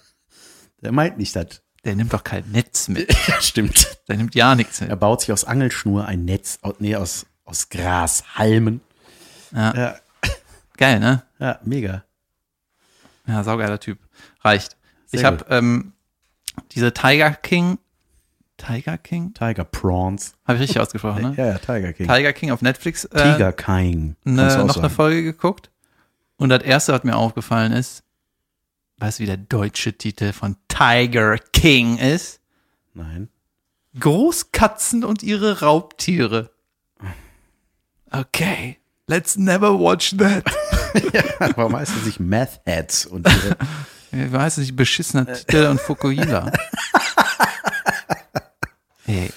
Der 0.84 0.92
meint 0.92 1.18
nicht 1.18 1.36
das. 1.36 1.64
Der 1.86 1.96
nimmt 1.96 2.14
doch 2.14 2.24
kein 2.24 2.52
Netz 2.52 2.88
mit. 2.88 3.12
Ja, 3.28 3.42
stimmt. 3.42 3.98
Der 4.08 4.18
nimmt 4.18 4.36
ja 4.36 4.54
nichts 4.54 4.80
mit. 4.80 4.92
Er 4.92 4.96
baut 4.96 5.22
sich 5.22 5.32
aus 5.32 5.44
Angelschnur 5.44 6.06
ein 6.06 6.24
Netz, 6.24 6.60
aus, 6.62 6.76
nee, 6.78 6.96
aus, 6.96 7.26
aus 7.46 7.70
Gras, 7.70 8.24
Halmen. 8.36 8.82
Ja. 9.56 9.74
Ja, 9.76 9.96
Geil, 10.78 11.00
ne? 11.00 11.24
ja 11.40 11.60
mega. 11.64 12.04
Ja, 13.28 13.44
saugeiler 13.44 13.80
Typ. 13.80 14.00
Reicht. 14.42 14.78
Sehr 15.06 15.20
ich 15.20 15.26
habe 15.26 15.46
ähm, 15.50 15.94
diese 16.72 16.94
Tiger 16.94 17.32
King, 17.32 17.78
Tiger 18.58 18.98
King? 18.98 19.34
Tiger 19.34 19.64
Prawns. 19.64 20.34
Habe 20.46 20.56
ich 20.58 20.64
richtig 20.64 20.80
ausgesprochen, 20.80 21.22
ne? 21.22 21.34
Ja, 21.38 21.46
ja, 21.48 21.58
Tiger 21.60 21.94
King. 21.94 22.08
Tiger 22.08 22.34
King 22.34 22.52
auf 22.52 22.62
Netflix 22.62 23.06
äh, 23.06 23.34
Tiger 23.34 23.54
King. 23.54 24.16
ne, 24.24 24.44
noch 24.48 24.60
eine 24.60 24.74
sagen. 24.74 24.90
Folge 24.90 25.24
geguckt. 25.24 25.70
Und 26.38 26.50
das 26.50 26.64
erste, 26.64 26.94
was 26.94 27.04
mir 27.04 27.16
aufgefallen 27.16 27.72
ist, 27.72 28.04
weißt 28.98 29.20
du, 29.20 29.24
wie 29.24 29.28
der 29.28 29.38
deutsche 29.38 29.94
Titel 29.94 30.34
von 30.34 30.56
Tiger 30.68 31.38
King 31.54 31.98
ist? 31.98 32.42
Nein. 32.94 33.30
Großkatzen 34.00 35.04
und 35.04 35.24
ihre 35.24 35.62
Raubtiere. 35.62 36.52
Okay, 38.12 38.78
let's 39.08 39.38
never 39.38 39.78
watch 39.78 40.16
that. 40.18 40.44
Warum 41.58 41.76
heißt 41.76 41.94
er 41.96 42.04
sich 42.04 42.20
Meth 42.20 42.62
Heads 42.66 43.06
und 43.06 43.28
Ich 44.12 44.32
weiß 44.32 44.58
nicht, 44.58 44.76
beschissener 44.76 45.32
Titel 45.34 45.66
und 45.68 45.82
Fukuhila. 45.82 46.52
Hey, 49.10 49.32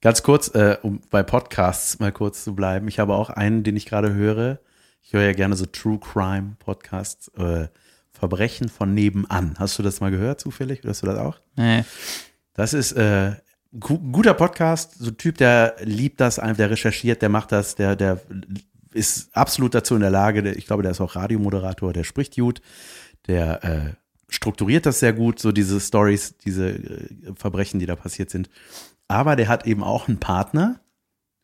Ganz 0.00 0.22
kurz, 0.22 0.48
äh, 0.54 0.78
um 0.80 1.02
bei 1.10 1.22
Podcasts 1.22 1.98
mal 1.98 2.10
kurz 2.10 2.42
zu 2.42 2.54
bleiben. 2.54 2.88
Ich 2.88 2.98
habe 2.98 3.12
auch 3.12 3.28
einen, 3.28 3.64
den 3.64 3.76
ich 3.76 3.84
gerade 3.84 4.14
höre. 4.14 4.58
Ich 5.02 5.12
höre 5.12 5.24
ja 5.24 5.32
gerne 5.34 5.56
so 5.56 5.66
True 5.66 5.98
Crime 5.98 6.56
Podcasts. 6.58 7.28
Äh, 7.36 7.68
Verbrechen 8.10 8.70
von 8.70 8.94
nebenan. 8.94 9.56
Hast 9.58 9.78
du 9.78 9.82
das 9.82 10.00
mal 10.00 10.10
gehört 10.10 10.40
zufällig? 10.40 10.82
Hörst 10.84 11.02
du 11.02 11.06
das 11.06 11.18
auch? 11.18 11.38
nee. 11.56 11.84
Das 12.54 12.72
ist 12.72 12.92
äh, 12.92 13.32
gu 13.78 13.98
guter 13.98 14.34
Podcast. 14.34 14.94
So 14.98 15.10
ein 15.10 15.16
Typ, 15.18 15.36
der 15.38 15.76
liebt 15.80 16.20
das, 16.20 16.36
der 16.36 16.70
recherchiert, 16.70 17.22
der 17.22 17.28
macht 17.28 17.52
das, 17.52 17.74
der, 17.74 17.96
der 17.96 18.20
ist 18.92 19.34
absolut 19.36 19.74
dazu 19.74 19.94
in 19.94 20.00
der 20.00 20.10
Lage. 20.10 20.52
Ich 20.52 20.66
glaube, 20.66 20.82
der 20.82 20.92
ist 20.92 21.00
auch 21.00 21.16
Radiomoderator, 21.16 21.92
der 21.92 22.04
spricht 22.04 22.36
gut, 22.36 22.60
der 23.26 23.64
äh, 23.64 23.94
strukturiert 24.28 24.86
das 24.86 25.00
sehr 25.00 25.12
gut, 25.12 25.38
so 25.38 25.52
diese 25.52 25.80
Stories, 25.80 26.36
diese 26.38 26.70
äh, 26.70 27.08
Verbrechen, 27.34 27.80
die 27.80 27.86
da 27.86 27.96
passiert 27.96 28.30
sind. 28.30 28.48
Aber 29.08 29.36
der 29.36 29.48
hat 29.48 29.66
eben 29.66 29.82
auch 29.82 30.08
einen 30.08 30.18
Partner 30.18 30.80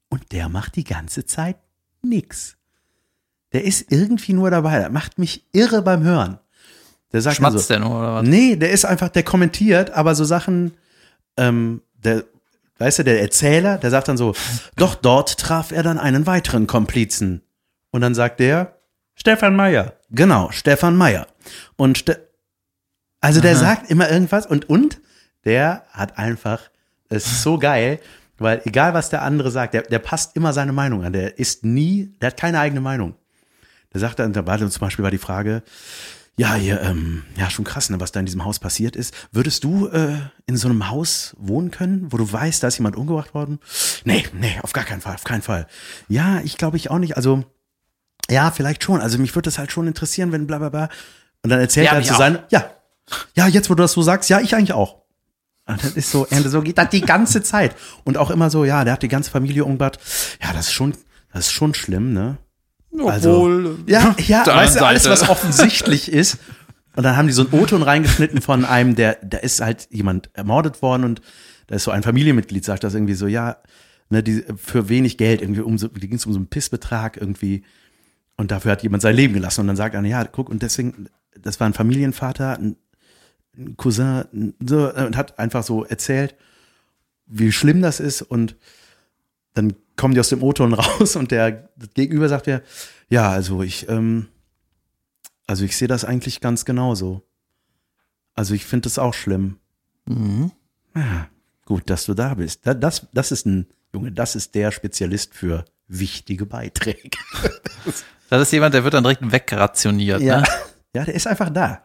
und 0.08 0.32
der 0.32 0.48
macht 0.48 0.76
die 0.76 0.84
ganze 0.84 1.26
Zeit 1.26 1.56
nix. 2.02 2.56
Der 3.52 3.64
ist 3.64 3.90
irgendwie 3.90 4.32
nur 4.32 4.50
dabei. 4.50 4.78
Der 4.78 4.90
macht 4.90 5.18
mich 5.18 5.46
irre 5.52 5.82
beim 5.82 6.02
Hören. 6.02 6.38
Der 7.12 7.22
sagt 7.22 7.36
Schmatzt 7.36 7.58
so, 7.58 7.68
der 7.68 7.80
nur 7.80 7.98
oder 7.98 8.14
was? 8.16 8.26
Nee, 8.26 8.56
der 8.56 8.70
ist 8.70 8.84
einfach, 8.84 9.08
der 9.08 9.22
kommentiert, 9.22 9.90
aber 9.90 10.14
so 10.14 10.24
Sachen, 10.24 10.74
ähm, 11.36 11.82
der, 11.94 12.24
weißt 12.78 13.00
du, 13.00 13.04
der 13.04 13.20
Erzähler, 13.20 13.78
der 13.78 13.90
sagt 13.90 14.08
dann 14.08 14.16
so, 14.16 14.34
doch 14.76 14.94
dort 14.94 15.38
traf 15.38 15.72
er 15.72 15.82
dann 15.82 15.98
einen 15.98 16.26
weiteren 16.26 16.66
Komplizen. 16.66 17.42
Und 17.90 18.00
dann 18.00 18.14
sagt 18.14 18.40
der, 18.40 18.78
Stefan 19.14 19.56
Meyer. 19.56 19.94
Genau, 20.10 20.50
Stefan 20.50 20.96
Meyer. 20.96 21.26
Und 21.76 21.98
Ste 21.98 22.26
also 23.20 23.40
der 23.40 23.52
Aha. 23.52 23.60
sagt 23.60 23.90
immer 23.90 24.10
irgendwas 24.10 24.46
und, 24.46 24.68
und 24.68 25.00
der 25.44 25.84
hat 25.90 26.18
einfach, 26.18 26.70
es 27.08 27.26
ist 27.26 27.42
so 27.42 27.58
geil, 27.58 27.98
weil 28.38 28.60
egal 28.66 28.94
was 28.94 29.08
der 29.10 29.22
andere 29.22 29.50
sagt, 29.50 29.74
der, 29.74 29.82
der 29.82 29.98
passt 29.98 30.36
immer 30.36 30.52
seine 30.52 30.72
Meinung 30.72 31.02
an. 31.02 31.12
Der 31.12 31.38
ist 31.38 31.64
nie, 31.64 32.14
der 32.20 32.28
hat 32.28 32.36
keine 32.36 32.60
eigene 32.60 32.80
Meinung. 32.80 33.14
Der 33.92 34.00
sagt 34.00 34.18
dann, 34.18 34.32
da 34.32 34.46
war 34.46 34.58
zum 34.58 34.80
Beispiel 34.80 35.02
war 35.02 35.10
die 35.10 35.18
Frage, 35.18 35.62
ja, 36.38 36.54
hier, 36.54 36.82
ähm, 36.82 37.22
ja, 37.36 37.48
schon 37.48 37.64
krass, 37.64 37.88
ne, 37.88 37.98
was 37.98 38.12
da 38.12 38.20
in 38.20 38.26
diesem 38.26 38.44
Haus 38.44 38.58
passiert 38.58 38.94
ist. 38.94 39.14
Würdest 39.32 39.64
du 39.64 39.88
äh, 39.88 40.16
in 40.46 40.56
so 40.56 40.68
einem 40.68 40.90
Haus 40.90 41.34
wohnen 41.38 41.70
können, 41.70 42.12
wo 42.12 42.18
du 42.18 42.30
weißt, 42.30 42.62
da 42.62 42.68
ist 42.68 42.76
jemand 42.76 42.96
umgebracht 42.96 43.32
worden? 43.32 43.58
Nee, 44.04 44.26
nee, 44.34 44.58
auf 44.62 44.72
gar 44.72 44.84
keinen 44.84 45.00
Fall, 45.00 45.14
auf 45.14 45.24
keinen 45.24 45.42
Fall. 45.42 45.66
Ja, 46.08 46.40
ich 46.40 46.58
glaube 46.58 46.76
ich 46.76 46.90
auch 46.90 46.98
nicht. 46.98 47.16
Also, 47.16 47.44
ja, 48.28 48.50
vielleicht 48.50 48.84
schon. 48.84 49.00
Also 49.00 49.18
mich 49.18 49.34
würde 49.34 49.46
das 49.46 49.58
halt 49.58 49.72
schon 49.72 49.86
interessieren, 49.86 50.30
wenn 50.32 50.46
bla 50.46 50.58
bla 50.58 50.68
bla. 50.68 50.88
Und 51.42 51.50
dann 51.50 51.60
erzählt 51.60 51.86
Ja, 51.86 51.94
er 51.94 52.02
zu 52.02 52.14
sein, 52.14 52.38
ja, 52.50 52.70
ja, 53.34 53.46
jetzt 53.46 53.70
wo 53.70 53.74
du 53.74 53.82
das 53.82 53.92
so 53.92 54.02
sagst, 54.02 54.28
ja, 54.28 54.40
ich 54.40 54.54
eigentlich 54.54 54.72
auch. 54.72 55.02
Und 55.66 55.82
das 55.82 55.92
ist 55.92 56.10
so, 56.10 56.26
so 56.30 56.62
geht 56.62 56.78
das 56.78 56.90
die 56.90 57.00
ganze 57.00 57.42
Zeit. 57.42 57.74
Und 58.04 58.18
auch 58.18 58.30
immer 58.30 58.50
so, 58.50 58.64
ja, 58.64 58.84
der 58.84 58.92
hat 58.94 59.02
die 59.02 59.08
ganze 59.08 59.30
Familie 59.30 59.64
umgebracht. 59.64 59.98
Ja, 60.42 60.52
das 60.52 60.66
ist 60.66 60.72
schon, 60.72 60.92
das 61.32 61.46
ist 61.46 61.52
schon 61.52 61.74
schlimm, 61.74 62.12
ne? 62.12 62.38
Also, 63.00 63.76
ja, 63.86 64.14
ja, 64.26 64.44
der 64.44 64.54
weißt 64.56 64.80
du, 64.80 64.84
alles, 64.86 65.04
Seite. 65.04 65.12
was 65.20 65.28
offensichtlich 65.28 66.10
ist. 66.12 66.38
Und 66.96 67.02
dann 67.02 67.16
haben 67.16 67.26
die 67.26 67.34
so 67.34 67.42
einen 67.46 67.52
O-Ton 67.60 67.82
reingeschnitten 67.82 68.40
von 68.40 68.64
einem, 68.64 68.94
der, 68.94 69.18
da 69.22 69.38
ist 69.38 69.60
halt 69.60 69.86
jemand 69.90 70.30
ermordet 70.32 70.80
worden 70.80 71.04
und 71.04 71.20
da 71.66 71.74
ist 71.76 71.84
so 71.84 71.90
ein 71.90 72.02
Familienmitglied, 72.02 72.64
sagt 72.64 72.84
das 72.84 72.94
irgendwie 72.94 73.14
so, 73.14 73.26
ja, 73.26 73.58
ne, 74.08 74.22
die, 74.22 74.44
für 74.56 74.88
wenig 74.88 75.18
Geld, 75.18 75.42
irgendwie 75.42 75.60
um 75.60 75.76
so, 75.78 75.88
die 75.88 76.08
ging 76.08 76.16
es 76.16 76.24
um 76.26 76.32
so 76.32 76.38
einen 76.38 76.46
Pissbetrag 76.48 77.16
irgendwie. 77.18 77.64
Und 78.38 78.50
dafür 78.50 78.72
hat 78.72 78.82
jemand 78.82 79.02
sein 79.02 79.16
Leben 79.16 79.34
gelassen. 79.34 79.62
Und 79.62 79.66
dann 79.66 79.76
sagt 79.76 79.94
einer, 79.94 80.08
ja, 80.08 80.24
guck, 80.24 80.48
und 80.48 80.62
deswegen, 80.62 81.08
das 81.38 81.58
war 81.60 81.66
ein 81.66 81.74
Familienvater, 81.74 82.58
ein, 82.58 82.76
ein 83.56 83.76
Cousin, 83.76 84.24
ein- 84.32 84.54
so, 84.64 84.92
und 84.94 85.16
hat 85.16 85.38
einfach 85.38 85.64
so 85.64 85.84
erzählt, 85.84 86.34
wie 87.26 87.50
schlimm 87.52 87.82
das 87.82 87.98
ist. 88.00 88.22
Und 88.22 88.56
dann 89.54 89.74
kommen 89.96 90.14
die 90.14 90.20
aus 90.20 90.28
dem 90.28 90.42
O-Ton 90.42 90.72
raus 90.74 91.16
und 91.16 91.30
der 91.30 91.68
Gegenüber 91.94 92.28
sagt 92.28 92.46
ja, 92.46 92.60
ja, 93.08 93.30
also 93.30 93.62
ich, 93.62 93.88
ähm, 93.88 94.28
also 95.46 95.64
ich 95.64 95.76
sehe 95.76 95.88
das 95.88 96.04
eigentlich 96.04 96.40
ganz 96.40 96.64
genauso. 96.64 97.22
Also 98.34 98.54
ich 98.54 98.64
finde 98.66 98.84
das 98.84 98.98
auch 98.98 99.14
schlimm. 99.14 99.58
Mhm. 100.06 100.52
Ja, 100.94 101.28
gut, 101.64 101.88
dass 101.90 102.04
du 102.06 102.14
da 102.14 102.34
bist. 102.34 102.66
Da- 102.66 102.74
Das, 102.74 103.06
das 103.12 103.32
ist 103.32 103.46
ein, 103.46 103.66
Junge, 103.94 104.12
das 104.12 104.36
ist 104.36 104.54
der 104.54 104.70
Spezialist 104.72 105.34
für 105.34 105.64
wichtige 105.88 106.46
Beiträge. 106.46 107.10
Das 108.28 108.42
ist 108.42 108.50
jemand, 108.52 108.74
der 108.74 108.82
wird 108.82 108.92
dann 108.92 109.04
direkt 109.04 109.30
wegrationiert. 109.30 110.20
Ja. 110.20 110.40
Ne? 110.40 110.46
ja, 110.96 111.04
der 111.04 111.14
ist 111.14 111.28
einfach 111.28 111.48
da. 111.48 111.84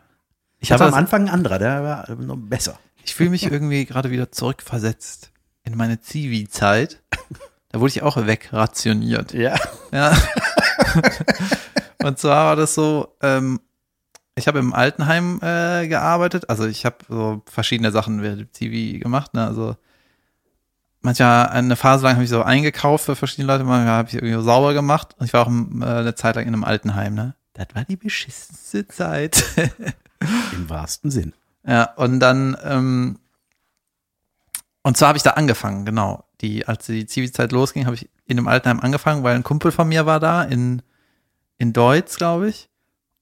Ich 0.57 0.71
war 0.71 0.81
am 0.81 0.87
das, 0.87 0.95
Anfang 0.95 1.21
ein 1.27 1.29
anderer, 1.29 1.59
der 1.59 1.83
war 1.83 2.15
noch 2.15 2.35
besser. 2.35 2.79
ich 3.03 3.13
fühle 3.13 3.29
mich 3.29 3.43
irgendwie 3.43 3.85
gerade 3.85 4.09
wieder 4.09 4.31
zurückversetzt 4.31 5.29
in 5.63 5.77
meine 5.77 6.01
Zivi-Zeit. 6.01 6.99
Da 7.71 7.79
wurde 7.79 7.89
ich 7.89 8.01
auch 8.01 8.17
wegrationiert. 8.17 9.33
Ja. 9.33 9.55
Ja. 9.91 10.17
Und 12.03 12.19
zwar 12.19 12.47
war 12.47 12.55
das 12.55 12.73
so, 12.73 13.15
ähm, 13.21 13.61
ich 14.35 14.47
habe 14.47 14.59
im 14.59 14.73
Altenheim 14.73 15.39
äh, 15.41 15.87
gearbeitet. 15.87 16.49
Also 16.49 16.65
ich 16.65 16.85
habe 16.85 16.97
so 17.07 17.41
verschiedene 17.45 17.91
Sachen 17.91 18.21
während 18.21 18.51
TV 18.53 18.99
gemacht. 18.99 19.33
Ne? 19.33 19.45
Also 19.45 19.77
manchmal 21.01 21.47
eine 21.47 21.75
Phase 21.75 22.03
lang 22.03 22.15
habe 22.15 22.23
ich 22.23 22.29
so 22.29 22.43
eingekauft 22.43 23.05
für 23.05 23.15
verschiedene 23.15 23.53
Leute, 23.53 23.63
manchmal 23.63 23.93
habe 23.93 24.09
ich 24.09 24.15
irgendwie 24.15 24.33
so 24.33 24.41
sauber 24.41 24.73
gemacht. 24.73 25.15
Und 25.17 25.25
ich 25.25 25.33
war 25.33 25.45
auch 25.45 25.51
äh, 25.51 25.85
eine 25.85 26.15
Zeit 26.15 26.35
lang 26.35 26.47
in 26.47 26.53
einem 26.53 26.63
Altenheim. 26.63 27.13
Ne? 27.13 27.35
Das 27.53 27.67
war 27.73 27.85
die 27.85 27.97
beschissenste 27.97 28.87
Zeit. 28.87 29.43
Im 30.53 30.69
wahrsten 30.69 31.09
Sinn. 31.09 31.33
Ja, 31.65 31.93
und 31.95 32.19
dann, 32.19 32.57
ähm, 32.63 33.19
und 34.83 34.97
zwar 34.97 35.09
habe 35.09 35.17
ich 35.17 35.23
da 35.23 35.31
angefangen, 35.31 35.85
genau. 35.85 36.25
Die, 36.41 36.67
als 36.67 36.87
die 36.87 37.05
Zivi-Zeit 37.05 37.51
losging, 37.51 37.85
habe 37.85 37.95
ich 37.95 38.09
in 38.25 38.37
einem 38.37 38.47
Altenheim 38.47 38.79
angefangen, 38.79 39.23
weil 39.23 39.35
ein 39.35 39.43
Kumpel 39.43 39.71
von 39.71 39.87
mir 39.87 40.05
war 40.05 40.19
da 40.19 40.43
in, 40.43 40.81
in 41.57 41.73
Deutsch, 41.73 42.17
glaube 42.17 42.49
ich. 42.49 42.69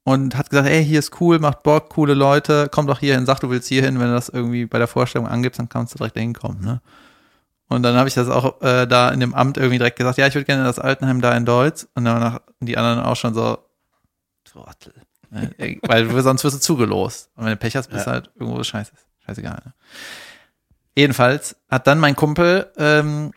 Und 0.04 0.36
hat 0.36 0.50
gesagt, 0.50 0.70
ey, 0.70 0.84
hier 0.84 1.00
ist 1.00 1.20
cool, 1.22 1.40
macht 1.40 1.62
Bock, 1.62 1.90
coole 1.90 2.14
Leute, 2.14 2.70
komm 2.72 2.88
doch 2.88 3.00
hier 3.00 3.16
hin, 3.16 3.26
sag, 3.26 3.40
du 3.42 3.50
willst 3.50 3.68
hier 3.68 3.84
hin, 3.84 4.00
wenn 4.00 4.08
du 4.08 4.14
das 4.14 4.30
irgendwie 4.30 4.66
bei 4.66 4.80
der 4.80 4.88
Vorstellung 4.88 5.28
angibst, 5.28 5.60
dann 5.60 5.70
kannst 5.70 5.94
du 5.94 5.98
direkt 5.98 6.18
hinkommen, 6.18 6.62
ne? 6.62 6.82
Und 7.70 7.84
dann 7.84 7.96
habe 7.96 8.10
ich 8.10 8.16
das 8.16 8.28
auch 8.30 8.60
äh, 8.62 8.88
da 8.88 9.10
in 9.12 9.20
dem 9.20 9.36
Amt 9.36 9.58
irgendwie 9.58 9.78
direkt 9.78 9.98
gesagt, 9.98 10.18
ja, 10.18 10.26
ich 10.26 10.34
würde 10.34 10.46
gerne 10.46 10.62
in 10.62 10.68
das 10.68 10.80
Altenheim 10.80 11.22
da 11.22 11.38
in 11.38 11.46
Deutsch. 11.46 11.86
Und 11.94 12.06
dann 12.06 12.20
nach, 12.20 12.40
die 12.60 12.78
anderen 12.78 13.00
auch 13.00 13.16
schon 13.16 13.36
so, 13.36 13.60
Trottel. 14.44 14.94
Ne? 15.30 15.78
Weil 15.84 16.10
sonst 16.24 16.44
wirst 16.44 16.56
du 16.56 16.60
zugelost. 16.60 17.30
Und 17.36 17.46
wenn 17.46 17.52
du 17.52 17.58
Pech 17.58 17.76
hast, 17.76 17.90
bist 17.90 18.08
du 18.08 18.12
halt 18.12 18.32
irgendwo 18.40 18.64
scheiße. 18.64 18.92
Scheißegal. 19.26 19.62
Ne? 19.64 19.74
Jedenfalls 21.00 21.56
hat 21.70 21.88
dann 21.88 21.98
mein 21.98 22.18
Kumpel, 22.18 22.74
ähm, 22.76 23.32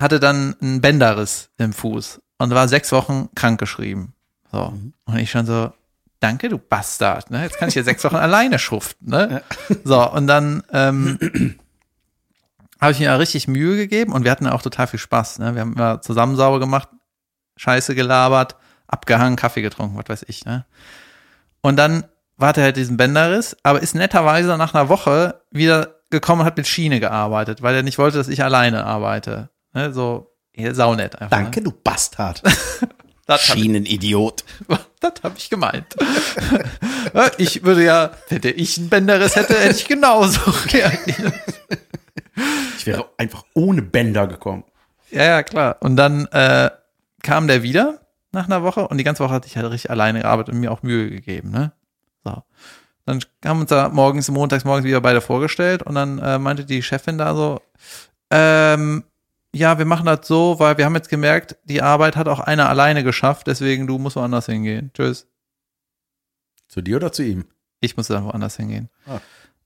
hatte 0.00 0.18
dann 0.18 0.56
einen 0.60 0.80
Bänderriss 0.80 1.50
im 1.58 1.72
Fuß 1.72 2.20
und 2.38 2.50
war 2.50 2.66
sechs 2.66 2.90
Wochen 2.90 3.28
krankgeschrieben. 3.36 4.14
So. 4.50 4.74
Und 5.04 5.16
ich 5.16 5.30
schon 5.30 5.46
so, 5.46 5.72
danke, 6.18 6.48
du 6.48 6.58
Bastard. 6.58 7.30
Ne? 7.30 7.44
Jetzt 7.44 7.58
kann 7.58 7.68
ich 7.68 7.74
hier 7.74 7.84
sechs 7.84 8.02
Wochen 8.02 8.16
alleine 8.16 8.58
schuften. 8.58 9.10
Ne? 9.10 9.44
So, 9.84 10.10
und 10.10 10.26
dann 10.26 10.64
ähm, 10.72 11.20
habe 12.80 12.90
ich 12.90 12.98
mir 12.98 13.04
ja 13.04 13.14
richtig 13.14 13.46
Mühe 13.46 13.76
gegeben 13.76 14.12
und 14.12 14.24
wir 14.24 14.32
hatten 14.32 14.46
ja 14.46 14.52
auch 14.52 14.62
total 14.62 14.88
viel 14.88 14.98
Spaß. 14.98 15.38
Ne? 15.38 15.54
Wir 15.54 15.60
haben 15.60 15.74
immer 15.74 16.02
zusammen 16.02 16.34
sauber 16.34 16.58
gemacht, 16.58 16.88
Scheiße 17.58 17.94
gelabert, 17.94 18.56
abgehangen, 18.88 19.36
Kaffee 19.36 19.62
getrunken, 19.62 19.96
was 19.96 20.08
weiß 20.08 20.24
ich. 20.26 20.44
Ne? 20.44 20.66
Und 21.60 21.76
dann 21.76 22.06
hatte 22.40 22.60
er 22.60 22.64
halt 22.64 22.76
diesen 22.76 22.96
Bänderriss, 22.96 23.56
aber 23.62 23.80
ist 23.80 23.94
netterweise 23.94 24.56
nach 24.56 24.74
einer 24.74 24.88
Woche 24.88 25.42
wieder 25.52 25.99
gekommen 26.10 26.40
und 26.42 26.46
hat 26.46 26.56
mit 26.56 26.66
Schiene 26.66 27.00
gearbeitet, 27.00 27.62
weil 27.62 27.74
er 27.74 27.82
nicht 27.82 27.98
wollte, 27.98 28.18
dass 28.18 28.28
ich 28.28 28.42
alleine 28.42 28.84
arbeite. 28.84 29.50
Ne? 29.72 29.92
So, 29.92 30.32
ja, 30.54 30.74
saunett 30.74 31.14
einfach. 31.16 31.30
Danke, 31.36 31.62
du 31.62 31.72
Bastard. 31.72 32.42
Ne? 32.44 32.52
Das 33.26 33.48
hab 33.48 33.56
ich- 33.56 33.62
Schienenidiot. 33.62 34.42
das 35.00 35.12
habe 35.22 35.34
ich 35.38 35.48
gemeint. 35.50 35.86
Ich 37.38 37.62
würde 37.62 37.84
ja, 37.84 38.10
hätte 38.28 38.50
ich 38.50 38.76
einen 38.76 38.88
Bänderriss 38.88 39.36
hätte, 39.36 39.54
hätte 39.54 39.76
ich 39.76 39.86
genauso 39.86 40.40
reagiert. 40.72 41.32
Ich 42.76 42.86
wäre 42.86 43.08
einfach 43.18 43.44
ohne 43.54 43.82
Bänder 43.82 44.26
gekommen. 44.26 44.64
Ja, 45.12 45.22
ja, 45.24 45.42
klar. 45.44 45.76
Und 45.78 45.94
dann 45.96 46.26
äh, 46.32 46.70
kam 47.22 47.46
der 47.46 47.62
wieder 47.62 48.00
nach 48.32 48.46
einer 48.46 48.64
Woche 48.64 48.88
und 48.88 48.98
die 48.98 49.04
ganze 49.04 49.22
Woche 49.22 49.34
hatte 49.34 49.46
ich 49.46 49.56
halt 49.56 49.70
richtig 49.70 49.90
alleine 49.92 50.22
gearbeitet 50.22 50.52
und 50.54 50.60
mir 50.60 50.72
auch 50.72 50.82
Mühe 50.82 51.08
gegeben, 51.08 51.50
ne? 51.50 51.70
So. 52.24 52.42
Dann 53.10 53.24
haben 53.44 53.60
uns 53.60 53.70
da 53.70 53.88
morgens, 53.88 54.30
montags 54.30 54.64
morgens 54.64 54.84
wieder 54.84 55.00
beide 55.00 55.20
vorgestellt 55.20 55.82
und 55.82 55.94
dann 55.96 56.18
äh, 56.18 56.38
meinte 56.38 56.64
die 56.64 56.82
Chefin 56.82 57.18
da 57.18 57.34
so, 57.34 57.60
ähm, 58.30 59.04
ja, 59.52 59.78
wir 59.78 59.84
machen 59.84 60.06
das 60.06 60.26
so, 60.26 60.58
weil 60.60 60.78
wir 60.78 60.84
haben 60.84 60.94
jetzt 60.94 61.08
gemerkt, 61.08 61.56
die 61.64 61.82
Arbeit 61.82 62.16
hat 62.16 62.28
auch 62.28 62.40
einer 62.40 62.68
alleine 62.68 63.02
geschafft, 63.02 63.48
deswegen 63.48 63.86
du 63.86 63.98
musst 63.98 64.16
woanders 64.16 64.46
hingehen. 64.46 64.92
Tschüss. 64.94 65.26
Zu 66.68 66.82
dir 66.82 66.96
oder 66.96 67.10
zu 67.10 67.24
ihm? 67.24 67.46
Ich 67.80 67.96
musste 67.96 68.12
dann 68.12 68.24
woanders 68.26 68.56
hingehen. 68.56 68.88
Ah. 69.06 69.18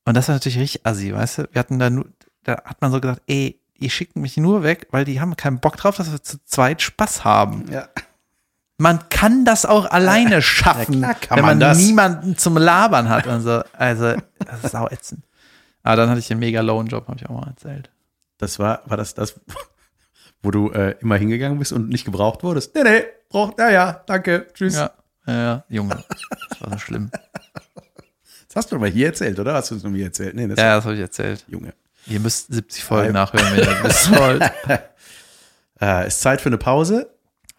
Und 0.06 0.14
das 0.16 0.28
war 0.28 0.36
natürlich 0.36 0.58
richtig 0.58 0.86
assi, 0.86 1.12
weißt 1.12 1.38
du? 1.38 1.48
Wir 1.52 1.58
hatten 1.58 1.78
da 1.78 1.90
nur, 1.90 2.06
da 2.44 2.62
hat 2.64 2.80
man 2.80 2.92
so 2.92 3.00
gesagt, 3.00 3.22
ey, 3.26 3.60
die 3.78 3.90
schicken 3.90 4.22
mich 4.22 4.38
nur 4.38 4.62
weg, 4.62 4.88
weil 4.90 5.04
die 5.04 5.20
haben 5.20 5.36
keinen 5.36 5.60
Bock 5.60 5.76
drauf, 5.76 5.96
dass 5.96 6.10
wir 6.10 6.22
zu 6.22 6.42
zweit 6.44 6.80
Spaß 6.80 7.24
haben. 7.24 7.70
Ja. 7.70 7.88
Man 8.76 9.08
kann 9.08 9.44
das 9.44 9.66
auch 9.66 9.88
alleine 9.90 10.42
schaffen, 10.42 10.98
klar 11.00 11.14
kann 11.14 11.38
wenn 11.38 11.44
man, 11.44 11.58
man 11.58 11.76
niemanden 11.76 12.36
zum 12.36 12.56
Labern 12.56 13.08
hat 13.08 13.26
und 13.26 13.42
so. 13.42 13.62
Also, 13.72 14.14
das 14.38 14.64
ist 14.64 14.72
sau 14.72 14.88
ätzend. 14.88 15.24
Aber 15.84 15.96
dann 15.96 16.10
hatte 16.10 16.18
ich 16.18 16.26
den 16.26 16.38
mega 16.38 16.60
lowen 16.60 16.88
Job, 16.88 17.06
habe 17.06 17.18
ich 17.18 17.26
auch 17.28 17.40
mal 17.40 17.48
erzählt. 17.48 17.90
Das 18.38 18.58
war, 18.58 18.82
war 18.86 18.96
das 18.96 19.14
das, 19.14 19.38
wo 20.42 20.50
du 20.50 20.70
äh, 20.70 20.96
immer 21.00 21.16
hingegangen 21.16 21.58
bist 21.58 21.72
und 21.72 21.88
nicht 21.88 22.04
gebraucht 22.04 22.42
wurdest? 22.42 22.74
Nee, 22.74 22.82
nee, 22.82 23.04
braucht, 23.28 23.58
ja, 23.58 23.70
ja, 23.70 24.02
danke, 24.06 24.48
tschüss. 24.54 24.74
Ja, 24.74 24.90
ja, 25.26 25.34
ja, 25.34 25.64
Junge. 25.68 26.02
Das 26.48 26.60
war 26.60 26.70
so 26.72 26.78
schlimm. 26.78 27.10
Das 28.48 28.56
hast 28.56 28.72
du 28.72 28.76
aber 28.76 28.88
hier 28.88 29.06
erzählt, 29.06 29.38
oder? 29.38 29.54
Hast 29.54 29.70
du 29.70 29.76
es 29.76 29.82
noch 29.82 29.90
mir 29.90 30.04
erzählt? 30.04 30.34
Nee, 30.34 30.46
das 30.46 30.58
Ja, 30.58 30.76
das 30.76 30.84
habe 30.84 30.94
ich 30.94 31.00
erzählt. 31.00 31.44
Junge. 31.48 31.74
Ihr 32.06 32.20
müsst 32.20 32.52
70 32.52 32.84
Folgen 32.84 33.12
nachhören, 33.12 33.46
wenn 33.52 33.64
ihr 33.64 33.82
das 33.82 34.10
wollt. 34.10 34.42
Äh, 35.80 36.06
ist 36.06 36.20
Zeit 36.20 36.40
für 36.40 36.48
eine 36.50 36.56
Pause. 36.56 37.13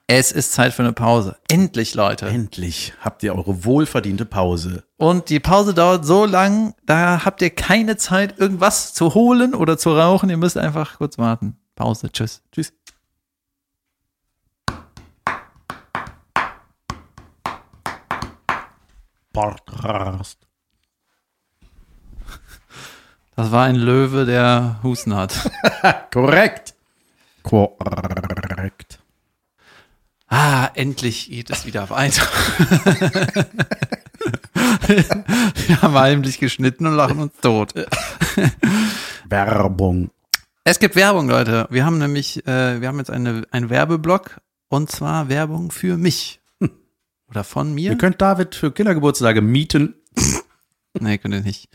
Es 0.08 0.32
ist 0.32 0.53
Zeit 0.53 0.72
für 0.72 0.84
eine 0.84 0.93
Pause. 0.93 1.36
Endlich, 1.47 1.95
Leute. 1.95 2.28
Endlich 2.28 2.93
habt 3.01 3.24
ihr 3.24 3.34
eure 3.34 3.66
wohlverdiente 3.66 4.28
Pause. 4.28 4.84
Und 4.97 5.30
die 5.30 5.39
Pause 5.39 5.74
dauert 5.74 6.06
so 6.06 6.26
lang, 6.26 6.76
da 6.86 7.26
habt 7.26 7.41
ihr 7.41 7.49
keine 7.49 7.97
Zeit, 7.97 8.38
irgendwas 8.38 8.93
zu 8.93 9.16
holen 9.16 9.56
oder 9.56 9.80
zu 9.80 9.97
rauchen. 9.97 10.30
Ihr 10.30 10.38
müsst 10.38 10.60
einfach 10.60 10.99
kurz 10.99 11.18
warten. 11.18 11.58
Pause. 11.74 12.12
Tschüss. 12.12 12.43
Tschüss. 12.51 12.72
Podcast. 19.34 20.38
Das 23.36 23.51
war 23.51 23.66
ein 23.66 23.76
Löwe, 23.76 24.26
der 24.26 24.80
Husten 24.84 25.16
hat. 25.16 25.49
Korrekt. 26.14 26.76
Korrekt. 27.41 28.24
Ah, 30.38 30.69
endlich 30.73 31.29
geht 31.29 31.49
es 31.49 31.65
wieder 31.65 31.89
weiter. 31.89 32.21
Wir 34.86 35.81
haben 35.81 35.93
heimlich 35.93 36.39
geschnitten 36.39 36.86
und 36.86 36.95
lachen 36.95 37.19
uns 37.19 37.31
tot. 37.41 37.73
Werbung. 39.29 40.11
Es 40.65 40.79
gibt 40.79 40.97
Werbung, 40.97 41.29
Leute. 41.29 41.67
Wir 41.69 41.86
haben 41.86 41.99
nämlich, 41.99 42.45
äh, 42.45 42.81
wir 42.81 42.89
haben 42.89 42.97
jetzt 42.97 43.11
eine, 43.11 43.43
einen 43.51 43.69
Werbeblock 43.69 44.41
und 44.67 44.91
zwar 44.91 45.29
Werbung 45.29 45.71
für 45.71 45.95
mich. 45.95 46.41
Oder 47.29 47.45
von 47.45 47.73
mir. 47.73 47.91
Ihr 47.91 47.97
könnt 47.97 48.21
David 48.21 48.55
für 48.55 48.73
Kindergeburtstage 48.73 49.41
mieten. 49.41 49.95
Nee, 50.99 51.17
könnt 51.17 51.33
ihr 51.33 51.41
nicht. 51.41 51.69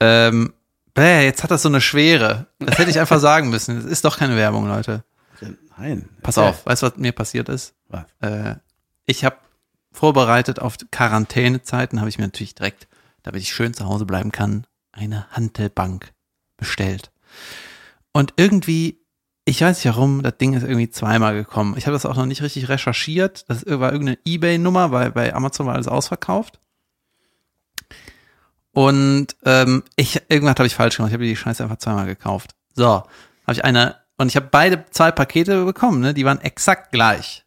Ähm, 0.00 0.52
bäh, 0.94 1.24
jetzt 1.24 1.44
hat 1.44 1.52
das 1.52 1.62
so 1.62 1.68
eine 1.68 1.80
Schwere. 1.80 2.48
Das 2.58 2.78
hätte 2.78 2.90
ich 2.90 2.98
einfach 2.98 3.20
sagen 3.20 3.48
müssen. 3.50 3.76
Das 3.76 3.84
ist 3.84 4.04
doch 4.04 4.18
keine 4.18 4.34
Werbung, 4.36 4.66
Leute. 4.66 5.04
Nein. 5.76 6.08
Pass 6.22 6.38
auf, 6.38 6.66
weißt 6.66 6.82
du, 6.82 6.86
was 6.86 6.96
mir 6.96 7.12
passiert 7.12 7.48
ist? 7.48 7.74
Was? 7.88 8.04
Äh, 8.20 8.56
ich 9.04 9.24
habe 9.24 9.36
vorbereitet 9.92 10.58
auf 10.58 10.76
Quarantänezeiten, 10.90 12.00
habe 12.00 12.08
ich 12.08 12.18
mir 12.18 12.24
natürlich 12.24 12.54
direkt, 12.54 12.88
damit 13.22 13.42
ich 13.42 13.52
schön 13.52 13.74
zu 13.74 13.86
Hause 13.86 14.06
bleiben 14.06 14.32
kann, 14.32 14.66
eine 14.92 15.28
Hantelbank 15.30 16.12
bestellt. 16.56 17.10
Und 18.12 18.34
irgendwie, 18.36 19.00
ich 19.44 19.60
weiß 19.60 19.76
nicht 19.84 19.94
warum, 19.94 20.22
das 20.22 20.36
Ding 20.38 20.54
ist 20.54 20.62
irgendwie 20.62 20.90
zweimal 20.90 21.34
gekommen. 21.34 21.76
Ich 21.76 21.86
habe 21.86 21.94
das 21.94 22.06
auch 22.06 22.16
noch 22.16 22.26
nicht 22.26 22.42
richtig 22.42 22.68
recherchiert. 22.68 23.44
Das 23.48 23.64
war 23.66 23.92
irgendeine 23.92 24.18
Ebay-Nummer, 24.24 24.92
weil 24.92 25.12
bei 25.12 25.34
Amazon 25.34 25.66
war 25.66 25.74
alles 25.74 25.88
ausverkauft. 25.88 26.60
Und 28.72 29.36
ähm, 29.44 29.82
ich 29.96 30.22
irgendwas 30.28 30.56
habe 30.56 30.66
ich 30.66 30.74
falsch 30.74 30.96
gemacht. 30.96 31.10
Ich 31.10 31.14
habe 31.14 31.24
die 31.24 31.36
Scheiße 31.36 31.62
einfach 31.62 31.76
zweimal 31.78 32.06
gekauft. 32.06 32.54
So, 32.74 32.86
habe 32.86 33.52
ich 33.52 33.64
eine 33.64 34.01
und 34.22 34.28
ich 34.28 34.36
habe 34.36 34.48
beide 34.50 34.84
zwei 34.90 35.10
Pakete 35.10 35.64
bekommen. 35.64 36.00
Ne? 36.00 36.14
Die 36.14 36.24
waren 36.24 36.40
exakt 36.40 36.92
gleich. 36.92 37.44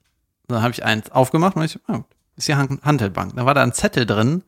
Dann 0.47 0.61
habe 0.61 0.71
ich 0.71 0.83
eins 0.85 1.09
aufgemacht 1.11 1.55
und 1.55 1.63
ich, 1.63 1.79
oh, 1.87 2.03
ist 2.35 2.45
hier 2.45 2.57
Han- 2.57 2.79
Hantelbank. 2.83 3.35
Da 3.35 3.45
war 3.45 3.53
da 3.55 3.63
ein 3.63 3.73
Zettel 3.73 4.05
drin 4.05 4.43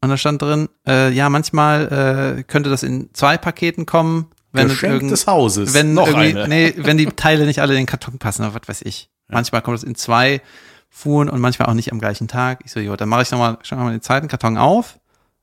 und 0.00 0.08
da 0.08 0.16
stand 0.16 0.40
drin, 0.42 0.68
äh, 0.86 1.10
ja 1.10 1.28
manchmal 1.28 2.36
äh, 2.38 2.42
könnte 2.44 2.70
das 2.70 2.82
in 2.82 3.10
zwei 3.12 3.36
Paketen 3.36 3.84
kommen, 3.86 4.30
wenn 4.52 4.66
es 4.68 4.72
Geschenk 4.72 5.08
des 5.10 5.26
Hauses. 5.26 5.74
wenn 5.74 5.92
Noch 5.94 6.12
eine. 6.14 6.48
nee, 6.48 6.72
wenn 6.78 6.96
die 6.96 7.06
Teile 7.06 7.44
nicht 7.44 7.60
alle 7.60 7.74
in 7.74 7.80
den 7.80 7.86
Karton 7.86 8.18
passen 8.18 8.42
oder 8.44 8.54
was 8.54 8.68
weiß 8.68 8.82
ich. 8.82 9.10
Manchmal 9.28 9.60
kommt 9.62 9.76
es 9.78 9.82
in 9.84 9.94
zwei 9.96 10.40
Fuhren 10.88 11.28
und 11.28 11.40
manchmal 11.40 11.68
auch 11.68 11.74
nicht 11.74 11.92
am 11.92 11.98
gleichen 11.98 12.28
Tag. 12.28 12.60
Ich 12.64 12.70
so, 12.72 12.80
jo, 12.80 12.96
dann 12.96 13.08
mache 13.08 13.22
ich 13.22 13.30
nochmal, 13.30 13.58
schau 13.62 13.76
mal 13.76 13.90
den 13.90 14.00
zweiten 14.02 14.28
Karton 14.28 14.56
auf 14.56 14.98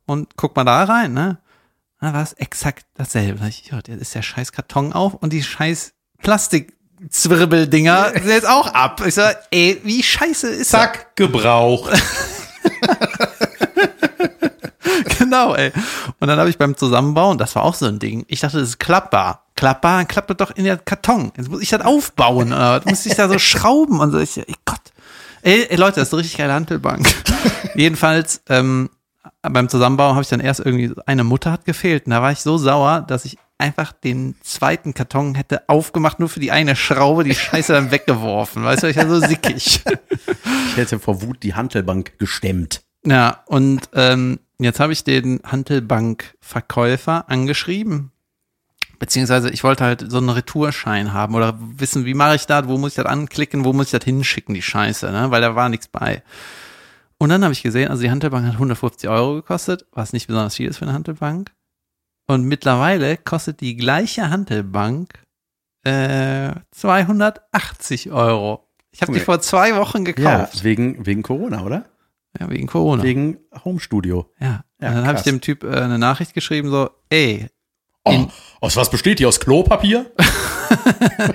und 0.06 0.36
guck 0.38 0.56
mal 0.56 0.64
da 0.64 0.84
rein, 0.86 1.14
ne? 1.14 1.38
Da 2.00 2.14
war 2.14 2.24
es 2.24 2.34
exakt 2.34 2.86
dasselbe. 2.96 3.40
Da 3.40 3.48
ich, 3.48 3.68
jo, 3.68 3.80
das 3.84 3.98
ist 3.98 4.16
der 4.16 4.22
scheiß 4.24 4.52
Karton 4.52 4.94
auf 4.94 5.14
und 5.14 5.32
die 5.34 5.44
scheiß 5.44 5.94
Plastikzwirbeldinger 6.24 8.14
jetzt 8.26 8.48
auch 8.48 8.74
ab. 8.74 9.04
Ich 9.06 9.16
so, 9.16 9.22
ey, 9.52 9.80
wie 9.84 10.02
scheiße 10.02 10.48
ist 10.48 10.72
Zack, 10.72 11.16
das? 11.16 11.28
genau, 15.20 15.54
ey. 15.54 15.72
Und 16.20 16.28
dann 16.28 16.40
habe 16.40 16.50
ich 16.50 16.58
beim 16.58 16.76
Zusammenbauen, 16.76 17.38
das 17.38 17.56
war 17.56 17.64
auch 17.64 17.76
so 17.76 17.86
ein 17.86 18.00
Ding, 18.00 18.26
ich 18.28 18.40
dachte, 18.40 18.60
das 18.60 18.70
ist 18.70 18.80
klappbar. 18.80 19.44
Klappbar, 19.56 19.98
dann 19.98 20.08
klappt 20.08 20.32
das 20.32 20.38
doch 20.38 20.50
in 20.56 20.64
der 20.64 20.78
Karton. 20.78 21.32
Jetzt 21.38 21.50
muss 21.50 21.62
ich 21.62 21.70
das 21.70 21.82
aufbauen. 21.82 22.50
Was? 22.52 22.86
muss 22.86 23.06
ich 23.06 23.14
da 23.14 23.30
so 23.30 23.38
schrauben 23.38 24.00
und 24.00 24.12
so. 24.12 24.18
Ich, 24.18 24.38
ey 24.38 24.56
Gott. 24.66 24.82
Ey, 25.44 25.68
ey 25.70 25.76
Leute, 25.76 26.00
das 26.00 26.08
ist 26.08 26.14
eine 26.14 26.22
richtig 26.22 26.38
geile 26.38 26.54
Handelbank. 26.54 27.08
Jedenfalls, 27.76 28.42
ähm, 28.50 28.90
beim 29.42 29.70
Zusammenbau 29.70 30.12
habe 30.12 30.22
ich 30.22 30.30
dann 30.30 30.40
erst 30.40 30.62
irgendwie, 30.62 30.94
eine 31.06 31.24
Mutter 31.24 31.52
hat 31.52 31.66
gefehlt. 31.66 32.06
Und 32.06 32.12
da 32.12 32.22
war 32.22 32.32
ich 32.32 32.40
so 32.40 32.58
sauer, 32.58 33.02
dass 33.02 33.26
ich 33.26 33.38
einfach 33.58 33.94
den 33.94 34.36
zweiten 34.42 34.94
Karton 34.94 35.36
hätte 35.36 35.70
aufgemacht, 35.70 36.20
nur 36.20 36.30
für 36.30 36.40
die 36.40 36.52
eine 36.52 36.76
Schraube, 36.76 37.24
die 37.24 37.36
Scheiße 37.36 37.74
dann 37.74 37.92
weggeworfen. 37.92 38.64
Weißt 38.64 38.84
du, 38.84 38.88
ich 38.88 38.98
war 38.98 39.08
so 39.08 39.20
sickig. 39.20 39.82
Ich 40.70 40.78
hätte 40.78 40.98
vor 40.98 41.22
Wut 41.22 41.44
die 41.44 41.54
Hantelbank 41.54 42.18
gestemmt. 42.18 42.82
Ja, 43.06 43.44
und 43.46 43.90
ähm, 43.94 44.40
jetzt 44.58 44.80
habe 44.80 44.92
ich 44.92 45.04
den 45.04 45.40
Hantelbank-Verkäufer 45.46 47.30
angeschrieben. 47.30 48.12
Beziehungsweise 48.98 49.52
ich 49.52 49.64
wollte 49.64 49.84
halt 49.84 50.04
so 50.10 50.18
einen 50.18 50.30
Retourschein 50.30 51.14
haben 51.14 51.36
oder 51.36 51.60
wissen, 51.60 52.06
wie 52.06 52.16
mache 52.16 52.36
ich 52.36 52.48
das, 52.48 52.68
wo 52.68 52.80
muss 52.80 52.94
ich 52.94 52.96
das 52.96 53.06
anklicken, 53.06 53.66
wo 53.66 53.74
muss 53.74 53.88
ich 53.88 53.92
das 53.92 54.04
hinschicken, 54.04 54.56
die 54.56 54.64
Scheiße, 54.64 55.12
ne? 55.12 55.30
Weil 55.30 55.42
da 55.42 55.56
war 55.56 55.70
nichts 55.70 55.88
bei. 55.90 56.24
Und 57.20 57.30
dann 57.30 57.44
habe 57.44 57.54
ich 57.54 57.62
gesehen, 57.62 57.90
also 57.90 58.02
die 58.02 58.10
Hantelbank 58.10 58.48
hat 58.48 58.54
150 58.54 59.10
Euro 59.10 59.36
gekostet, 59.36 59.86
was 59.92 60.12
nicht 60.14 60.28
besonders 60.28 60.56
viel 60.56 60.70
ist 60.70 60.78
für 60.78 60.86
eine 60.86 60.94
Hantelbank. 60.94 61.52
Und 62.28 62.46
mittlerweile 62.46 63.18
kostet 63.18 63.62
die 63.62 63.76
gleiche 63.76 64.30
Hantelbank 64.30 65.22
äh, 65.84 66.52
280 66.72 68.12
Euro. 68.12 68.70
Ich 68.92 69.02
habe 69.02 69.12
die 69.12 69.20
vor 69.20 69.42
zwei 69.42 69.76
Wochen 69.76 70.06
Ja, 70.06 70.12
gekauft. 70.12 70.64
wegen, 70.64 71.06
wegen 71.06 71.24
Corona, 71.24 71.64
oder? 71.64 71.86
Ja, 72.40 72.50
wegen 72.50 72.68
Corona. 72.68 73.04
Wegen 73.04 73.40
Homestudio. 73.66 74.32
Ja, 74.40 74.64
Ja, 74.80 74.90
und 74.90 74.96
dann 74.96 75.08
habe 75.08 75.18
ich 75.18 75.24
dem 75.24 75.42
Typ 75.42 75.64
äh, 75.64 75.70
eine 75.76 76.00
Nachricht 76.00 76.34
geschrieben, 76.34 76.70
so, 76.70 76.90
ey, 77.10 77.48
Oh, 78.06 78.28
aus 78.60 78.76
was 78.76 78.90
besteht 78.90 79.20
die? 79.20 79.26
Aus 79.26 79.40
Klopapier? 79.40 80.12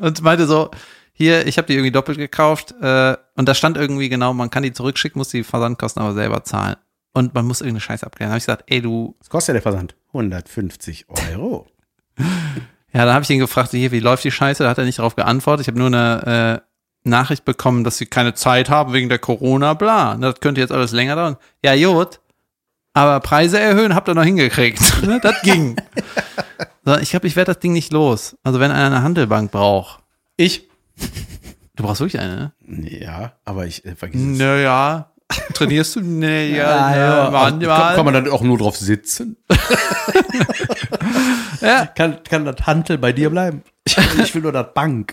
und 0.00 0.22
meinte 0.22 0.46
so, 0.46 0.70
hier, 1.12 1.46
ich 1.46 1.58
habe 1.58 1.66
die 1.66 1.74
irgendwie 1.74 1.90
doppelt 1.92 2.18
gekauft 2.18 2.74
äh, 2.80 3.16
und 3.36 3.48
da 3.48 3.54
stand 3.54 3.76
irgendwie 3.76 4.08
genau, 4.08 4.32
man 4.34 4.50
kann 4.50 4.62
die 4.62 4.72
zurückschicken, 4.72 5.18
muss 5.18 5.28
die 5.28 5.44
Versandkosten 5.44 6.02
aber 6.02 6.14
selber 6.14 6.44
zahlen. 6.44 6.76
Und 7.12 7.34
man 7.34 7.46
muss 7.46 7.60
irgendeine 7.60 7.80
Scheiße 7.80 8.06
abklären. 8.06 8.30
Da 8.30 8.32
habe 8.34 8.38
ich 8.38 8.44
gesagt, 8.46 8.64
ey, 8.66 8.80
du, 8.80 9.16
Was 9.18 9.30
kostet 9.30 9.54
der 9.54 9.62
Versand? 9.62 9.96
150 10.08 11.06
Euro. 11.32 11.66
ja, 12.18 13.04
dann 13.04 13.14
habe 13.14 13.22
ich 13.24 13.30
ihn 13.30 13.38
gefragt, 13.38 13.70
hier, 13.70 13.92
wie 13.92 14.00
läuft 14.00 14.24
die 14.24 14.30
Scheiße? 14.30 14.62
Da 14.62 14.70
hat 14.70 14.78
er 14.78 14.84
nicht 14.84 14.98
darauf 14.98 15.16
geantwortet. 15.16 15.66
Ich 15.66 15.68
habe 15.68 15.78
nur 15.78 15.88
eine 15.88 16.62
äh, 16.62 17.08
Nachricht 17.08 17.44
bekommen, 17.44 17.84
dass 17.84 17.98
sie 17.98 18.06
keine 18.06 18.34
Zeit 18.34 18.70
haben 18.70 18.92
wegen 18.92 19.08
der 19.08 19.18
Corona, 19.18 19.74
bla. 19.74 20.16
Das 20.16 20.40
könnte 20.40 20.60
jetzt 20.60 20.72
alles 20.72 20.92
länger 20.92 21.16
dauern. 21.16 21.36
Ja, 21.64 21.74
gut. 21.74 22.20
Aber 22.94 23.20
Preise 23.20 23.60
erhöhen 23.60 23.94
habt 23.94 24.08
ihr 24.08 24.14
noch 24.14 24.24
hingekriegt. 24.24 24.80
Ne, 25.02 25.20
das 25.22 25.40
ging. 25.42 25.76
So, 26.84 26.96
ich 26.96 27.10
glaube, 27.10 27.28
ich 27.28 27.36
werde 27.36 27.52
das 27.52 27.60
Ding 27.60 27.72
nicht 27.72 27.92
los. 27.92 28.36
Also 28.42 28.58
wenn 28.58 28.70
einer 28.70 28.86
eine 28.86 29.02
Handelbank 29.02 29.52
braucht. 29.52 30.02
Ich? 30.36 30.68
Du 31.76 31.84
brauchst 31.84 32.00
wirklich 32.00 32.20
eine, 32.20 32.52
ne? 32.66 32.90
Ja, 32.90 33.34
aber 33.44 33.66
ich 33.66 33.84
äh, 33.84 33.94
vergiss 33.94 34.20
es. 34.20 34.38
Naja. 34.38 35.12
Trainierst 35.54 35.96
du? 35.96 36.00
Nee, 36.00 36.56
ja, 36.56 36.94
Ja, 36.94 36.96
ja, 36.96 37.28
also, 37.30 37.58
kann, 37.60 37.94
kann 37.96 38.04
man 38.04 38.14
dann 38.14 38.28
auch 38.30 38.42
nur 38.42 38.58
drauf 38.58 38.76
sitzen? 38.76 39.36
Ja. 41.60 41.86
Kann, 41.86 42.22
kann 42.22 42.44
das 42.44 42.66
Hantel 42.66 42.98
bei 42.98 43.12
dir 43.12 43.30
bleiben? 43.30 43.62
Ich 43.84 44.32
will 44.34 44.42
nur 44.42 44.52
das 44.52 44.72
Bank. 44.74 45.12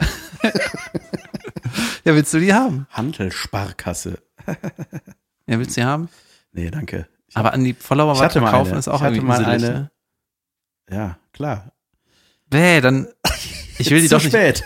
ja, 2.03 2.13
willst 2.15 2.33
du 2.33 2.39
die 2.39 2.53
haben? 2.53 2.85
Hantel-Sparkasse. 2.91 4.19
Ja, 5.47 5.57
willst 5.59 5.75
du 5.75 5.81
die 5.81 5.85
haben? 5.87 6.09
Nee, 6.51 6.69
danke. 6.69 7.07
Ich 7.27 7.35
Aber 7.35 7.53
an 7.53 7.63
die 7.63 7.73
Follower 7.73 8.19
weiterkaufen 8.19 8.71
eine. 8.73 8.79
ist 8.79 8.87
auch 8.87 9.01
Ich 9.01 9.07
irgendwie 9.07 9.25
mal 9.25 9.43
eine. 9.43 9.69
ne? 9.71 9.91
Ja, 10.91 11.17
klar. 11.33 11.71
Bäh, 12.49 12.79
dann, 12.81 13.07
ich 13.79 13.89
will 13.89 14.01
die 14.01 14.07
doch 14.07 14.23
nicht. 14.23 14.63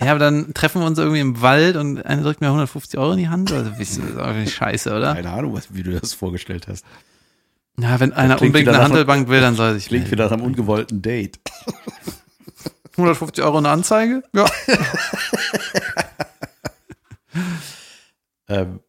Ja, 0.00 0.10
aber 0.10 0.18
dann 0.18 0.52
treffen 0.52 0.82
wir 0.82 0.86
uns 0.86 0.98
irgendwie 0.98 1.20
im 1.20 1.40
Wald 1.40 1.76
und 1.76 2.04
einer 2.04 2.22
drückt 2.22 2.40
mir 2.42 2.48
150 2.48 2.98
Euro 2.98 3.12
in 3.12 3.18
die 3.18 3.28
Hand. 3.28 3.50
Also, 3.52 3.70
das 3.70 3.80
ist 3.80 4.00
auch 4.18 4.46
scheiße, 4.46 4.94
oder? 4.94 5.14
Keine 5.14 5.30
Ahnung, 5.30 5.54
was, 5.54 5.74
wie 5.74 5.82
du 5.82 5.98
das 5.98 6.12
vorgestellt 6.12 6.68
hast. 6.68 6.84
Ja, 7.78 7.98
wenn 8.00 8.12
einer 8.12 8.40
unbedingt 8.40 8.68
eine 8.68 8.82
Handelbank 8.82 9.28
will, 9.28 9.40
dann 9.40 9.54
soll 9.54 9.74
sich 9.74 9.86
Klingt 9.86 10.04
melden. 10.04 10.12
wieder 10.12 10.24
nach 10.24 10.32
einem 10.32 10.42
ungewollten 10.44 11.02
Date. 11.02 11.38
150 12.92 13.42
Euro 13.44 13.58
eine 13.58 13.68
Anzeige? 13.70 14.22
Ja. 14.34 14.46
Ähm, 18.48 18.80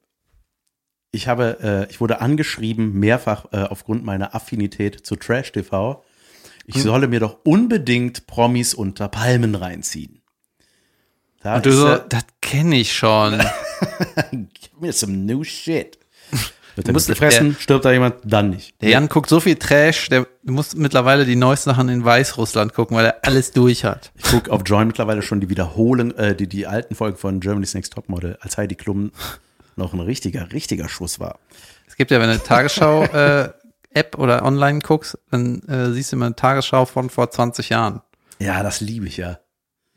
ich 1.11 1.27
habe, 1.27 1.57
äh, 1.87 1.91
ich 1.91 1.99
wurde 1.99 2.21
angeschrieben 2.21 2.93
mehrfach 2.93 3.45
äh, 3.51 3.63
aufgrund 3.63 4.03
meiner 4.05 4.35
Affinität 4.35 5.05
zu 5.05 5.15
Trash 5.15 5.51
TV. 5.51 6.03
Ich 6.65 6.75
Hm. 6.75 6.81
solle 6.83 7.07
mir 7.07 7.19
doch 7.19 7.39
unbedingt 7.43 8.27
Promis 8.27 8.73
unter 8.75 9.07
Palmen 9.07 9.55
reinziehen. 9.55 10.16
Da 11.41 11.57
Und 11.57 11.65
du 11.65 11.71
so, 11.71 11.87
äh, 11.87 12.01
das 12.09 12.23
kenne 12.41 12.77
ich 12.77 12.95
schon. 12.95 13.37
give 14.31 14.79
me 14.79 14.91
some 14.91 15.13
new 15.13 15.43
shit. 15.43 15.97
Wird 16.77 16.89
er 16.89 16.93
gefressen, 16.93 17.57
stirbt 17.59 17.85
da 17.85 17.91
jemand, 17.91 18.17
dann 18.23 18.51
nicht. 18.51 18.79
Der 18.83 18.89
Jan 18.89 19.09
guckt 19.09 19.29
so 19.29 19.39
viel 19.39 19.55
Trash, 19.55 20.09
der 20.09 20.27
muss 20.43 20.75
mittlerweile 20.75 21.25
die 21.25 21.35
neuesten 21.35 21.71
Sachen 21.71 21.89
in 21.89 22.05
Weißrussland 22.05 22.75
gucken, 22.75 22.95
weil 22.95 23.07
er 23.07 23.17
alles 23.23 23.51
durch 23.51 23.83
hat. 23.83 24.11
Ich 24.15 24.25
gucke 24.25 24.51
auf 24.51 24.61
Join 24.63 24.85
mittlerweile 24.85 25.23
schon 25.23 25.41
die 25.41 25.49
Wiederholung, 25.49 26.11
äh, 26.11 26.35
die, 26.35 26.47
die 26.47 26.67
alten 26.67 26.93
Folgen 26.93 27.17
von 27.17 27.39
Germany's 27.39 27.73
Next 27.73 27.93
Topmodel, 27.93 28.37
als 28.41 28.57
Heidi 28.57 28.75
Klum 28.75 29.11
noch 29.75 29.93
ein 29.93 29.99
richtiger, 30.01 30.51
richtiger 30.51 30.87
Schuss 30.87 31.19
war. 31.19 31.39
Es 31.87 31.95
gibt 31.95 32.11
ja, 32.11 32.19
wenn 32.19 32.29
du 32.29 32.37
Tagesschau 32.37 33.05
äh, 33.05 33.49
App 33.95 34.15
oder 34.19 34.45
online 34.45 34.77
guckst, 34.79 35.17
dann 35.31 35.63
äh, 35.63 35.91
siehst 35.91 36.11
du 36.11 36.15
immer 36.15 36.27
eine 36.27 36.35
Tagesschau 36.35 36.85
von 36.85 37.09
vor 37.09 37.31
20 37.31 37.69
Jahren. 37.69 38.01
Ja, 38.37 38.61
das 38.61 38.81
liebe 38.81 39.07
ich 39.07 39.17
ja. 39.17 39.39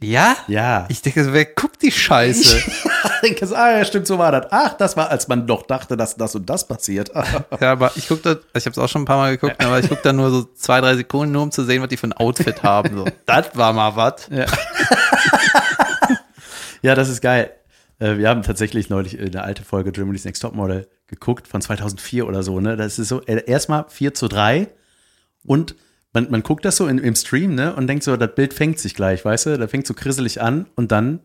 Ja? 0.02 0.36
Ja. 0.48 0.86
Ich 0.88 1.02
denke, 1.02 1.32
wer 1.32 1.44
guckt 1.44 1.82
die 1.82 1.92
Scheiße? 1.92 2.56
Ich 2.58 3.20
denke, 3.22 3.46
ah, 3.54 3.78
ja, 3.78 3.84
stimmt, 3.84 4.06
so 4.06 4.18
war 4.18 4.32
das. 4.32 4.46
Ach, 4.50 4.72
das 4.74 4.96
war, 4.96 5.10
als 5.10 5.28
man 5.28 5.46
doch 5.46 5.64
dachte, 5.64 5.96
dass 5.96 6.16
das 6.16 6.34
und 6.34 6.48
das 6.48 6.66
passiert. 6.66 7.10
ja, 7.60 7.72
aber 7.72 7.92
ich 7.96 8.08
gucke 8.08 8.22
das, 8.22 8.38
ich 8.54 8.64
habe 8.64 8.72
es 8.72 8.78
auch 8.78 8.88
schon 8.88 9.02
ein 9.02 9.06
paar 9.06 9.18
Mal 9.18 9.36
geguckt, 9.36 9.62
aber 9.62 9.78
ich 9.78 9.88
gucke 9.88 10.00
da 10.02 10.12
nur 10.12 10.30
so 10.30 10.44
zwei, 10.54 10.80
drei 10.80 10.96
Sekunden, 10.96 11.32
nur 11.32 11.42
um 11.42 11.50
zu 11.50 11.64
sehen, 11.64 11.82
was 11.82 11.88
die 11.88 11.98
für 11.98 12.08
ein 12.08 12.14
Outfit 12.14 12.62
haben. 12.62 12.96
So, 12.96 13.04
das 13.26 13.50
war 13.54 13.72
mal 13.74 13.94
was. 13.94 14.28
ja, 16.82 16.94
das 16.94 17.08
ist 17.10 17.20
geil. 17.20 17.50
Äh, 17.98 18.16
Wir 18.16 18.30
haben 18.30 18.42
tatsächlich 18.42 18.88
neulich 18.88 19.20
eine 19.20 19.42
alte 19.42 19.64
Folge 19.64 19.92
Germany's 19.92 20.24
Next 20.24 20.40
Topmodel 20.40 20.88
geguckt, 21.08 21.46
von 21.46 21.60
2004 21.60 22.26
oder 22.26 22.42
so, 22.42 22.60
ne? 22.60 22.76
Das 22.76 22.98
ist 22.98 23.08
so, 23.08 23.20
äh, 23.26 23.44
erstmal 23.46 23.84
4 23.88 24.14
zu 24.14 24.28
3 24.28 24.68
und 25.44 25.74
man, 26.12 26.30
man 26.30 26.42
guckt 26.42 26.64
das 26.64 26.76
so 26.76 26.86
in, 26.86 26.98
im 26.98 27.14
Stream, 27.14 27.54
ne? 27.54 27.74
Und 27.74 27.86
denkt 27.86 28.04
so, 28.04 28.16
das 28.16 28.34
Bild 28.34 28.54
fängt 28.54 28.78
sich 28.78 28.94
gleich, 28.94 29.24
weißt 29.24 29.46
du? 29.46 29.58
Da 29.58 29.68
fängt 29.68 29.86
so 29.86 29.94
krisselig 29.94 30.40
an 30.40 30.66
und 30.76 30.90
dann, 30.92 31.20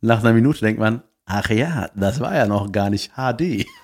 nach 0.00 0.20
einer 0.20 0.32
Minute, 0.32 0.60
denkt 0.60 0.80
man, 0.80 1.02
ach 1.26 1.50
ja, 1.50 1.88
das 1.94 2.20
war 2.20 2.34
ja 2.34 2.46
noch 2.46 2.72
gar 2.72 2.90
nicht 2.90 3.12
HD. 3.16 3.66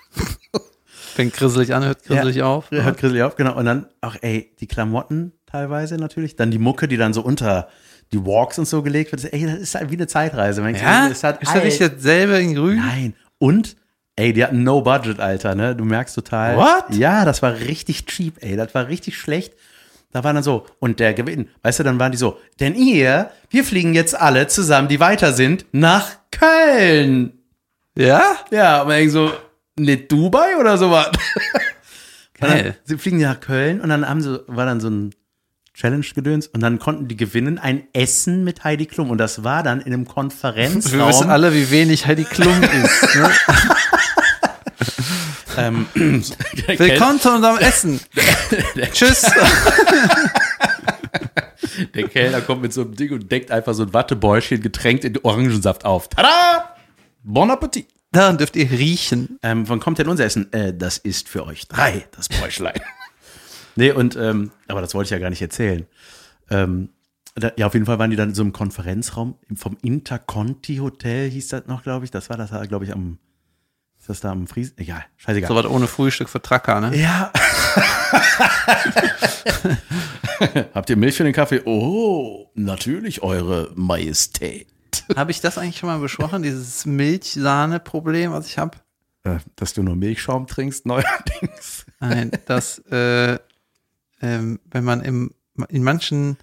Fängt 1.14 1.32
grisselig 1.32 1.74
an, 1.74 1.84
hört 1.84 2.04
grisselig 2.04 2.42
auf. 2.42 2.70
Ja, 2.70 2.82
Hört 2.82 2.98
grisselig 2.98 3.22
auf, 3.22 3.36
genau. 3.36 3.56
Und 3.56 3.64
dann 3.64 3.86
auch, 4.02 4.16
ey, 4.20 4.54
die 4.60 4.66
Klamotten 4.66 5.32
teilweise 5.46 5.96
natürlich. 5.96 6.36
Dann 6.36 6.50
die 6.50 6.58
Mucke, 6.58 6.88
die 6.88 6.98
dann 6.98 7.14
so 7.14 7.22
unter 7.22 7.68
die 8.12 8.24
Walks 8.24 8.58
und 8.58 8.66
so 8.68 8.82
gelegt 8.82 9.12
wird. 9.12 9.32
Ey, 9.32 9.46
das 9.46 9.54
ist 9.60 9.74
halt 9.74 9.90
wie 9.90 9.94
eine 9.94 10.06
Zeitreise. 10.06 10.60
Man 10.60 10.74
Ja? 10.74 11.06
ist 11.06 11.24
das 11.24 11.40
nicht 11.40 11.80
dasselbe 11.80 12.38
in 12.38 12.54
grün? 12.54 12.76
Nein. 12.76 13.14
Und, 13.38 13.76
ey, 14.16 14.32
die 14.34 14.44
hatten 14.44 14.62
no 14.62 14.82
budget, 14.82 15.18
Alter, 15.18 15.54
ne? 15.54 15.74
Du 15.74 15.84
merkst 15.84 16.14
total. 16.14 16.56
What? 16.56 16.94
Ja, 16.94 17.24
das 17.24 17.40
war 17.40 17.54
richtig 17.60 18.04
cheap, 18.06 18.42
ey. 18.42 18.56
Das 18.56 18.74
war 18.74 18.88
richtig 18.88 19.16
schlecht. 19.16 19.54
Da 20.16 20.24
war 20.24 20.32
dann 20.32 20.42
so, 20.42 20.64
und 20.78 20.98
der 20.98 21.12
Gewinn, 21.12 21.50
weißt 21.60 21.80
du, 21.80 21.82
dann 21.82 21.98
waren 21.98 22.10
die 22.10 22.16
so, 22.16 22.38
denn 22.58 22.74
ihr, 22.74 23.32
wir 23.50 23.64
fliegen 23.64 23.92
jetzt 23.92 24.18
alle 24.18 24.46
zusammen, 24.46 24.88
die 24.88 24.98
weiter 24.98 25.34
sind, 25.34 25.66
nach 25.72 26.08
Köln. 26.30 27.34
Ja? 27.94 28.22
Ja, 28.50 28.80
aber 28.80 28.96
irgendwie 28.96 29.10
so, 29.12 29.30
nicht 29.78 30.10
Dubai 30.10 30.56
oder 30.58 30.78
sowas. 30.78 31.10
Und 32.40 32.48
Geil. 32.48 32.78
Sie 32.84 32.96
fliegen 32.96 33.20
nach 33.20 33.40
Köln 33.40 33.82
und 33.82 33.90
dann 33.90 34.08
haben 34.08 34.22
sie, 34.22 34.42
war 34.46 34.64
dann 34.64 34.80
so 34.80 34.88
ein 34.88 35.14
Challenge-Gedöns 35.74 36.46
und 36.46 36.60
dann 36.62 36.78
konnten 36.78 37.08
die 37.08 37.16
gewinnen 37.16 37.58
ein 37.58 37.86
Essen 37.92 38.42
mit 38.42 38.64
Heidi 38.64 38.86
Klum 38.86 39.10
und 39.10 39.18
das 39.18 39.44
war 39.44 39.62
dann 39.62 39.80
in 39.82 39.92
einem 39.92 40.06
Wir 40.06 40.06
wissen 40.06 40.14
Konferenzraum. 40.14 41.28
alle, 41.30 41.52
wie 41.52 41.70
wenig 41.70 42.06
Heidi 42.06 42.24
Klum 42.24 42.62
ist. 42.62 43.16
Ne? 43.16 43.30
ähm, 45.56 45.86
Willkommen 45.94 47.20
zu 47.20 47.30
unserem 47.32 47.58
Essen. 47.58 48.00
Tschüss. 48.92 49.22
Der 51.94 52.08
Kellner 52.08 52.40
kommt 52.40 52.62
mit 52.62 52.72
so 52.72 52.80
einem 52.82 52.94
Ding 52.94 53.12
und 53.12 53.30
deckt 53.30 53.50
einfach 53.50 53.74
so 53.74 53.82
ein 53.82 53.92
Wattebäuschen 53.92 54.60
getränkt 54.60 55.04
in 55.04 55.18
Orangensaft 55.22 55.84
auf. 55.84 56.08
Tada! 56.08 56.76
Bon 57.22 57.50
Appetit! 57.50 57.88
Daran 58.12 58.38
dürft 58.38 58.56
ihr 58.56 58.70
riechen. 58.70 59.38
Ähm, 59.42 59.68
wann 59.68 59.80
kommt 59.80 59.98
denn 59.98 60.08
unser 60.08 60.24
Essen? 60.24 60.52
Äh, 60.52 60.72
das 60.72 60.96
ist 60.96 61.28
für 61.28 61.44
euch 61.44 61.68
drei, 61.68 62.06
das 62.12 62.28
Bäuchlein. 62.28 62.80
nee, 63.76 63.90
und, 63.90 64.16
ähm, 64.16 64.52
aber 64.68 64.80
das 64.80 64.94
wollte 64.94 65.08
ich 65.08 65.10
ja 65.10 65.18
gar 65.18 65.30
nicht 65.30 65.42
erzählen. 65.42 65.86
Ähm, 66.48 66.90
da, 67.34 67.52
ja, 67.56 67.66
auf 67.66 67.74
jeden 67.74 67.84
Fall 67.84 67.98
waren 67.98 68.10
die 68.10 68.16
dann 68.16 68.30
in 68.30 68.34
so 68.34 68.42
einem 68.42 68.52
Konferenzraum 68.52 69.36
vom 69.54 69.76
Interconti 69.82 70.76
Hotel, 70.78 71.28
hieß 71.28 71.48
das 71.48 71.66
noch, 71.66 71.82
glaube 71.82 72.06
ich. 72.06 72.10
Das 72.10 72.30
war 72.30 72.38
das, 72.38 72.50
glaube 72.68 72.86
ich, 72.86 72.92
am, 72.92 73.18
ist 74.06 74.10
das 74.10 74.20
da 74.20 74.30
am 74.30 74.46
Fries? 74.46 74.72
Egal, 74.76 75.04
scheißegal. 75.16 75.48
So 75.48 75.56
was 75.56 75.66
ohne 75.66 75.88
Frühstück 75.88 76.28
für 76.28 76.40
Tracker, 76.40 76.80
ne? 76.80 76.96
Ja. 76.96 77.32
Habt 80.74 80.90
ihr 80.90 80.96
Milch 80.96 81.16
für 81.16 81.24
den 81.24 81.32
Kaffee? 81.32 81.60
Oh, 81.64 82.48
natürlich, 82.54 83.24
eure 83.24 83.72
Majestät. 83.74 84.68
Habe 85.16 85.32
ich 85.32 85.40
das 85.40 85.58
eigentlich 85.58 85.78
schon 85.78 85.88
mal 85.88 85.98
besprochen, 85.98 86.44
dieses 86.44 86.86
Milchsahne-Problem, 86.86 88.30
was 88.30 88.46
ich 88.46 88.58
habe? 88.58 88.78
Äh, 89.24 89.38
Dass 89.56 89.74
du 89.74 89.82
nur 89.82 89.96
Milchschaum 89.96 90.46
trinkst, 90.46 90.86
neuerdings. 90.86 91.84
Nein, 91.98 92.30
dass 92.46 92.78
äh, 92.92 93.40
ähm, 94.22 94.60
wenn 94.70 94.84
man 94.84 95.00
im, 95.00 95.32
in 95.68 95.82
manchen 95.82 96.36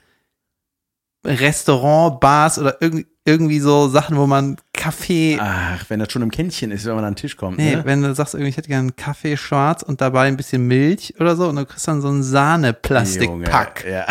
Restaurant, 1.25 2.19
Bars 2.19 2.59
oder 2.59 2.81
irg 2.81 3.05
irgendwie 3.25 3.59
so 3.61 3.87
Sachen, 3.87 4.17
wo 4.17 4.27
man 4.27 4.57
Kaffee, 4.73 5.37
Ach, 5.39 5.85
wenn 5.89 5.99
das 6.01 6.11
schon 6.11 6.21
im 6.23 6.31
Kännchen 6.31 6.71
ist, 6.71 6.85
wenn 6.85 6.95
man 6.95 7.05
an 7.05 7.13
den 7.13 7.15
Tisch 7.17 7.37
kommt. 7.37 7.57
nee, 7.57 7.77
ne? 7.77 7.85
wenn 7.85 8.01
du 8.01 8.13
sagst, 8.13 8.33
irgendwie, 8.33 8.49
ich 8.49 8.57
hätte 8.57 8.67
gerne 8.67 8.81
einen 8.81 8.95
Kaffee 8.97 9.37
schwarz 9.37 9.81
und 9.81 10.01
dabei 10.01 10.27
ein 10.27 10.35
bisschen 10.35 10.67
Milch 10.67 11.13
oder 11.21 11.37
so 11.37 11.47
und 11.47 11.55
du 11.55 11.65
kriegst 11.65 11.87
dann 11.87 12.01
so 12.01 12.09
einen 12.09 12.21
Sahne-Plastikpack. 12.23 13.85
Ja. 13.89 14.05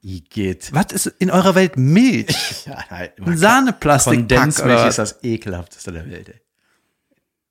Igitt. 0.00 0.72
Was 0.72 0.92
ist 0.92 1.06
in 1.18 1.30
eurer 1.32 1.54
Welt 1.56 1.76
Milch? 1.76 2.64
Ja, 2.66 2.88
halt. 2.90 3.12
Ein 3.20 3.36
Sahne-Plastikpack 3.36 4.38
Kondensmilch 4.38 4.86
ist 4.86 4.98
das 4.98 5.18
ekelhafteste 5.24 5.90
der 5.90 6.08
Welt. 6.08 6.28
Ey. 6.28 6.40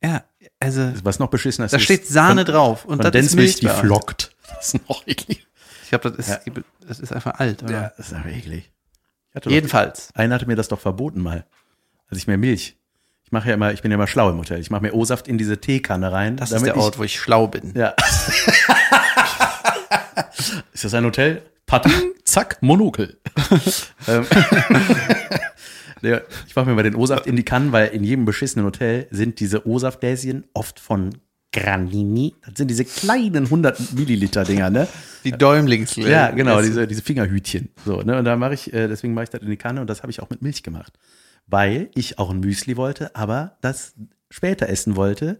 Ja, 0.09 0.23
also 0.61 0.93
Was 1.03 1.19
noch 1.19 1.27
beschissener 1.29 1.65
ist, 1.65 1.73
da 1.73 1.79
steht 1.79 2.07
Sahne 2.07 2.45
Kon- 2.45 2.53
drauf 2.53 2.85
und 2.85 2.99
das 2.99 3.07
ist 3.07 3.11
Kondensmilch, 3.35 3.61
Milch 3.63 3.73
die 3.75 3.79
flockt. 3.81 4.35
Das 4.55 4.73
ist 4.73 4.87
noch 4.89 5.05
eklig. 5.07 5.45
Ich 5.83 5.89
glaube, 5.89 6.11
das 6.11 6.27
ist, 6.27 6.39
das 6.87 6.99
ist 6.99 7.11
einfach 7.13 7.39
alt, 7.39 7.63
oder? 7.63 7.71
Ja, 7.73 7.93
das 7.97 8.07
ist 8.07 8.13
aber 8.13 8.29
eklig. 8.29 8.69
Ich 9.31 9.35
hatte 9.35 9.49
doch- 9.49 9.53
Jedenfalls. 9.55 10.09
Einer 10.13 10.35
hatte 10.35 10.45
mir 10.45 10.57
das 10.57 10.67
doch 10.67 10.79
verboten 10.79 11.21
mal. 11.21 11.45
Als 12.09 12.19
ich 12.19 12.27
mir 12.27 12.37
Milch. 12.37 12.75
Ich 13.23 13.31
mache 13.31 13.47
ja 13.47 13.53
immer, 13.53 13.71
ich 13.71 13.81
bin 13.81 13.91
ja 13.91 13.95
immer 13.95 14.07
schlau 14.07 14.29
im 14.29 14.37
Hotel. 14.37 14.59
Ich 14.59 14.69
mache 14.69 14.81
mir 14.81 14.93
O-Saft 14.93 15.29
in 15.29 15.37
diese 15.37 15.61
Teekanne 15.61 16.11
rein. 16.11 16.35
Das 16.35 16.51
ist 16.51 16.65
der 16.65 16.75
Ort, 16.75 16.99
wo 16.99 17.03
ich 17.03 17.17
schlau 17.17 17.47
bin. 17.47 17.69
Ich, 17.69 17.75
ja. 17.75 17.95
ist 20.73 20.83
das 20.83 20.93
ein 20.93 21.05
Hotel? 21.05 21.41
Patten, 21.65 21.91
zack, 22.25 22.57
Monokel. 22.61 23.17
Ähm, 24.07 24.25
ich 26.47 26.55
mache 26.55 26.65
mir 26.65 26.73
mal 26.73 26.81
den 26.83 26.95
O-Saft 26.95 27.27
in 27.27 27.35
die 27.37 27.45
Kannen, 27.45 27.71
weil 27.71 27.87
in 27.89 28.03
jedem 28.03 28.25
beschissenen 28.25 28.65
Hotel 28.65 29.07
sind 29.11 29.39
diese 29.39 29.67
O-Saftgläschen 29.67 30.45
oft 30.53 30.79
von 30.79 31.11
Granini. 31.53 32.33
Das 32.45 32.55
sind 32.57 32.69
diese 32.69 32.85
kleinen 32.85 33.45
100 33.45 33.93
Milliliter 33.93 34.43
Dinger, 34.43 34.69
ne? 34.69 34.87
Die 35.23 35.31
Däumlingsgläser. 35.31 36.09
Ja, 36.09 36.31
genau, 36.31 36.61
diese, 36.61 36.87
diese 36.87 37.01
Fingerhütchen. 37.01 37.69
So, 37.85 38.01
ne? 38.01 38.17
Und 38.17 38.25
da 38.25 38.35
mache 38.37 38.53
ich, 38.53 38.73
äh, 38.73 38.87
deswegen 38.87 39.13
mache 39.13 39.25
ich 39.25 39.29
das 39.29 39.41
in 39.41 39.49
die 39.49 39.57
Kanne 39.57 39.81
und 39.81 39.87
das 39.89 40.01
habe 40.01 40.11
ich 40.11 40.21
auch 40.21 40.29
mit 40.29 40.41
Milch 40.41 40.63
gemacht. 40.63 40.93
Weil 41.47 41.89
ich 41.95 42.17
auch 42.19 42.29
ein 42.29 42.39
Müsli 42.39 42.77
wollte, 42.77 43.15
aber 43.15 43.57
das 43.61 43.93
später 44.29 44.69
essen 44.69 44.95
wollte 44.95 45.39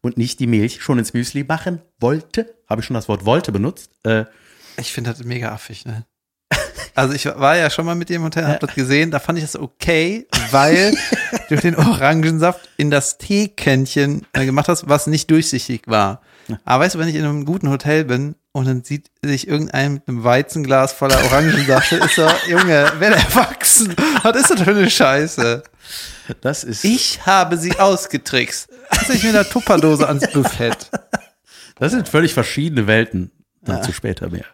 und 0.00 0.16
nicht 0.16 0.40
die 0.40 0.48
Milch 0.48 0.82
schon 0.82 0.98
ins 0.98 1.14
Müsli 1.14 1.44
machen 1.44 1.80
wollte. 2.00 2.54
Habe 2.68 2.80
ich 2.80 2.86
schon 2.86 2.94
das 2.94 3.08
Wort 3.08 3.24
wollte 3.24 3.52
benutzt. 3.52 3.92
Äh, 4.02 4.24
Ich 4.76 4.92
finde 4.92 5.10
das 5.10 5.22
mega 5.24 5.52
affig, 5.52 5.86
ne? 5.86 6.04
Also 6.94 7.14
ich 7.14 7.24
war 7.24 7.56
ja 7.56 7.70
schon 7.70 7.86
mal 7.86 7.94
mit 7.94 8.08
dir 8.08 8.16
im 8.16 8.24
Hotel, 8.24 8.46
hab 8.46 8.60
das 8.60 8.74
gesehen, 8.74 9.10
da 9.10 9.18
fand 9.18 9.38
ich 9.38 9.44
das 9.44 9.56
okay, 9.56 10.26
weil 10.50 10.94
du 11.48 11.56
den 11.56 11.76
Orangensaft 11.76 12.68
in 12.76 12.90
das 12.90 13.18
Teekännchen 13.18 14.26
äh, 14.32 14.44
gemacht 14.44 14.68
hast, 14.68 14.88
was 14.88 15.06
nicht 15.06 15.30
durchsichtig 15.30 15.82
war. 15.86 16.20
Aber 16.64 16.84
weißt 16.84 16.94
du, 16.96 16.98
wenn 16.98 17.08
ich 17.08 17.14
in 17.14 17.24
einem 17.24 17.44
guten 17.44 17.70
Hotel 17.70 18.04
bin 18.04 18.34
und 18.52 18.66
dann 18.66 18.84
sieht 18.84 19.10
sich 19.22 19.48
irgendein 19.48 19.94
mit 19.94 20.08
einem 20.08 20.24
Weizenglas 20.24 20.92
voller 20.92 21.22
Orangensaft, 21.24 21.92
ist 21.92 22.16
so, 22.16 22.28
Junge, 22.48 22.92
wer 22.98 23.10
erwachsen? 23.10 23.94
Was 24.22 24.36
ist 24.36 24.50
das 24.50 24.62
für 24.62 24.70
eine 24.70 24.90
Scheiße? 24.90 25.62
das 26.40 26.64
ist, 26.64 26.84
Ich 26.84 27.24
habe 27.24 27.56
sie 27.56 27.78
ausgetrickst. 27.78 28.68
Als 28.90 29.08
ich 29.08 29.22
mit 29.22 29.34
einer 29.34 29.48
Tupperdose 29.48 30.06
ans 30.06 30.30
Buffett. 30.30 30.90
das 31.78 31.92
sind 31.92 32.08
völlig 32.08 32.34
verschiedene 32.34 32.86
Welten. 32.86 33.30
Dazu 33.62 33.92
später 33.92 34.28
mehr. 34.28 34.44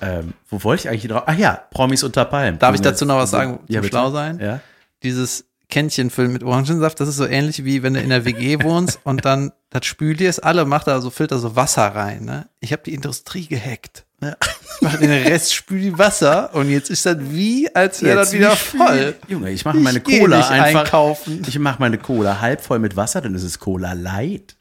Ähm, 0.00 0.34
wo 0.48 0.62
wollte 0.64 0.82
ich 0.82 0.88
eigentlich 0.88 1.10
drauf? 1.10 1.22
Ach 1.26 1.36
ja, 1.38 1.60
Promis 1.70 2.02
unter 2.02 2.24
Palmen. 2.24 2.58
Darf 2.58 2.74
ich 2.74 2.80
dazu 2.80 3.04
noch 3.06 3.16
was 3.16 3.30
sagen, 3.30 3.58
zum 3.66 3.74
Ja, 3.74 3.80
bitte. 3.80 3.90
schlau 3.92 4.10
sein? 4.10 4.38
Ja. 4.40 4.60
dieses 5.02 5.44
Kännchen 5.68 6.10
füllen 6.10 6.32
mit 6.32 6.44
Orangensaft, 6.44 7.00
das 7.00 7.08
ist 7.08 7.16
so 7.16 7.26
ähnlich 7.26 7.64
wie 7.64 7.82
wenn 7.82 7.94
du 7.94 8.00
in 8.00 8.10
der 8.10 8.24
WG 8.24 8.58
wohnst 8.62 9.00
und 9.02 9.24
dann 9.24 9.52
das 9.70 9.84
spült 9.84 10.20
dir 10.20 10.28
es 10.30 10.38
alle, 10.38 10.64
macht 10.64 10.86
da 10.86 11.00
so 11.00 11.10
Filter 11.10 11.38
so 11.38 11.56
Wasser 11.56 11.86
rein. 11.88 12.24
Ne? 12.24 12.46
Ich 12.60 12.72
habe 12.72 12.82
die 12.84 12.94
Industrie 12.94 13.46
gehackt. 13.46 14.04
Ne? 14.20 14.36
Ich 14.76 14.80
mache 14.82 14.98
den 14.98 15.10
Rest, 15.10 15.54
spül 15.54 15.80
die 15.80 15.98
Wasser 15.98 16.54
und 16.54 16.70
jetzt 16.70 16.88
ist 16.88 17.04
das 17.04 17.16
wie, 17.20 17.68
als 17.74 18.00
wäre 18.02 18.16
das 18.16 18.32
wieder 18.32 18.52
voll. 18.54 19.16
Junge, 19.26 19.50
ich 19.50 19.64
mache 19.64 19.78
meine 19.78 19.98
Ich 20.06 20.20
Cola 20.20 20.46
einfach. 20.48 20.80
einkaufen. 20.82 21.42
Ich 21.48 21.58
mache 21.58 21.80
meine 21.80 21.98
Cola 21.98 22.40
halb 22.40 22.60
voll 22.60 22.78
mit 22.78 22.94
Wasser, 22.96 23.20
dann 23.20 23.34
ist 23.34 23.42
es 23.42 23.58
Cola 23.58 23.92
Light. 23.94 24.56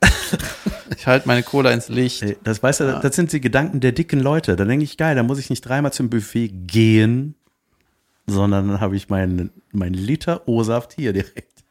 Ich 1.06 1.08
halte 1.08 1.28
meine 1.28 1.44
Cola 1.44 1.70
ins 1.70 1.88
Licht. 1.88 2.24
Das 2.42 2.64
weißt 2.64 2.80
du, 2.80 2.98
das 3.00 3.14
sind 3.14 3.30
die 3.30 3.40
Gedanken 3.40 3.78
der 3.78 3.92
dicken 3.92 4.18
Leute. 4.18 4.56
Da 4.56 4.64
denke 4.64 4.82
ich, 4.82 4.96
geil, 4.96 5.14
da 5.14 5.22
muss 5.22 5.38
ich 5.38 5.50
nicht 5.50 5.60
dreimal 5.60 5.92
zum 5.92 6.10
Buffet 6.10 6.50
gehen, 6.66 7.36
sondern 8.26 8.66
dann 8.66 8.80
habe 8.80 8.96
ich 8.96 9.08
meinen 9.08 9.52
mein 9.70 9.94
Liter 9.94 10.48
O-Saft 10.48 10.94
hier 10.94 11.12
direkt. 11.12 11.62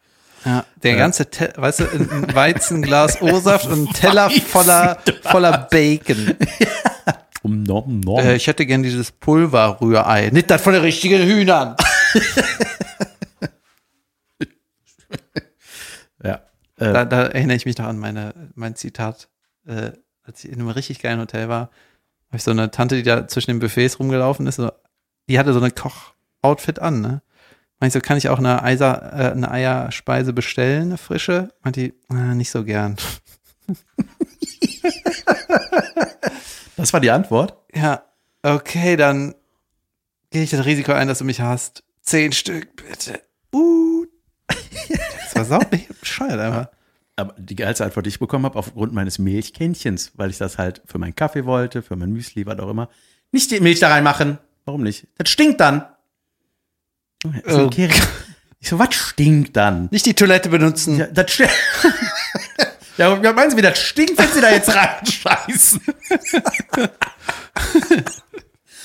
Ja, 0.46 0.64
der 0.82 0.96
ganze, 0.96 1.30
Te 1.30 1.52
weißt 1.54 1.82
du, 1.82 1.84
ein 1.84 2.34
Weizenglas 2.34 3.22
O-Saft 3.22 3.68
und 3.68 3.90
ein 3.90 3.94
Teller 3.94 4.30
voller, 4.30 5.00
voller 5.24 5.68
Bacon. 5.70 6.36
Nom 7.44 8.00
nom. 8.00 8.20
Äh, 8.20 8.38
ich 8.38 8.48
hätte 8.48 8.66
gern 8.66 8.84
dieses 8.84 9.12
Pulverrührei. 9.12 10.30
Nicht 10.30 10.50
das 10.50 10.62
von 10.62 10.72
den 10.72 10.82
richtigen 10.82 11.22
Hühnern. 11.22 11.76
ja. 16.24 16.40
Äh, 16.78 16.94
Da, 16.94 17.06
da 17.06 17.24
erinnere 17.24 17.58
ich 17.58 17.66
mich 17.66 17.78
noch 17.78 17.86
an 17.86 17.98
meine, 17.98 18.34
mein 18.56 18.76
Zitat, 18.76 19.30
äh, 19.66 19.92
als 20.24 20.44
ich 20.44 20.52
in 20.52 20.60
einem 20.60 20.70
richtig 20.70 21.02
geilen 21.02 21.20
Hotel 21.20 21.50
war, 21.50 21.70
habe 22.28 22.38
ich 22.38 22.44
so 22.44 22.52
eine 22.52 22.72
Tante, 22.72 22.96
die 22.96 23.04
da 23.04 23.28
zwischen 23.28 23.52
den 23.52 23.60
Buffets 23.60 24.00
rumgelaufen 24.00 24.48
ist, 24.48 24.56
so, 24.56 24.72
die 25.30 25.40
hatte 25.40 25.54
so 25.54 25.60
eine 25.60 25.72
Koch-Outfit 25.72 26.80
an, 26.80 27.02
ne? 27.02 27.22
Meinte 27.80 27.98
ich 27.98 28.04
so, 28.04 28.08
kann 28.08 28.18
ich 28.18 28.30
auch 28.30 28.40
eine, 28.40 28.64
Eiser, 28.64 29.14
äh, 29.14 29.32
eine 29.32 29.52
Eierspeise 29.52 30.34
bestellen, 30.34 30.84
eine 30.84 30.98
frische? 30.98 31.50
Meinte 31.62 31.82
die, 31.82 31.94
äh, 32.14 32.34
nicht 32.34 32.50
so 32.52 32.64
gern. 32.64 32.96
das 36.78 36.94
war 36.94 37.00
die 37.02 37.12
Antwort. 37.12 37.58
Ja, 37.74 38.04
okay, 38.44 38.96
dann 38.96 39.36
gehe 40.30 40.44
ich 40.44 40.52
das 40.52 40.66
Risiko 40.66 40.94
ein, 40.94 41.08
dass 41.08 41.20
du 41.20 41.26
mich 41.26 41.42
hast. 41.42 41.84
Zehn 42.02 42.32
Stück, 42.32 42.76
bitte. 42.78 43.22
Uh. 43.54 43.85
Das 45.36 45.50
war 45.50 45.60
bescheuert 46.00 46.40
einfach. 46.40 46.70
Aber 47.18 47.36
die 47.38 47.56
geilste 47.56 47.86
Antwort, 47.86 48.06
die 48.06 48.10
ich 48.10 48.20
bekommen 48.20 48.46
habe, 48.46 48.58
aufgrund 48.58 48.94
meines 48.94 49.20
Milchkännchens, 49.20 50.12
weil 50.16 50.30
ich 50.30 50.38
das 50.38 50.58
halt 50.58 50.82
für 50.86 50.98
meinen 50.98 51.16
Kaffee 51.16 51.46
wollte, 51.46 51.82
für 51.82 51.96
mein 51.96 52.12
Müsli, 52.12 52.46
was 52.46 52.60
auch 52.60 52.70
immer. 52.70 52.90
Nicht 53.32 53.52
die 53.52 53.60
Milch 53.60 53.80
da 53.80 53.90
reinmachen. 53.90 54.38
Warum 54.66 54.84
nicht? 54.84 55.08
Das 55.18 55.30
stinkt 55.30 55.62
dann. 55.62 55.86
Oh. 57.48 57.70
Ich 58.60 58.70
so, 58.70 58.80
was 58.80 58.94
stinkt 58.96 59.56
dann? 59.56 59.90
Nicht 59.92 60.06
die 60.06 60.14
Toilette 60.14 60.50
benutzen. 60.50 60.98
Ja, 60.98 61.08
das 61.08 61.32
stinkt. 61.32 61.54
ja, 62.98 63.24
was 63.24 63.36
meinen 63.36 63.52
Sie, 63.52 63.58
wie 63.58 63.62
das 63.62 63.80
stinkt, 63.80 64.18
wenn 64.18 64.32
Sie 64.32 64.42
da 64.42 64.52
jetzt 64.52 64.74
reinscheißen? 64.74 65.82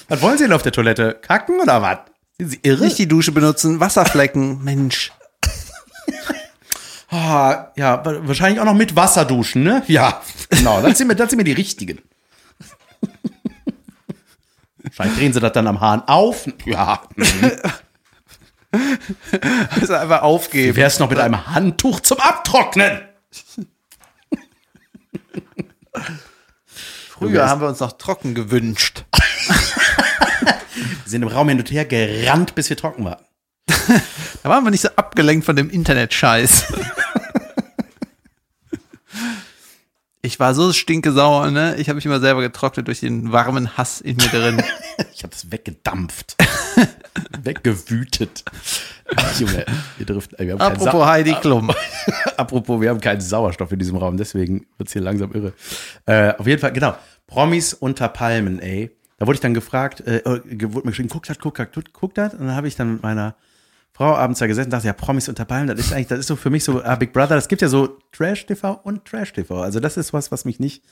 was 0.09 0.23
wollen 0.23 0.39
Sie 0.39 0.45
denn 0.45 0.53
auf 0.53 0.63
der 0.63 0.73
Toilette? 0.73 1.19
Kacken 1.23 1.61
oder 1.61 1.83
was? 1.83 1.99
Sind 2.39 2.51
Sie 2.51 2.61
irre? 2.63 2.85
Nicht 2.85 2.99
die 2.99 3.09
Dusche 3.09 3.33
benutzen, 3.33 3.81
Wasserflecken, 3.81 4.63
Mensch. 4.63 5.13
Ah, 7.11 7.73
ja, 7.77 8.05
wa- 8.05 8.21
wahrscheinlich 8.23 8.61
auch 8.61 8.65
noch 8.65 8.75
mit 8.75 8.95
Wasser 8.97 9.25
duschen, 9.25 9.63
ne? 9.65 9.83
Ja, 9.89 10.21
genau. 10.51 10.81
Das 10.81 10.97
sind 10.99 11.09
mir, 11.09 11.17
das 11.17 11.31
sind 11.31 11.39
mir 11.39 11.45
die 11.45 11.53
richtigen. 11.53 12.01
Wahrscheinlich 14.83 15.19
drehen 15.19 15.33
sie 15.33 15.41
das 15.41 15.53
dann 15.53 15.67
am 15.67 15.81
Hahn 15.81 16.03
auf. 16.07 16.47
Ja. 16.65 17.03
Also 19.81 19.95
einfach 19.95 20.23
aufgeben. 20.23 20.77
wär's 20.77 21.01
noch 21.01 21.11
mit 21.11 21.19
einem 21.19 21.45
Handtuch 21.49 21.99
zum 21.99 22.21
Abtrocknen? 22.21 23.01
Früher 27.09 27.49
haben 27.49 27.61
wir 27.61 27.67
uns 27.69 27.81
noch 27.81 27.93
trocken 27.99 28.35
gewünscht. 28.35 29.05
Wir 30.75 30.87
sind 31.05 31.23
im 31.23 31.29
Raum 31.29 31.49
hin 31.49 31.59
und 31.59 31.69
her 31.73 31.85
gerannt, 31.85 32.55
bis 32.55 32.71
wir 32.71 32.77
trocken 32.77 33.05
waren. 33.05 33.21
Da 34.43 34.49
waren 34.49 34.65
wir 34.65 34.71
nicht 34.71 34.81
so 34.81 34.89
abgelenkt 34.97 35.45
von 35.45 35.55
dem 35.57 35.69
Internet-Scheiß. 35.71 36.73
Ich 40.23 40.39
war 40.39 40.53
so 40.55 40.71
stinke-sauer, 40.73 41.51
ne? 41.51 41.77
Ich 41.79 41.89
habe 41.89 41.95
mich 41.97 42.05
immer 42.05 42.21
selber 42.21 42.43
getrocknet 42.43 42.87
durch 42.89 43.01
den 43.01 43.33
warmen 43.33 43.79
Hass 43.79 44.01
in 44.03 44.17
mir 44.17 44.29
drin. 44.29 44.63
Ich 45.15 45.23
habe 45.23 45.33
das 45.35 45.51
weggedampft. 45.51 46.37
Weggewütet. 47.43 48.45
Junge, 49.39 49.65
wir 49.99 50.07
driften. 50.07 50.39
Wir 50.39 50.53
haben 50.55 50.61
Apropos 50.61 50.93
Sau- 50.93 51.07
Heidi 51.07 51.35
Klum. 51.35 51.71
Apropos, 52.39 52.81
wir 52.81 52.89
haben 52.91 53.01
keinen 53.01 53.21
Sauerstoff 53.21 53.73
in 53.73 53.79
diesem 53.79 53.97
Raum, 53.97 54.17
deswegen 54.19 54.67
wird's 54.79 54.93
hier 54.95 55.03
langsam 55.03 55.33
irre. 55.33 55.53
Äh, 56.07 56.35
auf 56.39 56.47
jeden 56.47 56.61
Fall, 56.61 56.73
genau. 56.73 56.97
Promis 57.27 57.75
unter 57.75 58.09
Palmen, 58.09 58.61
ey. 58.61 58.91
Da 59.19 59.27
wurde 59.27 59.35
ich 59.37 59.41
dann 59.41 59.53
gefragt, 59.55 60.01
äh, 60.07 60.19
äh, 60.19 60.41
wurde 60.73 60.87
mir 60.87 60.93
geschrieben, 60.93 61.09
guck 61.11 61.25
das, 61.27 61.39
guck 61.39 61.55
das, 61.57 61.69
guck, 61.75 61.93
guck 61.93 62.15
das. 62.15 62.33
Und 62.35 62.47
dann 62.47 62.55
habe 62.57 62.69
ich 62.69 62.77
dann 62.77 62.93
mit 62.95 63.03
meiner 63.03 63.35
Frau 64.01 64.17
abends 64.17 64.39
da 64.39 64.47
gesessen 64.47 64.69
und 64.69 64.73
dachte, 64.73 64.87
ja, 64.87 64.95
Promis 64.95 65.29
unter 65.29 65.45
Palmen, 65.45 65.69
das 65.69 65.79
ist 65.79 65.93
eigentlich, 65.93 66.07
das 66.07 66.21
ist 66.21 66.29
so 66.29 66.37
für 66.37 66.49
mich 66.49 66.65
so 66.65 66.83
ah, 66.83 66.97
Big 66.97 67.13
Brother. 67.13 67.37
Es 67.37 67.49
gibt 67.49 67.61
ja 67.61 67.69
so 67.69 67.99
Trash-TV 68.13 68.81
und 68.83 69.05
Trash-TV. 69.05 69.61
Also 69.61 69.79
das 69.79 69.99
ist 69.99 70.15
was, 70.15 70.33
was 70.33 70.47
mich 70.47 70.59
nicht 70.59 70.83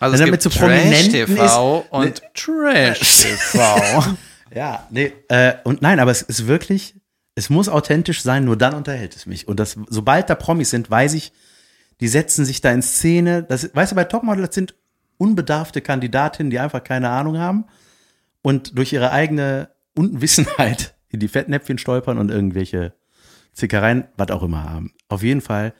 Also 0.00 0.14
es 0.14 0.20
er 0.20 0.26
gibt 0.28 0.42
so 0.42 0.50
Trash-TV 0.50 1.86
und 1.90 2.22
Trash-TV. 2.34 4.16
Ja, 4.52 4.84
nee, 4.90 5.12
äh, 5.28 5.52
und 5.62 5.80
nein, 5.80 6.00
aber 6.00 6.10
es 6.10 6.22
ist 6.22 6.48
wirklich, 6.48 6.96
es 7.36 7.50
muss 7.50 7.68
authentisch 7.68 8.20
sein, 8.20 8.44
nur 8.44 8.56
dann 8.56 8.74
unterhält 8.74 9.14
es 9.14 9.26
mich. 9.26 9.46
Und 9.46 9.60
das, 9.60 9.76
sobald 9.88 10.28
da 10.28 10.34
Promis 10.34 10.70
sind, 10.70 10.90
weiß 10.90 11.14
ich, 11.14 11.32
die 12.00 12.08
setzen 12.08 12.44
sich 12.44 12.60
da 12.60 12.72
in 12.72 12.82
Szene. 12.82 13.44
Das, 13.44 13.72
weißt 13.72 13.92
du, 13.92 13.94
bei 13.94 14.02
Topmodel, 14.02 14.44
das 14.44 14.56
sind 14.56 14.74
unbedarfte 15.18 15.82
Kandidatinnen, 15.82 16.50
die 16.50 16.58
einfach 16.58 16.82
keine 16.82 17.10
Ahnung 17.10 17.38
haben 17.38 17.66
und 18.42 18.76
durch 18.76 18.92
ihre 18.92 19.12
eigene 19.12 19.70
Unwissenheit 19.94 20.96
in 21.10 21.20
die 21.20 21.28
Fettnäpfchen 21.28 21.78
stolpern 21.78 22.18
und 22.18 22.30
irgendwelche 22.30 22.94
Zickereien, 23.52 24.04
was 24.16 24.30
auch 24.30 24.42
immer 24.42 24.64
haben. 24.64 24.92
Auf 25.08 25.22
jeden 25.22 25.40
Fall 25.40 25.74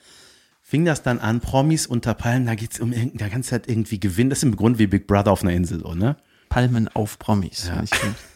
fing 0.61 0.85
das 0.85 1.03
dann 1.03 1.19
an, 1.19 1.41
Promis 1.41 1.87
unter 1.87 2.15
Palmen, 2.15 2.47
da 2.47 2.55
geht's 2.55 2.81
um 2.81 2.93
irgendeine 2.93 3.31
ganze 3.31 3.51
Zeit 3.51 3.69
irgendwie 3.69 3.99
Gewinn. 3.99 4.31
Das 4.31 4.39
ist 4.39 4.45
im 4.45 4.57
Grunde 4.57 4.79
wie 4.79 4.87
Big 4.87 5.07
Brother 5.07 5.33
auf 5.33 5.43
einer 5.43 5.53
Insel, 5.53 5.81
so, 5.81 5.95
ne? 5.95 6.17
Palmen 6.49 6.89
auf 6.89 7.19
Promis. 7.19 7.69
Ja. 7.69 7.83
Ich 7.83 7.95
find. 7.95 8.17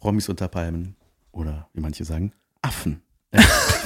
Promis 0.00 0.28
unter 0.30 0.48
Palmen. 0.48 0.96
Oder 1.30 1.68
wie 1.74 1.80
manche 1.80 2.04
sagen, 2.04 2.32
Affen. 2.62 3.02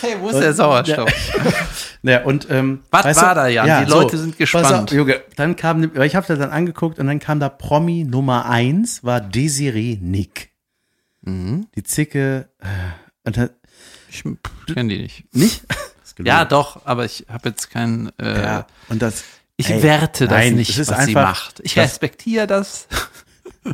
Hey, 0.00 0.16
wo 0.20 0.28
ist 0.30 0.38
der 0.40 0.52
Sauerstoff? 0.54 1.10
Ja, 2.02 2.22
und 2.24 2.48
ähm, 2.48 2.80
Was 2.90 3.14
war 3.20 3.34
da, 3.34 3.46
Jan? 3.46 3.84
Die 3.84 3.90
Leute 3.90 4.16
sind 4.16 4.38
pass 4.38 4.54
auf, 4.54 4.62
gespannt. 4.62 4.90
Junge, 4.92 5.20
dann 5.36 5.54
kam, 5.54 5.82
ich 6.02 6.16
habe 6.16 6.26
das 6.26 6.38
dann 6.38 6.50
angeguckt 6.50 6.98
und 6.98 7.06
dann 7.06 7.18
kam 7.18 7.40
da 7.40 7.50
Promi 7.50 8.04
Nummer 8.04 8.46
eins 8.46 9.04
war 9.04 9.20
Desiree 9.20 9.98
Nick. 10.00 10.48
Mhm. 11.20 11.66
Die 11.74 11.82
Zicke, 11.82 12.48
äh, 12.60 12.66
und 13.24 13.36
dann, 13.36 13.50
Ich 14.08 14.22
kenne 14.72 14.88
die 14.94 15.02
nicht. 15.02 15.34
nicht? 15.34 15.62
Ja, 16.22 16.44
doch, 16.46 16.84
aber 16.86 17.06
ich 17.06 17.26
habe 17.30 17.48
jetzt 17.50 17.70
keinen. 17.70 18.10
Äh, 18.18 18.42
ja, 18.42 18.66
und 18.90 19.00
das, 19.00 19.24
Ich 19.56 19.70
ey, 19.70 19.82
werte 19.82 20.26
das 20.26 20.36
nein, 20.38 20.54
nicht, 20.54 20.78
was 20.78 20.88
sie 20.88 20.94
einfach- 20.94 21.22
macht. 21.28 21.60
Ich 21.64 21.78
respektiere 21.78 22.46
das. 22.46 22.88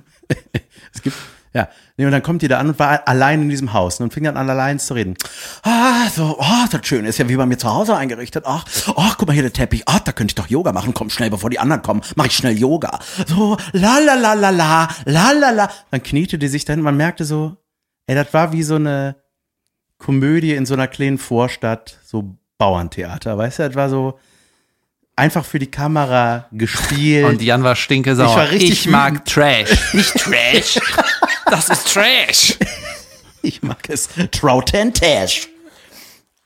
Es 0.94 1.02
gibt, 1.02 1.16
ja, 1.56 1.70
nee, 1.96 2.04
und 2.04 2.12
dann 2.12 2.22
kommt 2.22 2.42
die 2.42 2.48
da 2.48 2.58
an 2.58 2.68
und 2.68 2.78
war 2.78 3.08
allein 3.08 3.40
in 3.40 3.48
diesem 3.48 3.72
Haus 3.72 3.98
ne, 3.98 4.04
und 4.04 4.12
fing 4.12 4.24
dann 4.24 4.36
an, 4.36 4.50
allein 4.50 4.78
zu 4.78 4.92
reden. 4.92 5.14
Ah, 5.62 6.06
so, 6.14 6.36
oh, 6.38 6.66
das 6.70 6.86
Schöne 6.86 7.08
ist 7.08 7.16
ja 7.16 7.30
wie 7.30 7.36
bei 7.36 7.46
mir 7.46 7.56
zu 7.56 7.72
Hause 7.72 7.96
eingerichtet. 7.96 8.44
Ach, 8.46 8.66
ach, 8.94 9.16
guck 9.16 9.28
mal 9.28 9.32
hier 9.32 9.42
der 9.42 9.54
Teppich. 9.54 9.84
Ach, 9.86 10.00
da 10.00 10.12
könnte 10.12 10.32
ich 10.32 10.34
doch 10.34 10.48
Yoga 10.48 10.72
machen. 10.72 10.92
Komm 10.92 11.08
schnell, 11.08 11.30
bevor 11.30 11.48
die 11.48 11.58
anderen 11.58 11.80
kommen. 11.80 12.02
Mach 12.14 12.26
ich 12.26 12.36
schnell 12.36 12.58
Yoga. 12.58 12.98
So, 13.26 13.56
la 13.72 13.98
la 14.00 14.16
la 14.16 14.34
la 14.34 14.50
la, 14.50 14.88
la 15.06 15.30
la 15.30 15.50
la. 15.50 15.70
Dann 15.90 16.02
kniete 16.02 16.36
die 16.36 16.48
sich 16.48 16.66
dann, 16.66 16.82
man 16.82 16.98
merkte 16.98 17.24
so, 17.24 17.56
ey, 18.06 18.14
das 18.14 18.34
war 18.34 18.52
wie 18.52 18.62
so 18.62 18.74
eine 18.74 19.16
Komödie 19.96 20.52
in 20.52 20.66
so 20.66 20.74
einer 20.74 20.88
kleinen 20.88 21.16
Vorstadt, 21.16 21.96
so 22.04 22.36
Bauerntheater, 22.58 23.38
weißt 23.38 23.60
du, 23.60 23.62
das 23.62 23.76
war 23.76 23.88
so 23.88 24.18
einfach 25.16 25.44
für 25.44 25.58
die 25.58 25.70
Kamera 25.70 26.46
gespielt. 26.52 27.24
Und 27.24 27.42
Jan 27.42 27.64
war 27.64 27.74
stinke 27.74 28.14
sauer. 28.14 28.28
Ich 28.28 28.36
war 28.36 28.50
richtig 28.50 28.70
ich 28.70 28.88
mag 28.88 29.24
Trash. 29.24 29.94
Nicht 29.94 30.14
Trash. 30.14 30.78
Das 31.50 31.68
ist 31.68 31.92
Trash. 31.92 32.58
Ich 33.42 33.62
mag 33.62 33.88
es. 33.88 34.08
Troutentash. 34.32 35.48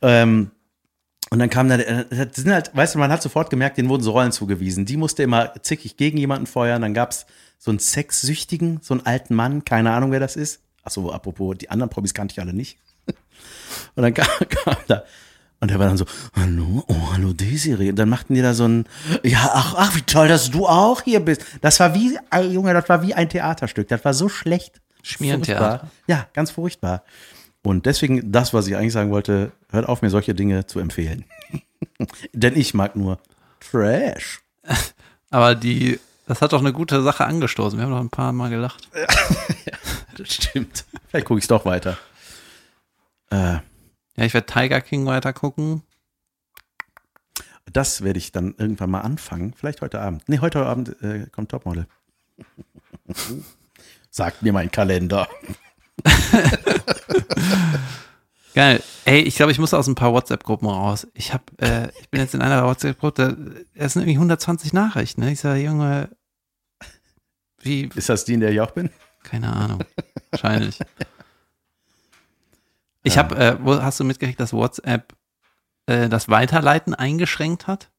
Ähm, 0.03 0.51
und 1.31 1.39
dann 1.39 1.49
kam 1.49 1.71
dann, 1.71 1.81
äh, 1.81 2.29
sind 2.31 2.53
halt, 2.53 2.77
weißt 2.77 2.95
du, 2.95 2.99
man 2.99 3.11
hat 3.11 3.23
sofort 3.23 3.49
gemerkt, 3.49 3.79
denen 3.79 3.89
wurden 3.89 4.03
so 4.03 4.11
Rollen 4.11 4.33
zugewiesen. 4.33 4.85
Die 4.85 4.99
musste 4.99 5.23
immer 5.23 5.55
zickig 5.63 5.97
gegen 5.97 6.19
jemanden 6.19 6.47
feuern. 6.47 6.83
Dann 6.83 6.93
gab's 6.93 7.25
so 7.59 7.71
einen 7.71 7.79
Sexsüchtigen, 7.79 8.81
so 8.83 8.93
einen 8.93 9.07
alten 9.07 9.35
Mann, 9.35 9.65
keine 9.65 9.93
Ahnung, 9.93 10.11
wer 10.13 10.21
das 10.21 10.37
ist. 10.37 10.61
Achso, 10.83 11.11
apropos, 11.11 11.57
die 11.57 11.71
anderen 11.71 11.89
Promis 11.89 12.13
kannte 12.13 12.33
ich 12.33 12.41
alle 12.41 12.53
nicht. 12.53 12.79
Und 13.95 14.03
dann 14.03 14.13
kam, 14.13 14.27
kam 14.49 14.77
da, 14.87 15.05
und 15.61 15.71
der 15.71 15.79
war 15.79 15.87
dann 15.87 15.99
so, 15.99 16.07
hallo, 16.35 16.85
oh, 16.89 17.13
hallo 17.13 17.35
Desiree. 17.35 17.91
Und 17.91 17.97
dann 17.97 18.09
machten 18.09 18.33
die 18.33 18.41
da 18.41 18.55
so 18.55 18.67
ein, 18.67 18.87
ja, 19.23 19.51
ach, 19.53 19.75
ach, 19.77 19.95
wie 19.95 20.01
toll, 20.01 20.27
dass 20.27 20.51
du 20.51 20.67
auch 20.67 21.03
hier 21.03 21.21
bist. 21.21 21.45
Das 21.61 21.79
war 21.81 21.95
wie, 21.95 22.19
ey, 22.31 22.49
Junge, 22.49 22.73
das 22.73 22.89
war 22.89 23.03
wie 23.03 23.13
ein 23.13 23.29
Theaterstück. 23.29 23.87
Das 23.89 24.03
war 24.03 24.15
so 24.15 24.31
schlecht. 24.31 24.81
Schmierentheater. 25.03 25.81
Furchtbar. 25.81 25.91
Ja, 26.07 26.27
ganz 26.33 26.51
furchtbar. 26.51 27.05
Und 27.63 27.87
deswegen, 27.87 28.33
das, 28.33 28.55
was 28.55 28.67
ich 28.67 28.77
eigentlich 28.77 28.93
sagen 28.93 29.11
wollte, 29.11 29.53
hört 29.71 29.89
auf, 29.89 30.01
mir 30.03 30.11
solche 30.11 30.35
Dinge 30.35 30.67
zu 30.67 30.79
empfehlen. 30.79 31.25
Denn 32.33 32.57
ich 32.57 32.73
mag 32.75 32.97
nur 32.97 33.19
Trash. 33.61 34.41
Aber 35.31 35.55
die, 35.55 36.01
das 36.27 36.41
hat 36.43 36.53
doch 36.53 36.61
eine 36.61 36.73
gute 36.73 37.03
Sache 37.03 37.25
angestoßen. 37.25 37.79
Wir 37.79 37.85
haben 37.85 37.93
doch 37.93 38.01
ein 38.01 38.11
paar 38.11 38.33
Mal 38.33 38.51
gelacht. 38.51 38.89
Das 40.17 40.35
stimmt. 40.35 40.85
Vielleicht 41.09 41.27
gucke 41.27 41.39
ich 41.39 41.45
es 41.45 41.49
doch 41.49 41.65
weiter. 41.65 41.97
Äh, 43.31 43.37
Ja, 44.17 44.25
ich 44.25 44.35
werde 44.35 44.47
Tiger 44.53 44.83
King 44.83 45.07
weiter 45.07 45.33
gucken. 45.33 45.83
das 47.73 48.03
werde 48.03 48.19
ich 48.19 48.31
dann 48.33 48.55
irgendwann 48.59 48.91
mal 48.91 49.01
anfangen. 49.01 49.55
Vielleicht 49.57 49.81
heute 49.81 50.01
Abend. 50.01 50.29
Nee, 50.29 50.41
heute 50.41 50.67
Abend 50.67 51.01
äh, 51.03 51.27
kommt 51.33 51.51
Topmodel. 51.53 51.87
Sagt 54.11 54.43
mir 54.43 54.53
mein 54.53 54.71
Kalender. 54.71 55.29
Geil. 58.55 58.83
Ey, 59.05 59.21
ich 59.21 59.37
glaube, 59.37 59.53
ich 59.53 59.59
muss 59.59 59.73
aus 59.73 59.87
ein 59.87 59.95
paar 59.95 60.13
WhatsApp-Gruppen 60.13 60.69
raus. 60.69 61.07
Ich 61.15 61.33
habe, 61.33 61.45
äh, 61.59 61.89
ich 62.01 62.11
bin 62.11 62.21
jetzt 62.21 62.35
in 62.35 62.43
einer 62.43 62.65
WhatsApp-Gruppe, 62.65 63.13
da 63.13 63.37
es 63.75 63.93
sind 63.93 64.03
irgendwie 64.03 64.17
120 64.17 64.73
Nachrichten. 64.73 65.21
Ne? 65.23 65.33
Ich 65.33 65.41
sage, 65.41 65.61
Junge, 65.61 66.11
wie, 67.63 67.89
Ist 67.95 68.09
das 68.09 68.25
die, 68.25 68.35
in 68.35 68.41
der 68.41 68.51
ich 68.51 68.61
auch 68.61 68.73
bin? 68.73 68.91
keine 69.23 69.53
Ahnung. 69.53 69.85
Wahrscheinlich. 70.31 70.79
Ich 73.03 73.17
habe, 73.17 73.35
äh, 73.35 73.57
wo, 73.63 73.81
hast 73.81 73.99
du 73.99 74.05
mitgekriegt, 74.05 74.39
dass 74.41 74.53
WhatsApp 74.53 75.15
äh, 75.87 76.11
das 76.11 76.29
Weiterleiten 76.29 76.95
eingeschränkt 76.95 77.67
hat? 77.67 77.91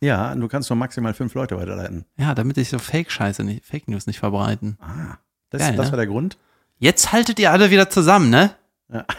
Ja, 0.00 0.34
du 0.34 0.46
kannst 0.48 0.68
nur 0.68 0.76
maximal 0.76 1.14
fünf 1.14 1.34
Leute 1.34 1.56
weiterleiten. 1.56 2.04
Ja, 2.16 2.34
damit 2.34 2.56
sich 2.56 2.68
so 2.68 2.78
Fake-Scheiße 2.78 3.44
nicht, 3.44 3.64
Fake 3.64 3.88
News 3.88 4.06
nicht 4.06 4.18
verbreiten. 4.18 4.76
Ah, 4.80 5.16
das, 5.50 5.62
Geil, 5.62 5.76
das 5.76 5.86
ne? 5.86 5.92
war 5.92 5.96
der 5.96 6.06
Grund. 6.06 6.36
Jetzt 6.78 7.12
haltet 7.12 7.38
ihr 7.38 7.50
alle 7.50 7.70
wieder 7.70 7.88
zusammen, 7.88 8.28
ne? 8.28 8.54
Ja. 8.92 9.06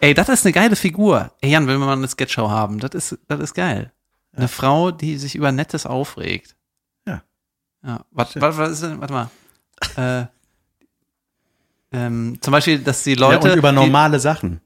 Ey, 0.00 0.12
das 0.12 0.28
ist 0.28 0.44
eine 0.44 0.52
geile 0.52 0.76
Figur. 0.76 1.32
Ey, 1.40 1.50
Jan, 1.50 1.66
wenn 1.66 1.78
wir 1.78 1.86
mal 1.86 1.94
eine 1.96 2.06
Sketchshow 2.06 2.50
haben, 2.50 2.78
das 2.80 2.90
ist, 2.92 3.18
das 3.28 3.40
ist 3.40 3.54
geil. 3.54 3.92
Eine 4.32 4.48
Frau, 4.48 4.90
die 4.90 5.16
sich 5.16 5.34
über 5.34 5.50
Nettes 5.50 5.86
aufregt. 5.86 6.54
Ja. 7.06 7.22
Ja, 7.82 8.04
was, 8.10 8.38
was, 8.38 8.58
was 8.58 8.70
ist 8.72 8.82
denn, 8.82 9.00
warte 9.00 9.14
mal. 9.14 9.30
äh, 9.96 10.26
ähm, 11.92 12.38
zum 12.42 12.52
Beispiel, 12.52 12.78
dass 12.80 13.02
die 13.02 13.14
Leute, 13.14 13.46
ja, 13.48 13.52
und 13.54 13.58
über 13.58 13.70
die, 13.70 13.76
normale 13.76 14.20
Sachen. 14.20 14.60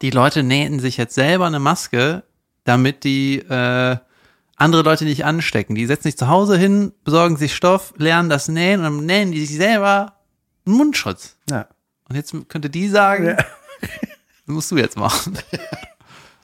die 0.00 0.10
Leute 0.10 0.42
nähen 0.42 0.80
sich 0.80 0.96
jetzt 0.96 1.14
selber 1.14 1.46
eine 1.46 1.58
Maske, 1.58 2.24
damit 2.64 3.04
die 3.04 3.38
äh, 3.38 3.96
andere 4.56 4.82
Leute 4.82 5.04
nicht 5.04 5.24
anstecken. 5.24 5.74
Die 5.74 5.86
setzen 5.86 6.04
sich 6.04 6.16
zu 6.16 6.28
Hause 6.28 6.56
hin, 6.56 6.92
besorgen 7.04 7.36
sich 7.36 7.54
Stoff, 7.54 7.92
lernen 7.96 8.28
das 8.30 8.48
Nähen 8.48 8.80
und 8.80 8.84
dann 8.98 9.06
nähen 9.06 9.32
die 9.32 9.44
sich 9.44 9.56
selber 9.56 10.14
einen 10.66 10.76
Mundschutz. 10.76 11.36
Ja. 11.50 11.66
Und 12.08 12.16
jetzt 12.16 12.34
könnte 12.48 12.70
die 12.70 12.88
sagen, 12.88 13.26
Ja. 13.26 13.34
das 13.36 13.46
musst 14.46 14.70
du 14.70 14.76
jetzt 14.76 14.96
machen. 14.96 15.38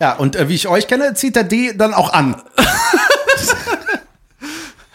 Ja, 0.01 0.15
und 0.15 0.37
äh, 0.37 0.49
wie 0.49 0.55
ich 0.55 0.69
euch 0.69 0.87
kenne, 0.87 1.15
zieht 1.15 1.37
er 1.37 1.45
die 1.45 1.77
dann 1.77 1.95
auch 1.95 2.13
an. 2.13 2.41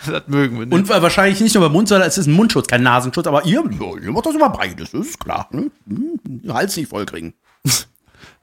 das 0.05 0.27
mögen 0.27 0.59
wir 0.59 0.65
nicht. 0.65 0.73
Und 0.73 0.89
wahrscheinlich 0.89 1.39
nicht 1.41 1.55
nur 1.55 1.63
beim 1.63 1.71
Mund, 1.71 1.87
sondern 1.87 2.07
es 2.07 2.17
ist 2.17 2.27
ein 2.27 2.33
Mundschutz, 2.33 2.67
kein 2.67 2.83
Nasenschutz. 2.83 3.27
Aber 3.27 3.45
ihr, 3.45 3.63
ja, 3.79 3.97
ihr 4.01 4.11
macht 4.11 4.25
das 4.25 4.35
immer 4.35 4.49
beides, 4.49 4.91
das 4.91 5.07
ist 5.07 5.19
klar. 5.19 5.47
Ne? 5.51 5.71
Hals 6.47 6.75
nicht 6.75 6.89
voll 6.89 7.05
kriegen. 7.05 7.33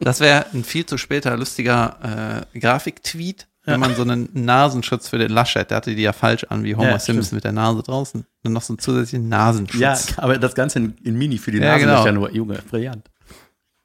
Das 0.05 0.21
wäre 0.21 0.47
ein 0.53 0.65
viel 0.65 0.85
zu 0.87 0.99
später 0.99 1.37
lustiger 1.37 2.45
äh, 2.55 2.59
Grafiktweet, 2.59 3.47
wenn 3.65 3.79
man 3.79 3.95
so 3.95 4.03
einen 4.03 4.29
Nasenschutz 4.33 5.09
für 5.09 5.19
den 5.19 5.31
Laschet, 5.31 5.71
der 5.71 5.77
hatte 5.77 5.95
die 5.95 6.03
ja 6.03 6.13
falsch 6.13 6.43
an, 6.45 6.65
wie 6.65 6.75
Homer 6.75 6.91
Ja, 6.91 6.99
Simpson 6.99 7.23
stimmt. 7.23 7.33
mit 7.35 7.45
der 7.45 7.53
Nase 7.53 7.83
draußen. 7.85 8.27
Dann 8.43 8.53
noch 8.53 8.63
so 8.63 8.73
einen 8.73 8.81
zusätzlichen 8.81 9.29
Nasenschutz. 9.29 9.81
Ja, 9.81 9.97
aber 10.17 10.37
das 10.39 10.57
Ganze 10.57 10.81
in, 10.81 10.97
in 11.05 11.17
Mini 11.17 11.39
für 11.39 11.53
die 11.53 11.59
Ja, 11.59 11.75
Nasenlöcher 11.79 12.05
genau. 12.07 12.21
nur. 12.23 12.33
Junge, 12.33 12.55
brillant. 12.69 13.09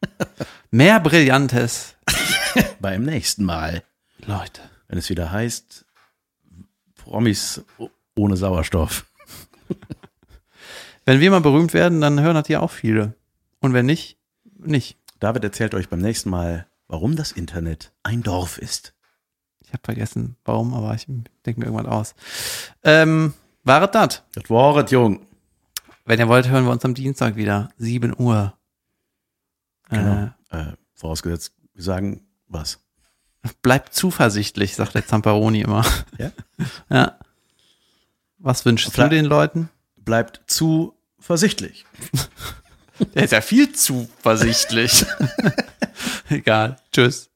Mehr 0.72 1.00
Brillantes. 1.00 1.96
Beim 2.80 3.04
nächsten 3.04 3.44
Mal, 3.44 3.84
Leute. 4.26 4.62
wenn 4.88 4.98
es 4.98 5.10
wieder 5.12 5.32
heißt, 5.32 5.86
Promis 6.96 7.62
ohne 8.16 8.36
Sauerstoff. 8.36 9.06
Wenn 11.06 11.20
wir 11.22 11.32
mal 11.32 11.40
berühmt 11.42 11.74
werden, 11.74 12.02
dann 12.02 12.20
hören 12.20 12.36
das 12.36 12.48
hier 12.48 12.62
auch 12.62 12.72
viele. 12.72 13.14
Und 13.62 13.74
wenn 13.74 13.86
nicht, 13.86 14.18
nicht. 14.60 14.98
David 15.20 15.44
erzählt 15.44 15.74
euch 15.74 15.90
beim 15.90 16.00
nächsten 16.00 16.30
Mal, 16.30 16.68
warum 16.88 17.16
das 17.16 17.32
Internet 17.32 17.92
ein 18.04 18.24
Dorf 18.24 18.58
ist. 18.58 18.94
Ich 19.60 19.74
habe 19.74 19.82
vergessen, 19.84 20.38
warum, 20.46 20.74
aber 20.74 20.94
ich 20.96 21.06
denke 21.46 21.60
mir 21.60 21.66
irgendwann 21.66 21.88
aus. 21.92 22.16
Ähm, 22.84 23.34
waret 23.64 23.94
das? 23.96 24.24
Das 24.34 24.50
Wort, 24.50 24.92
Jung. 24.92 25.26
Wenn 26.06 26.20
ihr 26.20 26.28
wollt, 26.30 26.48
hören 26.48 26.64
wir 26.66 26.72
uns 26.72 26.86
am 26.86 26.94
Dienstag 26.94 27.36
wieder. 27.36 27.70
7 27.78 28.14
Uhr. 28.18 28.54
Genau. 29.90 30.30
Äh, 30.52 30.74
vorausgesetzt, 30.94 31.54
wir 31.74 31.84
sagen 31.84 32.22
was. 32.48 32.80
Äh, 33.44 33.50
bleibt 33.62 33.94
zuversichtlich, 33.94 34.76
sagt 34.76 34.96
der 34.96 35.06
Zamperoni 35.06 35.62
immer. 35.62 35.86
Ja? 36.18 36.32
Ja. 36.90 37.20
Was 38.40 38.64
wünschst 38.66 38.96
du 38.96 39.02
Ble- 39.02 39.10
den 39.10 39.26
Leuten? 39.26 39.70
Bleibt 39.98 40.42
zuversichtlich. 40.48 41.86
Der 43.14 43.24
ist 43.24 43.32
ja 43.32 43.42
viel 43.42 43.72
zuversichtlich. 43.74 45.06
Egal. 46.30 46.78
Tschüss. 46.92 47.30